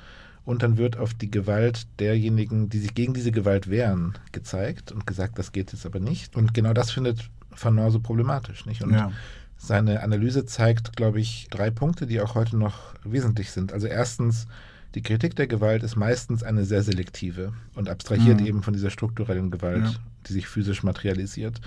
Und 0.43 0.63
dann 0.63 0.77
wird 0.77 0.97
auf 0.97 1.13
die 1.13 1.29
Gewalt 1.29 1.87
derjenigen, 1.99 2.69
die 2.69 2.79
sich 2.79 2.95
gegen 2.95 3.13
diese 3.13 3.31
Gewalt 3.31 3.69
wehren, 3.69 4.17
gezeigt 4.31 4.91
und 4.91 5.05
gesagt, 5.05 5.37
das 5.37 5.51
geht 5.51 5.71
jetzt 5.71 5.85
aber 5.85 5.99
nicht. 5.99 6.35
Und 6.35 6.53
genau 6.53 6.73
das 6.73 6.91
findet 6.91 7.29
Fanon 7.53 7.91
so 7.91 7.99
problematisch. 7.99 8.65
Nicht? 8.65 8.81
Und 8.81 8.93
ja. 8.93 9.11
seine 9.57 10.01
Analyse 10.01 10.45
zeigt, 10.45 10.95
glaube 10.95 11.19
ich, 11.19 11.47
drei 11.51 11.69
Punkte, 11.69 12.07
die 12.07 12.21
auch 12.21 12.33
heute 12.33 12.57
noch 12.57 12.95
wesentlich 13.03 13.51
sind. 13.51 13.71
Also 13.71 13.87
erstens, 13.87 14.47
die 14.95 15.03
Kritik 15.03 15.35
der 15.35 15.47
Gewalt 15.47 15.83
ist 15.83 15.95
meistens 15.95 16.43
eine 16.43 16.65
sehr 16.65 16.81
selektive 16.81 17.53
und 17.75 17.87
abstrahiert 17.87 18.41
mhm. 18.41 18.47
eben 18.47 18.63
von 18.63 18.73
dieser 18.73 18.89
strukturellen 18.89 19.51
Gewalt, 19.51 19.85
ja. 19.85 19.93
die 20.27 20.33
sich 20.33 20.47
physisch 20.47 20.83
materialisiert. 20.83 21.61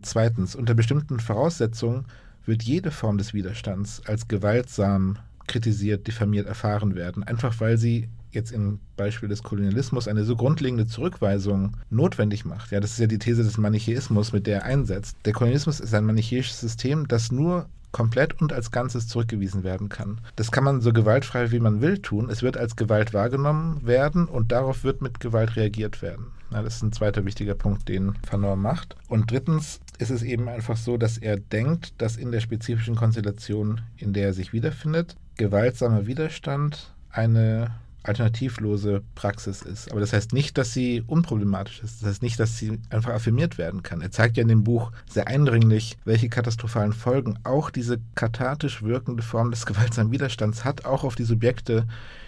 Zweitens, 0.00 0.54
unter 0.54 0.74
bestimmten 0.74 1.20
Voraussetzungen 1.20 2.06
wird 2.44 2.62
jede 2.62 2.90
Form 2.90 3.18
des 3.18 3.34
Widerstands 3.34 4.02
als 4.06 4.26
gewaltsam 4.28 5.18
kritisiert, 5.46 6.06
diffamiert 6.06 6.46
erfahren 6.46 6.94
werden, 6.94 7.22
einfach 7.22 7.60
weil 7.60 7.76
sie 7.76 8.08
jetzt 8.30 8.50
im 8.50 8.80
Beispiel 8.96 9.28
des 9.28 9.42
Kolonialismus 9.42 10.08
eine 10.08 10.24
so 10.24 10.36
grundlegende 10.36 10.86
Zurückweisung 10.86 11.76
notwendig 11.90 12.44
macht. 12.44 12.70
Ja, 12.70 12.80
das 12.80 12.92
ist 12.92 12.98
ja 12.98 13.06
die 13.06 13.18
These 13.18 13.44
des 13.44 13.58
Manichäismus, 13.58 14.32
mit 14.32 14.46
der 14.46 14.60
er 14.60 14.64
einsetzt. 14.64 15.16
Der 15.24 15.32
Kolonialismus 15.32 15.80
ist 15.80 15.94
ein 15.94 16.04
manichäisches 16.04 16.60
System, 16.60 17.06
das 17.08 17.30
nur 17.30 17.68
komplett 17.92 18.40
und 18.40 18.52
als 18.52 18.70
Ganzes 18.70 19.06
zurückgewiesen 19.06 19.62
werden 19.62 19.90
kann. 19.90 20.20
Das 20.36 20.50
kann 20.50 20.64
man 20.64 20.80
so 20.80 20.92
gewaltfrei 20.92 21.52
wie 21.52 21.60
man 21.60 21.82
will 21.82 21.98
tun. 21.98 22.30
Es 22.30 22.42
wird 22.42 22.56
als 22.56 22.74
Gewalt 22.74 23.12
wahrgenommen 23.12 23.86
werden 23.86 24.24
und 24.24 24.50
darauf 24.50 24.82
wird 24.82 25.02
mit 25.02 25.20
Gewalt 25.20 25.56
reagiert 25.56 26.00
werden. 26.00 26.28
Ja, 26.50 26.62
das 26.62 26.76
ist 26.76 26.82
ein 26.82 26.92
zweiter 26.92 27.24
wichtiger 27.24 27.54
Punkt, 27.54 27.88
den 27.88 28.14
Fanon 28.26 28.60
macht. 28.60 28.96
Und 29.08 29.30
drittens 29.30 29.80
ist 29.98 30.10
es 30.10 30.22
eben 30.22 30.48
einfach 30.48 30.76
so, 30.76 30.96
dass 30.96 31.18
er 31.18 31.36
denkt, 31.36 31.94
dass 31.98 32.16
in 32.16 32.32
der 32.32 32.40
spezifischen 32.40 32.96
Konstellation, 32.96 33.80
in 33.96 34.12
der 34.12 34.26
er 34.26 34.32
sich 34.32 34.52
wiederfindet, 34.52 35.16
gewaltsamer 35.36 36.06
Widerstand 36.06 36.92
eine 37.10 37.70
alternativlose 38.04 39.02
Praxis 39.14 39.62
ist. 39.62 39.90
Aber 39.90 40.00
das 40.00 40.12
heißt 40.12 40.32
nicht, 40.32 40.58
dass 40.58 40.72
sie 40.72 41.04
unproblematisch 41.06 41.82
ist. 41.82 42.02
Das 42.02 42.08
heißt 42.08 42.22
nicht, 42.22 42.38
dass 42.40 42.58
sie 42.58 42.80
einfach 42.90 43.12
affirmiert 43.12 43.58
werden 43.58 43.82
kann. 43.82 44.00
Er 44.00 44.10
zeigt 44.10 44.36
ja 44.36 44.42
in 44.42 44.48
dem 44.48 44.64
Buch 44.64 44.90
sehr 45.08 45.28
eindringlich, 45.28 45.96
welche 46.04 46.28
katastrophalen 46.28 46.92
Folgen 46.92 47.38
auch 47.44 47.70
diese 47.70 48.00
kathartisch 48.14 48.82
wirkende 48.82 49.22
Form 49.22 49.50
des 49.50 49.66
gewaltsamen 49.66 50.12
Widerstands 50.12 50.64
hat, 50.64 50.84
auch 50.84 51.04
auf 51.04 51.14
die 51.14 51.24
Subjekte, 51.24 51.86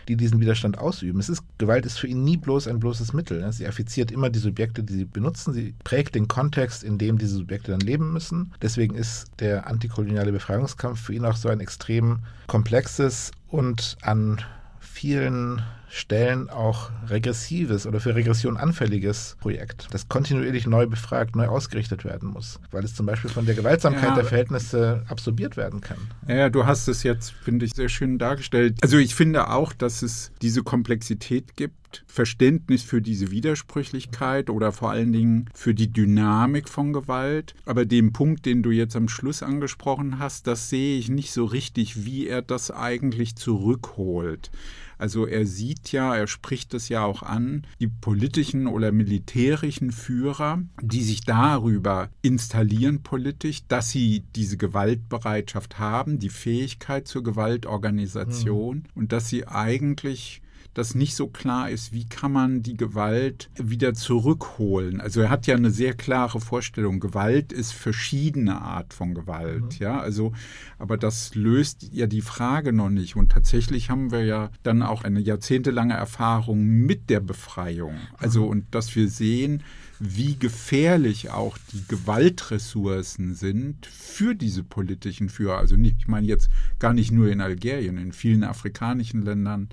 die 0.08 0.16
diesen 0.16 0.40
Widerstand 0.40 0.78
ausüben. 0.78 1.20
Es 1.20 1.28
ist, 1.28 1.42
Gewalt 1.58 1.86
ist 1.86 1.98
für 1.98 2.06
ihn 2.06 2.24
nie 2.24 2.36
bloß 2.36 2.68
ein 2.68 2.80
bloßes 2.80 3.12
Mittel. 3.12 3.50
Sie 3.52 3.66
affiziert 3.66 4.10
immer 4.10 4.30
die 4.30 4.38
Subjekte, 4.38 4.82
die 4.82 4.92
sie 4.92 5.04
benutzen. 5.04 5.52
Sie 5.52 5.74
prägt 5.84 6.14
den 6.14 6.28
Kontext, 6.28 6.82
in 6.82 6.98
dem 6.98 7.18
diese 7.18 7.36
Subjekte 7.36 7.70
dann 7.70 7.80
leben 7.80 8.12
müssen. 8.12 8.52
Deswegen 8.62 8.94
ist 8.94 9.26
der 9.40 9.66
antikoloniale 9.66 10.32
Befreiungskampf 10.32 11.00
für 11.00 11.14
ihn 11.14 11.24
auch 11.24 11.36
so 11.36 11.48
ein 11.48 11.60
extrem 11.60 12.20
komplexes 12.46 13.30
und 13.48 13.96
an 14.02 14.40
vielen 14.80 15.62
Stellen 15.94 16.50
auch 16.50 16.90
regressives 17.08 17.86
oder 17.86 18.00
für 18.00 18.16
Regression 18.16 18.56
anfälliges 18.56 19.36
Projekt, 19.40 19.86
das 19.92 20.08
kontinuierlich 20.08 20.66
neu 20.66 20.86
befragt, 20.86 21.36
neu 21.36 21.46
ausgerichtet 21.46 22.04
werden 22.04 22.30
muss, 22.30 22.58
weil 22.72 22.84
es 22.84 22.96
zum 22.96 23.06
Beispiel 23.06 23.30
von 23.30 23.46
der 23.46 23.54
Gewaltsamkeit 23.54 24.08
ja, 24.08 24.14
der 24.16 24.24
Verhältnisse 24.24 25.04
absorbiert 25.08 25.56
werden 25.56 25.80
kann. 25.80 25.98
Ja, 26.26 26.50
du 26.50 26.66
hast 26.66 26.88
es 26.88 27.04
jetzt, 27.04 27.30
finde 27.30 27.64
ich, 27.64 27.74
sehr 27.74 27.88
schön 27.88 28.18
dargestellt. 28.18 28.78
Also 28.82 28.98
ich 28.98 29.14
finde 29.14 29.50
auch, 29.50 29.72
dass 29.72 30.02
es 30.02 30.32
diese 30.42 30.64
Komplexität 30.64 31.56
gibt, 31.56 32.04
Verständnis 32.08 32.82
für 32.82 33.00
diese 33.00 33.30
Widersprüchlichkeit 33.30 34.50
oder 34.50 34.72
vor 34.72 34.90
allen 34.90 35.12
Dingen 35.12 35.48
für 35.54 35.74
die 35.74 35.92
Dynamik 35.92 36.68
von 36.68 36.92
Gewalt. 36.92 37.54
Aber 37.66 37.84
den 37.84 38.12
Punkt, 38.12 38.46
den 38.46 38.64
du 38.64 38.72
jetzt 38.72 38.96
am 38.96 39.08
Schluss 39.08 39.44
angesprochen 39.44 40.18
hast, 40.18 40.48
das 40.48 40.68
sehe 40.70 40.98
ich 40.98 41.08
nicht 41.08 41.32
so 41.32 41.44
richtig, 41.44 42.04
wie 42.04 42.26
er 42.26 42.42
das 42.42 42.72
eigentlich 42.72 43.36
zurückholt. 43.36 44.50
Also 44.98 45.26
er 45.26 45.46
sieht 45.46 45.92
ja, 45.92 46.14
er 46.14 46.26
spricht 46.26 46.74
es 46.74 46.88
ja 46.88 47.04
auch 47.04 47.22
an, 47.22 47.66
die 47.80 47.88
politischen 47.88 48.66
oder 48.66 48.92
militärischen 48.92 49.92
Führer, 49.92 50.62
die 50.80 51.02
sich 51.02 51.22
darüber 51.22 52.10
installieren 52.22 53.02
politisch, 53.02 53.66
dass 53.66 53.90
sie 53.90 54.24
diese 54.34 54.56
Gewaltbereitschaft 54.56 55.78
haben, 55.78 56.18
die 56.18 56.28
Fähigkeit 56.28 57.08
zur 57.08 57.22
Gewaltorganisation 57.22 58.76
mhm. 58.76 58.84
und 58.94 59.12
dass 59.12 59.28
sie 59.28 59.46
eigentlich 59.46 60.42
dass 60.74 60.94
nicht 60.94 61.14
so 61.14 61.28
klar 61.28 61.70
ist, 61.70 61.92
wie 61.92 62.04
kann 62.04 62.32
man 62.32 62.62
die 62.62 62.76
Gewalt 62.76 63.48
wieder 63.56 63.94
zurückholen. 63.94 65.00
Also 65.00 65.20
er 65.20 65.30
hat 65.30 65.46
ja 65.46 65.54
eine 65.54 65.70
sehr 65.70 65.94
klare 65.94 66.40
Vorstellung. 66.40 67.00
Gewalt 67.00 67.52
ist 67.52 67.72
verschiedene 67.72 68.60
Art 68.60 68.92
von 68.92 69.14
Gewalt, 69.14 69.62
mhm. 69.62 69.78
ja. 69.78 70.00
Also, 70.00 70.32
aber 70.78 70.96
das 70.96 71.34
löst 71.34 71.88
ja 71.92 72.06
die 72.06 72.20
Frage 72.20 72.72
noch 72.72 72.90
nicht. 72.90 73.16
Und 73.16 73.32
tatsächlich 73.32 73.88
haben 73.88 74.10
wir 74.10 74.24
ja 74.24 74.50
dann 74.62 74.82
auch 74.82 75.04
eine 75.04 75.20
jahrzehntelange 75.20 75.94
Erfahrung 75.94 76.64
mit 76.64 77.08
der 77.08 77.20
Befreiung. 77.20 77.94
Also 78.18 78.44
mhm. 78.44 78.48
und 78.48 78.74
dass 78.74 78.94
wir 78.96 79.08
sehen, 79.08 79.62
wie 80.00 80.36
gefährlich 80.36 81.30
auch 81.30 81.56
die 81.72 81.84
Gewaltressourcen 81.86 83.34
sind 83.34 83.86
für 83.86 84.34
diese 84.34 84.64
politischen 84.64 85.28
Führer. 85.28 85.58
Also 85.58 85.76
nicht, 85.76 85.96
ich 86.00 86.08
meine 86.08 86.26
jetzt 86.26 86.50
gar 86.78 86.92
nicht 86.92 87.12
nur 87.12 87.30
in 87.30 87.40
Algerien, 87.40 87.96
in 87.96 88.12
vielen 88.12 88.42
afrikanischen 88.42 89.22
Ländern 89.22 89.68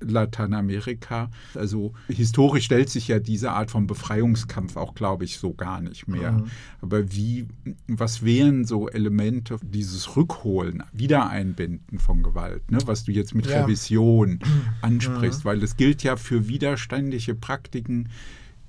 Lateinamerika. 0.00 1.30
Also 1.54 1.92
historisch 2.08 2.64
stellt 2.64 2.90
sich 2.90 3.08
ja 3.08 3.18
diese 3.18 3.52
Art 3.52 3.70
von 3.70 3.86
Befreiungskampf 3.86 4.76
auch, 4.76 4.94
glaube 4.94 5.24
ich, 5.24 5.38
so 5.38 5.54
gar 5.54 5.80
nicht 5.80 6.08
mehr. 6.08 6.32
Mhm. 6.32 6.50
Aber 6.80 7.12
wie, 7.12 7.46
was 7.86 8.24
wären 8.24 8.64
so 8.64 8.88
Elemente 8.88 9.58
dieses 9.62 10.16
Rückholen, 10.16 10.82
Wiedereinbinden 10.92 11.98
von 11.98 12.22
Gewalt, 12.22 12.70
ne? 12.70 12.78
was 12.86 13.04
du 13.04 13.12
jetzt 13.12 13.34
mit 13.34 13.46
ja. 13.46 13.62
Revision 13.62 14.40
ansprichst, 14.82 15.44
mhm. 15.44 15.48
weil 15.48 15.60
das 15.60 15.76
gilt 15.76 16.02
ja 16.02 16.16
für 16.16 16.48
widerständige 16.48 17.34
Praktiken 17.34 18.08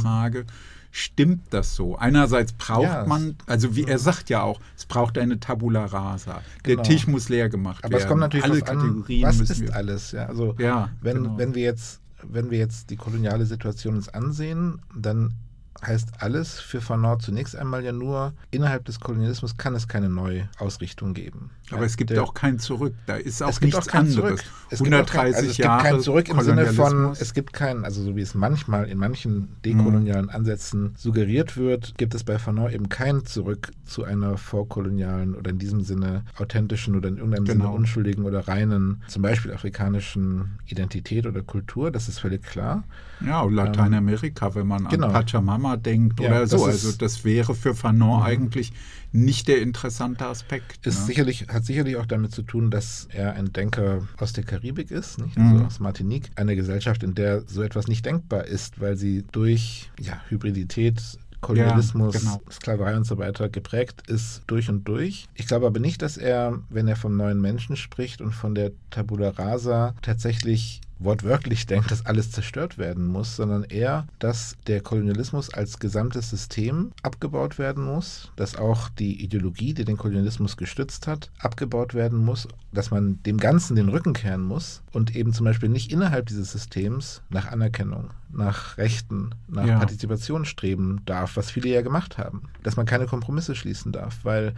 Stimmt 0.96 1.52
das 1.52 1.74
so? 1.74 1.96
Einerseits 1.96 2.52
braucht 2.52 2.84
ja, 2.84 3.04
man, 3.04 3.34
also 3.46 3.74
wie 3.74 3.82
er 3.82 3.98
sagt 3.98 4.30
ja 4.30 4.42
auch, 4.42 4.60
es 4.76 4.86
braucht 4.86 5.18
eine 5.18 5.40
Tabula 5.40 5.86
rasa. 5.86 6.40
Der 6.66 6.76
genau. 6.76 6.88
Tisch 6.88 7.08
muss 7.08 7.28
leer 7.28 7.48
gemacht 7.48 7.82
Aber 7.82 7.94
werden. 7.94 7.94
Aber 7.94 8.04
es 8.04 8.08
kommt 8.08 8.20
natürlich 8.20 8.44
Alle 8.44 8.60
Kategorien 8.60 9.24
an, 9.24 9.40
was 9.40 9.50
ist 9.50 9.60
wir, 9.60 9.74
alles? 9.74 10.12
Ja, 10.12 10.26
also 10.26 10.54
ja, 10.56 10.90
wenn, 11.00 11.24
genau. 11.24 11.36
wenn 11.36 11.56
wir 11.56 11.64
jetzt 11.64 12.00
wenn 12.22 12.52
wir 12.52 12.58
jetzt 12.58 12.90
die 12.90 12.96
koloniale 12.96 13.44
Situation 13.44 13.96
uns 13.96 14.08
ansehen, 14.08 14.82
dann 14.96 15.34
heißt 15.82 16.22
alles 16.22 16.60
für 16.60 16.80
Fanon 16.80 17.20
zunächst 17.20 17.56
einmal 17.56 17.84
ja 17.84 17.92
nur, 17.92 18.32
innerhalb 18.50 18.84
des 18.84 19.00
Kolonialismus 19.00 19.56
kann 19.56 19.74
es 19.74 19.88
keine 19.88 20.08
neue 20.08 20.48
Ausrichtung 20.58 21.14
geben. 21.14 21.50
Aber 21.70 21.80
ja, 21.80 21.86
es 21.86 21.96
gibt 21.96 22.10
der, 22.10 22.22
auch 22.22 22.34
kein 22.34 22.58
Zurück, 22.58 22.94
da 23.06 23.16
ist 23.16 23.42
auch 23.42 23.60
nichts 23.60 23.88
auch 23.88 23.92
anderes. 23.92 24.14
Zurück. 24.14 24.44
Es 24.70 24.80
130 24.80 25.36
also 25.36 25.50
es 25.50 25.56
Jahre 25.56 25.82
gibt 25.82 25.92
kein 25.92 26.00
Zurück 26.00 26.28
im 26.28 26.40
Sinne 26.40 26.66
von, 26.66 27.12
es 27.18 27.32
gibt 27.32 27.52
kein, 27.52 27.84
also 27.84 28.02
so 28.02 28.16
wie 28.16 28.20
es 28.20 28.34
manchmal 28.34 28.88
in 28.88 28.98
manchen 28.98 29.56
dekolonialen 29.64 30.30
Ansätzen 30.30 30.94
suggeriert 30.96 31.56
wird, 31.56 31.94
gibt 31.96 32.14
es 32.14 32.24
bei 32.24 32.38
Fanon 32.38 32.70
eben 32.70 32.88
kein 32.88 33.24
Zurück 33.24 33.70
zu 33.84 34.04
einer 34.04 34.36
vorkolonialen 34.36 35.34
oder 35.34 35.50
in 35.50 35.58
diesem 35.58 35.82
Sinne 35.82 36.24
authentischen 36.38 36.96
oder 36.96 37.08
in 37.08 37.16
irgendeinem 37.16 37.44
genau. 37.44 37.64
Sinne 37.64 37.76
unschuldigen 37.76 38.24
oder 38.24 38.46
reinen, 38.46 39.02
zum 39.08 39.22
Beispiel 39.22 39.52
afrikanischen 39.52 40.58
Identität 40.66 41.26
oder 41.26 41.42
Kultur, 41.42 41.90
das 41.90 42.08
ist 42.08 42.18
völlig 42.18 42.42
klar. 42.42 42.84
Ja, 43.24 43.40
und 43.40 43.54
Lateinamerika, 43.54 44.46
ähm, 44.48 44.54
wenn 44.54 44.66
man 44.66 44.88
genau. 44.88 45.06
an 45.06 45.12
Pachamama 45.12 45.63
denkt 45.76 46.20
ja, 46.20 46.28
oder 46.28 46.46
so. 46.46 46.64
Also 46.64 46.92
das 46.92 47.24
wäre 47.24 47.54
für 47.54 47.74
Fanon 47.74 48.20
mhm. 48.20 48.26
eigentlich 48.26 48.72
nicht 49.12 49.48
der 49.48 49.62
interessante 49.62 50.26
Aspekt. 50.26 50.86
Ist 50.86 51.00
ne? 51.00 51.06
sicherlich, 51.06 51.46
hat 51.48 51.64
sicherlich 51.64 51.96
auch 51.96 52.06
damit 52.06 52.32
zu 52.32 52.42
tun, 52.42 52.70
dass 52.70 53.08
er 53.10 53.34
ein 53.34 53.52
Denker 53.52 54.08
aus 54.18 54.32
der 54.32 54.44
Karibik 54.44 54.90
ist, 54.90 55.18
nicht? 55.18 55.38
also 55.38 55.54
mhm. 55.54 55.66
aus 55.66 55.80
Martinique. 55.80 56.30
Eine 56.36 56.56
Gesellschaft, 56.56 57.02
in 57.02 57.14
der 57.14 57.42
so 57.46 57.62
etwas 57.62 57.86
nicht 57.86 58.04
denkbar 58.04 58.44
ist, 58.44 58.80
weil 58.80 58.96
sie 58.96 59.24
durch 59.30 59.90
ja, 60.00 60.20
Hybridität 60.28 61.00
Kolonialismus, 61.44 62.14
ja, 62.14 62.20
genau. 62.20 62.42
Sklaverei 62.50 62.96
und 62.96 63.04
so 63.04 63.18
weiter 63.18 63.48
geprägt 63.48 64.02
ist 64.08 64.42
durch 64.46 64.70
und 64.70 64.88
durch. 64.88 65.26
Ich 65.34 65.46
glaube 65.46 65.66
aber 65.66 65.78
nicht, 65.78 66.00
dass 66.00 66.16
er, 66.16 66.58
wenn 66.70 66.88
er 66.88 66.96
vom 66.96 67.16
neuen 67.16 67.40
Menschen 67.40 67.76
spricht 67.76 68.20
und 68.22 68.32
von 68.32 68.54
der 68.54 68.72
Tabula 68.90 69.30
Rasa, 69.30 69.94
tatsächlich 70.00 70.80
wortwörtlich 71.04 71.66
denkt, 71.66 71.90
dass 71.90 72.06
alles 72.06 72.30
zerstört 72.30 72.78
werden 72.78 73.06
muss, 73.06 73.36
sondern 73.36 73.64
eher, 73.64 74.06
dass 74.18 74.56
der 74.66 74.80
Kolonialismus 74.80 75.52
als 75.52 75.78
gesamtes 75.78 76.30
System 76.30 76.92
abgebaut 77.02 77.58
werden 77.58 77.84
muss, 77.84 78.32
dass 78.36 78.56
auch 78.56 78.88
die 78.88 79.22
Ideologie, 79.22 79.74
die 79.74 79.84
den 79.84 79.96
Kolonialismus 79.96 80.56
gestützt 80.56 81.06
hat, 81.06 81.30
abgebaut 81.38 81.94
werden 81.94 82.24
muss, 82.24 82.48
dass 82.72 82.90
man 82.90 83.22
dem 83.22 83.38
Ganzen 83.38 83.76
den 83.76 83.88
Rücken 83.88 84.12
kehren 84.12 84.42
muss 84.42 84.82
und 84.92 85.14
eben 85.14 85.32
zum 85.32 85.44
Beispiel 85.44 85.68
nicht 85.68 85.92
innerhalb 85.92 86.26
dieses 86.26 86.52
Systems 86.52 87.22
nach 87.30 87.50
Anerkennung, 87.50 88.10
nach 88.32 88.78
Rechten, 88.78 89.30
nach 89.48 89.66
ja. 89.66 89.78
Partizipation 89.78 90.44
streben 90.44 91.02
darf, 91.06 91.36
was 91.36 91.50
viele 91.50 91.68
ja 91.68 91.82
gemacht 91.82 92.18
haben, 92.18 92.44
dass 92.62 92.76
man 92.76 92.86
keine 92.86 93.06
Kompromisse 93.06 93.54
schließen 93.54 93.92
darf, 93.92 94.20
weil 94.24 94.54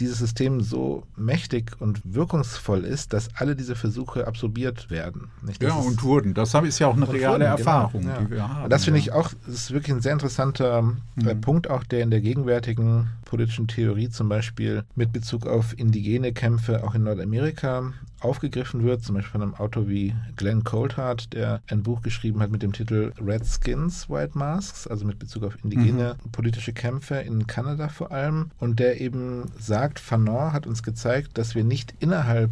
dieses 0.00 0.18
System 0.18 0.60
so 0.60 1.04
mächtig 1.16 1.72
und 1.80 2.00
wirkungsvoll 2.04 2.84
ist, 2.84 3.12
dass 3.12 3.28
alle 3.34 3.56
diese 3.56 3.74
Versuche 3.74 4.26
absorbiert 4.26 4.90
werden. 4.90 5.30
Ja, 5.60 5.74
und 5.74 6.02
wurden. 6.02 6.34
Das 6.34 6.54
ist 6.54 6.78
ja 6.78 6.86
auch 6.86 6.96
eine 6.96 7.08
reale 7.08 7.32
wurden, 7.32 7.40
genau. 7.40 7.56
Erfahrung, 7.56 8.02
genau, 8.02 8.14
ja. 8.14 8.20
die 8.20 8.30
wir 8.30 8.48
haben. 8.48 8.70
Das 8.70 8.84
finde 8.84 9.00
ich 9.00 9.12
auch, 9.12 9.32
das 9.46 9.54
ist 9.54 9.70
wirklich 9.72 9.94
ein 9.94 10.00
sehr 10.00 10.12
interessanter 10.12 10.78
äh, 11.16 11.34
mhm. 11.34 11.40
Punkt, 11.40 11.70
auch 11.70 11.84
der 11.84 12.02
in 12.02 12.10
der 12.10 12.20
gegenwärtigen 12.20 13.08
politischen 13.24 13.68
Theorie 13.68 14.08
zum 14.08 14.28
Beispiel 14.28 14.84
mit 14.94 15.12
Bezug 15.12 15.46
auf 15.46 15.78
indigene 15.78 16.32
Kämpfe 16.32 16.84
auch 16.84 16.94
in 16.94 17.04
Nordamerika 17.04 17.92
aufgegriffen 18.20 18.84
wird, 18.84 19.02
zum 19.02 19.14
Beispiel 19.14 19.32
von 19.32 19.42
einem 19.42 19.54
Autor 19.54 19.88
wie 19.88 20.14
Glenn 20.36 20.64
Coulthard, 20.64 21.32
der 21.32 21.60
ein 21.68 21.82
Buch 21.82 22.02
geschrieben 22.02 22.40
hat 22.40 22.50
mit 22.50 22.62
dem 22.62 22.72
Titel 22.72 23.12
Redskins, 23.20 24.08
White 24.10 24.36
Masks, 24.36 24.86
also 24.86 25.06
mit 25.06 25.18
Bezug 25.18 25.44
auf 25.44 25.56
indigene 25.62 26.16
mhm. 26.24 26.30
politische 26.30 26.72
Kämpfe 26.72 27.16
in 27.16 27.46
Kanada 27.46 27.88
vor 27.88 28.10
allem, 28.10 28.50
und 28.58 28.78
der 28.78 29.00
eben 29.00 29.50
sagt, 29.58 30.00
Fanon 30.00 30.52
hat 30.52 30.66
uns 30.66 30.82
gezeigt, 30.82 31.38
dass 31.38 31.54
wir 31.54 31.64
nicht 31.64 31.94
innerhalb 32.00 32.50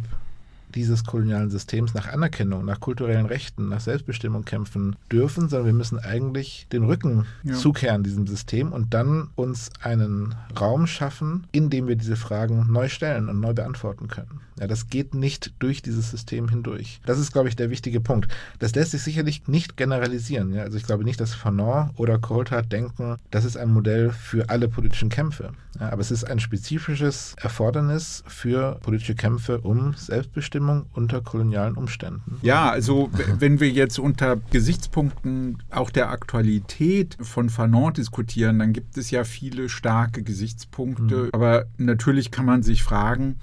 dieses 0.75 1.03
kolonialen 1.03 1.49
Systems 1.49 1.93
nach 1.93 2.07
Anerkennung, 2.07 2.65
nach 2.65 2.79
kulturellen 2.79 3.25
Rechten, 3.25 3.69
nach 3.69 3.79
Selbstbestimmung 3.79 4.45
kämpfen 4.45 4.95
dürfen, 5.11 5.49
sondern 5.49 5.67
wir 5.67 5.73
müssen 5.73 5.99
eigentlich 5.99 6.67
den 6.71 6.83
Rücken 6.83 7.25
ja. 7.43 7.53
zukehren 7.53 8.03
diesem 8.03 8.27
System 8.27 8.71
und 8.71 8.93
dann 8.93 9.29
uns 9.35 9.69
einen 9.81 10.35
Raum 10.59 10.87
schaffen, 10.87 11.47
in 11.51 11.69
dem 11.69 11.87
wir 11.87 11.95
diese 11.95 12.15
Fragen 12.15 12.71
neu 12.71 12.89
stellen 12.89 13.29
und 13.29 13.39
neu 13.39 13.53
beantworten 13.53 14.07
können. 14.07 14.41
Ja, 14.59 14.65
das 14.65 14.89
geht 14.89 15.13
nicht 15.13 15.53
durch 15.59 15.83
dieses 15.83 16.09
System 16.09 16.49
hindurch. 16.49 16.99
Das 17.05 17.19
ist, 17.19 17.31
glaube 17.31 17.47
ich, 17.47 17.55
der 17.55 17.69
wichtige 17.69 18.01
Punkt. 18.01 18.27
Das 18.57 18.73
lässt 18.73 18.91
sich 18.91 19.03
sicherlich 19.03 19.47
nicht 19.47 19.77
generalisieren. 19.77 20.51
Ja? 20.53 20.63
Also 20.63 20.77
ich 20.77 20.83
glaube 20.83 21.03
nicht, 21.03 21.21
dass 21.21 21.35
Fanon 21.35 21.91
oder 21.95 22.17
Coulthard 22.17 22.71
denken, 22.71 23.17
das 23.29 23.45
ist 23.45 23.55
ein 23.55 23.71
Modell 23.71 24.09
für 24.09 24.49
alle 24.49 24.67
politischen 24.67 25.09
Kämpfe. 25.09 25.51
Ja, 25.79 25.91
aber 25.91 26.01
es 26.01 26.09
ist 26.09 26.23
ein 26.23 26.39
spezifisches 26.39 27.35
Erfordernis 27.39 28.23
für 28.25 28.79
politische 28.81 29.13
Kämpfe 29.13 29.61
um 29.61 29.93
Selbstbestimmung 29.93 30.56
unter 30.93 31.21
kolonialen 31.21 31.75
Umständen. 31.75 32.37
Ja, 32.41 32.69
also 32.69 33.09
wenn 33.39 33.59
wir 33.59 33.69
jetzt 33.69 33.99
unter 33.99 34.37
Gesichtspunkten 34.51 35.57
auch 35.69 35.89
der 35.89 36.09
Aktualität 36.09 37.17
von 37.21 37.49
Fanon 37.49 37.93
diskutieren, 37.93 38.59
dann 38.59 38.73
gibt 38.73 38.97
es 38.97 39.11
ja 39.11 39.23
viele 39.23 39.69
starke 39.69 40.23
Gesichtspunkte. 40.23 41.15
Mhm. 41.15 41.29
Aber 41.33 41.65
natürlich 41.77 42.31
kann 42.31 42.45
man 42.45 42.63
sich 42.63 42.83
fragen, 42.83 43.37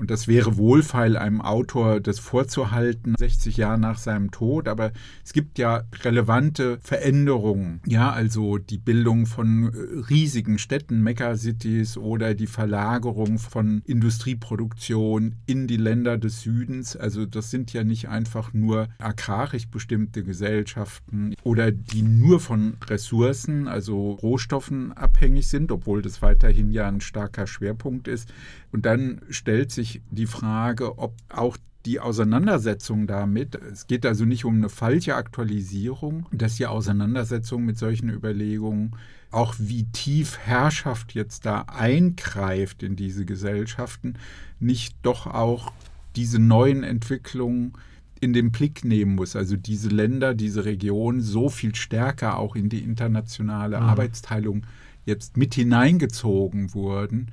und 0.00 0.10
das 0.10 0.28
wäre 0.28 0.56
wohlfeil, 0.56 1.18
einem 1.18 1.42
Autor 1.42 2.00
das 2.00 2.18
vorzuhalten, 2.18 3.14
60 3.18 3.58
Jahre 3.58 3.78
nach 3.78 3.98
seinem 3.98 4.30
Tod. 4.30 4.66
Aber 4.66 4.92
es 5.22 5.34
gibt 5.34 5.58
ja 5.58 5.82
relevante 6.02 6.78
Veränderungen. 6.82 7.82
Ja, 7.86 8.10
also 8.10 8.56
die 8.56 8.78
Bildung 8.78 9.26
von 9.26 9.64
äh, 9.64 10.00
riesigen 10.08 10.56
Städten, 10.56 11.02
Megacities 11.02 11.98
oder 11.98 12.34
die 12.34 12.46
Verlagerung 12.46 13.38
von 13.38 13.82
Industrieproduktion 13.84 15.34
in 15.44 15.66
die 15.66 15.76
Länder 15.76 16.16
des 16.16 16.40
Südens. 16.40 16.96
Also 16.96 17.26
das 17.26 17.50
sind 17.50 17.74
ja 17.74 17.84
nicht 17.84 18.08
einfach 18.08 18.54
nur 18.54 18.88
agrarisch 18.98 19.68
bestimmte 19.68 20.24
Gesellschaften 20.24 21.34
oder 21.42 21.72
die 21.72 22.00
nur 22.00 22.40
von 22.40 22.78
Ressourcen, 22.88 23.68
also 23.68 24.12
Rohstoffen 24.12 24.94
abhängig 24.94 25.48
sind, 25.48 25.70
obwohl 25.70 26.00
das 26.00 26.22
weiterhin 26.22 26.70
ja 26.70 26.88
ein 26.88 27.02
starker 27.02 27.46
Schwerpunkt 27.46 28.08
ist. 28.08 28.32
Und 28.72 28.86
dann 28.86 29.20
stellt 29.28 29.72
sich 29.72 29.89
sich 29.90 30.02
die 30.10 30.26
Frage, 30.26 30.98
ob 30.98 31.14
auch 31.28 31.56
die 31.86 31.98
Auseinandersetzung 31.98 33.06
damit, 33.06 33.54
es 33.54 33.86
geht 33.86 34.04
also 34.04 34.24
nicht 34.24 34.44
um 34.44 34.56
eine 34.56 34.68
falsche 34.68 35.14
Aktualisierung, 35.14 36.26
dass 36.30 36.56
die 36.56 36.66
Auseinandersetzung 36.66 37.64
mit 37.64 37.78
solchen 37.78 38.10
Überlegungen, 38.10 38.96
auch 39.30 39.54
wie 39.58 39.84
tief 39.84 40.38
Herrschaft 40.38 41.14
jetzt 41.14 41.46
da 41.46 41.62
eingreift 41.62 42.82
in 42.82 42.96
diese 42.96 43.24
Gesellschaften, 43.24 44.14
nicht 44.58 44.94
doch 45.02 45.26
auch 45.26 45.72
diese 46.16 46.38
neuen 46.38 46.82
Entwicklungen 46.82 47.72
in 48.20 48.34
den 48.34 48.50
Blick 48.50 48.84
nehmen 48.84 49.14
muss. 49.14 49.34
Also 49.34 49.56
diese 49.56 49.88
Länder, 49.88 50.34
diese 50.34 50.66
Region 50.66 51.22
so 51.22 51.48
viel 51.48 51.74
stärker 51.74 52.36
auch 52.36 52.56
in 52.56 52.68
die 52.68 52.80
internationale 52.80 53.78
mhm. 53.78 53.86
Arbeitsteilung 53.86 54.66
jetzt 55.06 55.38
mit 55.38 55.54
hineingezogen 55.54 56.74
wurden, 56.74 57.30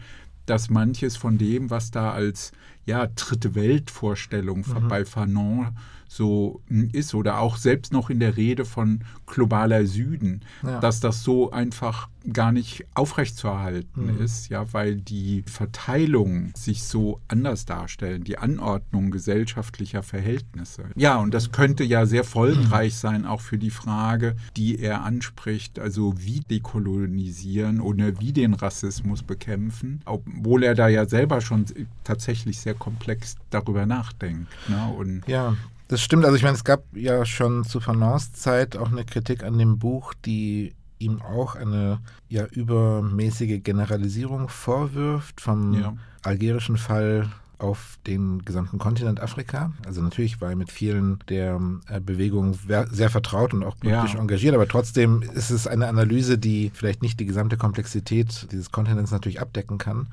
dass 0.47 0.69
manches 0.69 1.15
von 1.15 1.37
dem, 1.37 1.69
was 1.69 1.91
da 1.91 2.11
als 2.11 2.51
ja, 2.87 3.07
dritte 3.07 3.53
Weltvorstellung 3.53 4.65
mhm. 4.65 4.87
bei 4.87 5.05
Fanon 5.05 5.75
so 6.07 6.61
hm, 6.67 6.89
ist 6.93 7.13
oder 7.13 7.39
auch 7.39 7.57
selbst 7.57 7.91
noch 7.91 8.09
in 8.09 8.19
der 8.19 8.37
Rede 8.37 8.65
von 8.65 9.01
globaler 9.25 9.85
Süden, 9.85 10.41
ja. 10.63 10.79
dass 10.79 10.99
das 10.99 11.23
so 11.23 11.51
einfach 11.51 12.09
gar 12.33 12.51
nicht 12.51 12.85
aufrechtzuerhalten 12.93 14.15
mhm. 14.15 14.21
ist, 14.21 14.49
ja, 14.49 14.73
weil 14.73 14.95
die 14.95 15.43
Verteilung 15.45 16.51
sich 16.55 16.83
so 16.83 17.21
anders 17.27 17.65
darstellen, 17.65 18.23
die 18.23 18.37
Anordnung 18.37 19.11
gesellschaftlicher 19.11 20.03
Verhältnisse. 20.03 20.83
Ja, 20.95 21.17
und 21.17 21.33
das 21.33 21.51
könnte 21.51 21.83
ja 21.83 22.05
sehr 22.05 22.23
folgenreich 22.23 22.93
mhm. 22.93 22.97
sein, 22.97 23.25
auch 23.25 23.41
für 23.41 23.57
die 23.57 23.69
Frage, 23.69 24.35
die 24.55 24.79
er 24.79 25.03
anspricht, 25.03 25.79
also 25.79 26.15
wie 26.17 26.41
dekolonisieren 26.41 27.79
oder 27.79 28.19
wie 28.19 28.33
den 28.33 28.53
Rassismus 28.53 29.23
bekämpfen, 29.23 30.01
obwohl 30.05 30.63
er 30.63 30.75
da 30.75 30.87
ja 30.87 31.05
selber 31.05 31.41
schon 31.41 31.65
tatsächlich 32.03 32.59
sehr 32.59 32.73
komplex 32.79 33.35
darüber 33.49 33.85
nachdenkt. 33.85 34.51
Ne? 34.67 34.93
Und 34.97 35.27
ja, 35.27 35.55
das 35.87 36.01
stimmt. 36.01 36.25
Also 36.25 36.35
ich 36.35 36.43
meine, 36.43 36.55
es 36.55 36.63
gab 36.63 36.83
ja 36.93 37.25
schon 37.25 37.63
zu 37.63 37.79
Fanons 37.79 38.33
Zeit 38.33 38.75
auch 38.75 38.91
eine 38.91 39.05
Kritik 39.05 39.43
an 39.43 39.57
dem 39.57 39.79
Buch, 39.79 40.13
die 40.25 40.73
ihm 40.99 41.21
auch 41.21 41.55
eine 41.55 41.99
ja 42.29 42.45
übermäßige 42.45 43.61
Generalisierung 43.63 44.49
vorwirft 44.49 45.41
vom 45.41 45.73
ja. 45.73 45.93
algerischen 46.23 46.77
Fall 46.77 47.29
auf 47.59 47.97
den 48.05 48.45
gesamten 48.45 48.77
Kontinent 48.77 49.19
Afrika. 49.19 49.71
Also 49.85 50.01
natürlich 50.01 50.41
war 50.41 50.51
er 50.51 50.55
mit 50.55 50.71
vielen 50.71 51.19
der 51.27 51.59
äh, 51.89 51.99
Bewegungen 51.99 52.57
sehr 52.91 53.09
vertraut 53.09 53.53
und 53.53 53.63
auch 53.63 53.77
politisch 53.77 54.13
ja. 54.13 54.19
engagiert, 54.19 54.53
aber 54.53 54.67
trotzdem 54.67 55.23
ist 55.33 55.49
es 55.49 55.65
eine 55.65 55.87
Analyse, 55.87 56.37
die 56.37 56.71
vielleicht 56.73 57.01
nicht 57.01 57.19
die 57.19 57.25
gesamte 57.25 57.57
Komplexität 57.57 58.47
dieses 58.51 58.71
Kontinents 58.71 59.11
natürlich 59.11 59.41
abdecken 59.41 59.77
kann 59.77 60.07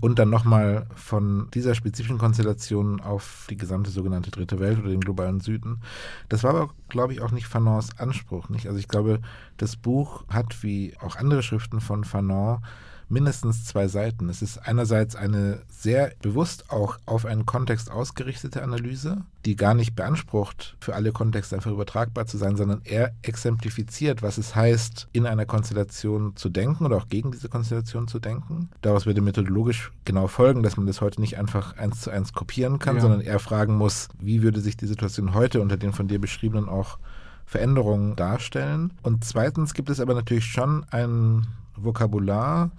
und 0.00 0.18
dann 0.18 0.30
nochmal 0.30 0.86
von 0.94 1.48
dieser 1.52 1.74
spezifischen 1.74 2.18
Konstellation 2.18 3.00
auf 3.00 3.46
die 3.50 3.56
gesamte 3.56 3.90
sogenannte 3.90 4.30
Dritte 4.30 4.60
Welt 4.60 4.78
oder 4.78 4.90
den 4.90 5.00
globalen 5.00 5.40
Süden. 5.40 5.80
Das 6.28 6.44
war 6.44 6.50
aber, 6.50 6.70
glaube 6.88 7.12
ich, 7.12 7.20
auch 7.20 7.32
nicht 7.32 7.46
Fanons 7.46 7.98
Anspruch. 7.98 8.48
Nicht? 8.48 8.66
Also 8.66 8.78
ich 8.78 8.88
glaube, 8.88 9.20
das 9.56 9.76
Buch 9.76 10.24
hat, 10.28 10.62
wie 10.62 10.94
auch 11.00 11.16
andere 11.16 11.42
Schriften 11.42 11.80
von 11.80 12.04
Fanon, 12.04 12.60
mindestens 13.08 13.64
zwei 13.64 13.88
Seiten. 13.88 14.28
Es 14.28 14.42
ist 14.42 14.58
einerseits 14.58 15.16
eine 15.16 15.62
sehr 15.68 16.12
bewusst 16.22 16.70
auch 16.70 16.98
auf 17.06 17.26
einen 17.26 17.46
Kontext 17.46 17.90
ausgerichtete 17.90 18.62
Analyse, 18.62 19.22
die 19.44 19.56
gar 19.56 19.74
nicht 19.74 19.94
beansprucht, 19.94 20.76
für 20.80 20.94
alle 20.94 21.12
Kontexte 21.12 21.56
einfach 21.56 21.70
übertragbar 21.70 22.26
zu 22.26 22.38
sein, 22.38 22.56
sondern 22.56 22.80
er 22.84 23.12
exemplifiziert, 23.22 24.22
was 24.22 24.38
es 24.38 24.54
heißt, 24.54 25.08
in 25.12 25.26
einer 25.26 25.46
Konstellation 25.46 26.36
zu 26.36 26.48
denken 26.48 26.86
oder 26.86 26.96
auch 26.96 27.08
gegen 27.08 27.32
diese 27.32 27.48
Konstellation 27.48 28.08
zu 28.08 28.18
denken. 28.18 28.70
Daraus 28.82 29.06
würde 29.06 29.20
methodologisch 29.20 29.92
genau 30.04 30.26
folgen, 30.26 30.62
dass 30.62 30.76
man 30.76 30.86
das 30.86 31.00
heute 31.00 31.20
nicht 31.20 31.38
einfach 31.38 31.76
eins 31.76 32.00
zu 32.00 32.10
eins 32.10 32.32
kopieren 32.32 32.78
kann, 32.78 32.96
ja. 32.96 33.02
sondern 33.02 33.20
er 33.20 33.38
fragen 33.38 33.76
muss, 33.76 34.08
wie 34.18 34.42
würde 34.42 34.60
sich 34.60 34.76
die 34.76 34.86
Situation 34.86 35.34
heute 35.34 35.60
unter 35.60 35.76
den 35.76 35.92
von 35.92 36.08
dir 36.08 36.20
beschriebenen 36.20 36.68
auch 36.68 36.98
Veränderungen 37.46 38.16
darstellen. 38.16 38.92
Und 39.02 39.24
zweitens 39.24 39.74
gibt 39.74 39.90
es 39.90 40.00
aber 40.00 40.14
natürlich 40.14 40.46
schon 40.46 40.84
ein 40.90 41.46
Vokabular 41.76 42.70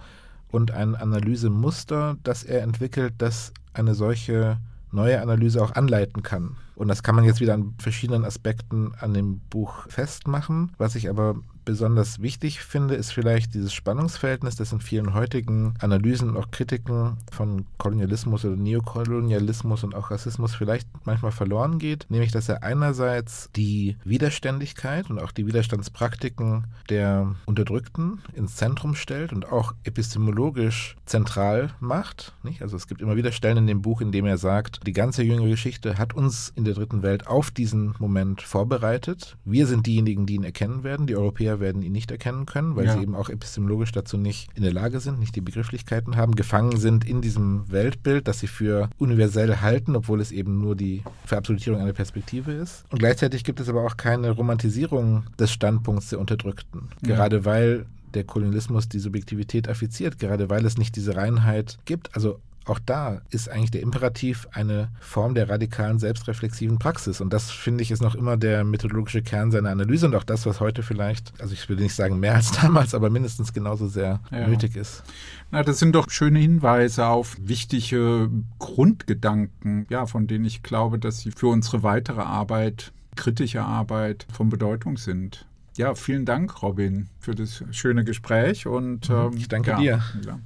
und 0.51 0.71
ein 0.71 0.95
Analysemuster, 0.95 2.17
das 2.23 2.43
er 2.43 2.61
entwickelt, 2.63 3.13
das 3.17 3.51
eine 3.73 3.93
solche 3.93 4.57
neue 4.91 5.21
Analyse 5.21 5.61
auch 5.61 5.75
anleiten 5.75 6.23
kann. 6.23 6.55
Und 6.75 6.87
das 6.87 7.03
kann 7.03 7.15
man 7.15 7.23
jetzt 7.23 7.39
wieder 7.39 7.53
an 7.53 7.73
verschiedenen 7.77 8.25
Aspekten 8.25 8.93
an 8.99 9.13
dem 9.13 9.39
Buch 9.49 9.87
festmachen. 9.87 10.71
Was 10.77 10.95
ich 10.95 11.09
aber 11.09 11.35
besonders 11.65 12.21
wichtig 12.21 12.61
finde, 12.61 12.95
ist 12.95 13.11
vielleicht 13.11 13.53
dieses 13.53 13.73
Spannungsverhältnis, 13.73 14.55
das 14.55 14.71
in 14.71 14.79
vielen 14.79 15.13
heutigen 15.13 15.73
Analysen 15.79 16.29
und 16.29 16.37
auch 16.37 16.51
Kritiken 16.51 17.17
von 17.31 17.65
Kolonialismus 17.77 18.45
oder 18.45 18.55
Neokolonialismus 18.55 19.83
und 19.83 19.95
auch 19.95 20.11
Rassismus 20.11 20.55
vielleicht 20.55 20.87
manchmal 21.05 21.31
verloren 21.31 21.79
geht, 21.79 22.05
nämlich 22.09 22.31
dass 22.31 22.47
er 22.49 22.63
einerseits 22.63 23.49
die 23.55 23.97
Widerständigkeit 24.03 25.09
und 25.09 25.19
auch 25.19 25.31
die 25.31 25.47
Widerstandspraktiken 25.47 26.67
der 26.89 27.35
Unterdrückten 27.45 28.21
ins 28.33 28.55
Zentrum 28.55 28.95
stellt 28.95 29.33
und 29.33 29.51
auch 29.51 29.73
epistemologisch 29.83 30.95
zentral 31.05 31.71
macht. 31.79 32.33
Nicht? 32.43 32.61
Also 32.61 32.77
es 32.77 32.87
gibt 32.87 33.01
immer 33.01 33.15
wieder 33.15 33.31
Stellen 33.31 33.57
in 33.57 33.67
dem 33.67 33.81
Buch, 33.81 34.01
in 34.01 34.11
dem 34.11 34.25
er 34.25 34.37
sagt, 34.37 34.85
die 34.85 34.93
ganze 34.93 35.23
jüngere 35.23 35.49
Geschichte 35.49 35.97
hat 35.97 36.13
uns 36.13 36.53
in 36.55 36.65
der 36.65 36.73
dritten 36.73 37.01
Welt 37.01 37.27
auf 37.27 37.51
diesen 37.51 37.95
Moment 37.99 38.41
vorbereitet. 38.41 39.37
Wir 39.45 39.67
sind 39.67 39.87
diejenigen, 39.87 40.25
die 40.25 40.35
ihn 40.35 40.43
erkennen 40.43 40.83
werden. 40.83 41.07
Die 41.07 41.15
Europäer 41.15 41.54
werden 41.59 41.81
ihn 41.81 41.91
nicht 41.91 42.11
erkennen 42.11 42.45
können, 42.45 42.75
weil 42.75 42.85
ja. 42.85 42.93
sie 42.93 43.01
eben 43.01 43.15
auch 43.15 43.29
epistemologisch 43.29 43.91
dazu 43.91 44.17
nicht 44.17 44.49
in 44.55 44.63
der 44.63 44.73
Lage 44.73 44.99
sind, 44.99 45.19
nicht 45.19 45.35
die 45.35 45.41
Begrifflichkeiten 45.41 46.15
haben, 46.15 46.35
gefangen 46.35 46.77
sind 46.77 47.05
in 47.05 47.21
diesem 47.21 47.71
Weltbild, 47.71 48.27
das 48.27 48.39
sie 48.39 48.47
für 48.47 48.89
universell 48.97 49.57
halten, 49.57 49.95
obwohl 49.95 50.21
es 50.21 50.31
eben 50.31 50.59
nur 50.59 50.75
die 50.75 51.03
Verabsolutierung 51.25 51.79
einer 51.79 51.93
Perspektive 51.93 52.51
ist. 52.51 52.85
Und 52.89 52.99
gleichzeitig 52.99 53.43
gibt 53.43 53.59
es 53.59 53.69
aber 53.69 53.83
auch 53.83 53.97
keine 53.97 54.31
Romantisierung 54.31 55.23
des 55.39 55.51
Standpunkts 55.51 56.09
der 56.09 56.19
Unterdrückten. 56.19 56.89
Ja. 57.05 57.15
Gerade 57.15 57.45
weil 57.45 57.85
der 58.13 58.23
Kolonialismus 58.23 58.87
die 58.87 58.99
Subjektivität 58.99 59.67
affiziert, 59.67 60.19
gerade 60.19 60.49
weil 60.49 60.65
es 60.65 60.77
nicht 60.77 60.95
diese 60.95 61.15
Reinheit 61.15 61.77
gibt. 61.85 62.15
Also 62.15 62.39
auch 62.65 62.79
da 62.79 63.21
ist 63.29 63.49
eigentlich 63.49 63.71
der 63.71 63.81
Imperativ 63.81 64.47
eine 64.51 64.89
Form 64.99 65.35
der 65.35 65.49
radikalen 65.49 65.99
selbstreflexiven 65.99 66.79
Praxis. 66.79 67.21
Und 67.21 67.31
das, 67.31 67.51
finde 67.51 67.83
ich, 67.83 67.91
ist 67.91 68.01
noch 68.01 68.15
immer 68.15 68.37
der 68.37 68.63
methodologische 68.63 69.21
Kern 69.21 69.51
seiner 69.51 69.69
Analyse 69.69 70.07
und 70.07 70.15
auch 70.15 70.23
das, 70.23 70.45
was 70.45 70.59
heute 70.59 70.83
vielleicht, 70.83 71.33
also 71.39 71.53
ich 71.53 71.69
würde 71.69 71.83
nicht 71.83 71.95
sagen 71.95 72.19
mehr 72.19 72.35
als 72.35 72.51
damals, 72.51 72.95
aber 72.95 73.09
mindestens 73.09 73.53
genauso 73.53 73.87
sehr 73.87 74.19
ja. 74.31 74.47
nötig 74.47 74.75
ist. 74.75 75.03
Na, 75.51 75.63
das 75.63 75.79
sind 75.79 75.93
doch 75.93 76.09
schöne 76.09 76.39
Hinweise 76.39 77.05
auf 77.05 77.37
wichtige 77.39 78.29
Grundgedanken, 78.57 79.85
ja, 79.89 80.07
von 80.07 80.27
denen 80.27 80.45
ich 80.45 80.63
glaube, 80.63 80.97
dass 80.97 81.19
sie 81.19 81.31
für 81.31 81.47
unsere 81.47 81.83
weitere 81.83 82.21
Arbeit, 82.21 82.91
kritische 83.15 83.61
Arbeit 83.61 84.25
von 84.33 84.49
Bedeutung 84.49 84.97
sind. 84.97 85.45
Ja, 85.77 85.93
vielen 85.93 86.25
Dank, 86.25 86.61
Robin, 86.61 87.09
für 87.19 87.35
das 87.35 87.63
schöne 87.71 88.05
Gespräch 88.05 88.65
und 88.65 89.09
ähm, 89.09 89.33
ich 89.35 89.49
danke 89.49 89.71
ja, 89.71 89.77
dir. 89.77 90.03
Ja. 90.25 90.39